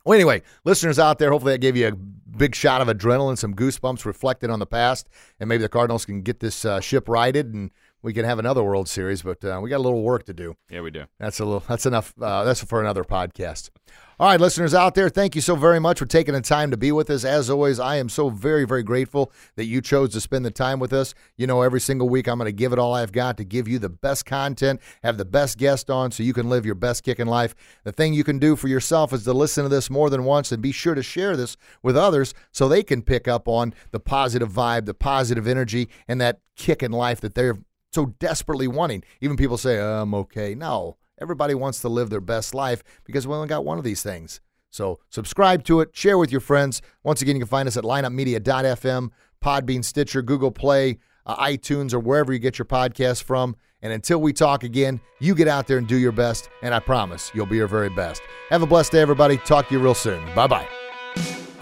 Well, 0.05 0.15
anyway, 0.15 0.41
listeners 0.65 0.99
out 0.99 1.17
there, 1.19 1.31
hopefully 1.31 1.53
that 1.53 1.59
gave 1.59 1.77
you 1.77 1.87
a 1.87 1.91
big 1.93 2.55
shot 2.55 2.81
of 2.81 2.87
adrenaline, 2.89 3.37
some 3.37 3.53
goosebumps 3.53 4.03
reflected 4.05 4.49
on 4.49 4.59
the 4.59 4.65
past, 4.65 5.07
and 5.39 5.47
maybe 5.47 5.61
the 5.61 5.69
Cardinals 5.69 6.05
can 6.05 6.21
get 6.21 6.39
this 6.41 6.65
uh, 6.65 6.81
ship 6.81 7.07
righted 7.07 7.53
and 7.53 7.71
we 8.03 8.13
can 8.13 8.25
have 8.25 8.37
another 8.37 8.61
World 8.61 8.87
Series. 8.87 9.23
But 9.23 9.43
uh, 9.43 9.59
we 9.63 9.69
got 9.69 9.77
a 9.77 9.85
little 9.85 10.03
work 10.03 10.25
to 10.25 10.33
do. 10.33 10.55
Yeah, 10.69 10.81
we 10.81 10.91
do. 10.91 11.05
That's 11.19 11.39
a 11.39 11.45
little. 11.45 11.63
That's 11.67 11.87
enough. 11.87 12.13
Uh, 12.21 12.43
that's 12.43 12.63
for 12.63 12.79
another 12.79 13.03
podcast. 13.03 13.71
All 14.19 14.29
right, 14.29 14.39
listeners 14.39 14.75
out 14.75 14.93
there, 14.93 15.09
thank 15.09 15.33
you 15.33 15.41
so 15.41 15.55
very 15.55 15.79
much 15.79 15.97
for 15.97 16.05
taking 16.05 16.35
the 16.35 16.41
time 16.41 16.69
to 16.69 16.77
be 16.77 16.91
with 16.91 17.09
us. 17.09 17.25
As 17.25 17.49
always, 17.49 17.79
I 17.79 17.95
am 17.95 18.09
so 18.09 18.29
very, 18.29 18.63
very 18.63 18.83
grateful 18.83 19.31
that 19.55 19.65
you 19.65 19.81
chose 19.81 20.11
to 20.13 20.21
spend 20.21 20.45
the 20.45 20.51
time 20.51 20.79
with 20.79 20.93
us. 20.93 21.15
You 21.35 21.47
know, 21.47 21.63
every 21.63 21.81
single 21.81 22.07
week 22.07 22.27
I'm 22.27 22.37
going 22.37 22.45
to 22.45 22.51
give 22.51 22.71
it 22.73 22.79
all 22.79 22.93
I've 22.93 23.11
got 23.11 23.37
to 23.37 23.43
give 23.43 23.67
you 23.67 23.79
the 23.79 23.89
best 23.89 24.27
content, 24.27 24.81
have 25.01 25.17
the 25.17 25.25
best 25.25 25.57
guest 25.57 25.89
on, 25.89 26.11
so 26.11 26.21
you 26.21 26.31
can 26.31 26.47
live 26.47 26.63
your 26.63 26.75
best 26.75 27.03
kicking 27.03 27.25
life. 27.25 27.55
The 27.85 27.91
thing 27.91 28.13
you 28.13 28.23
can 28.23 28.37
do 28.37 28.55
for 28.55 28.67
yourself 28.67 29.13
is 29.13 29.23
to 29.23 29.33
listen 29.33 29.63
to 29.63 29.69
this 29.69 29.89
more 29.89 30.11
than 30.11 30.23
once 30.25 30.51
and 30.51 30.61
be 30.61 30.71
sure 30.71 30.93
to 30.93 31.03
share 31.03 31.35
this 31.35 31.57
with 31.81 31.97
others 31.97 32.35
so 32.51 32.69
they 32.69 32.83
can 32.83 33.01
pick 33.01 33.27
up 33.27 33.47
on 33.47 33.73
the 33.89 33.99
positive 33.99 34.51
vibe, 34.51 34.85
the 34.85 34.93
positive 34.93 35.47
energy, 35.47 35.89
and 36.07 36.21
that 36.21 36.39
kick 36.55 36.83
in 36.83 36.91
life 36.91 37.19
that 37.21 37.33
they're 37.33 37.57
so 37.93 38.07
desperately 38.19 38.67
wanting. 38.67 39.03
Even 39.21 39.37
people 39.37 39.57
say, 39.57 39.79
"Oh, 39.79 40.01
I'm 40.01 40.13
okay. 40.15 40.55
No, 40.55 40.97
everybody 41.19 41.53
wants 41.53 41.81
to 41.81 41.89
live 41.89 42.09
their 42.09 42.21
best 42.21 42.53
life 42.53 42.83
because 43.05 43.27
we 43.27 43.33
only 43.33 43.47
got 43.47 43.65
one 43.65 43.77
of 43.77 43.83
these 43.83 44.03
things. 44.03 44.41
So 44.69 44.99
subscribe 45.09 45.63
to 45.65 45.81
it, 45.81 45.89
share 45.93 46.17
with 46.17 46.31
your 46.31 46.41
friends. 46.41 46.81
Once 47.03 47.21
again, 47.21 47.35
you 47.35 47.41
can 47.41 47.47
find 47.47 47.67
us 47.67 47.77
at 47.77 47.83
lineupmedia.fm, 47.83 49.11
Podbean, 49.43 49.85
Stitcher, 49.85 50.21
Google 50.23 50.51
Play, 50.51 50.97
uh, 51.25 51.35
iTunes, 51.37 51.93
or 51.93 51.99
wherever 51.99 52.33
you 52.33 52.39
get 52.39 52.57
your 52.57 52.65
podcasts 52.65 53.21
from. 53.21 53.55
And 53.83 53.93
until 53.93 54.19
we 54.19 54.33
talk 54.33 54.63
again, 54.63 54.99
you 55.19 55.35
get 55.35 55.47
out 55.47 55.67
there 55.67 55.77
and 55.77 55.87
do 55.87 55.97
your 55.97 56.13
best, 56.13 56.49
and 56.61 56.73
I 56.73 56.79
promise 56.79 57.31
you'll 57.35 57.45
be 57.45 57.57
your 57.57 57.67
very 57.67 57.89
best. 57.89 58.21
Have 58.49 58.63
a 58.63 58.67
blessed 58.67 58.93
day, 58.93 59.01
everybody. 59.01 59.37
Talk 59.37 59.67
to 59.67 59.75
you 59.75 59.79
real 59.79 59.93
soon. 59.93 60.23
Bye 60.33 60.47
bye. 60.47 60.82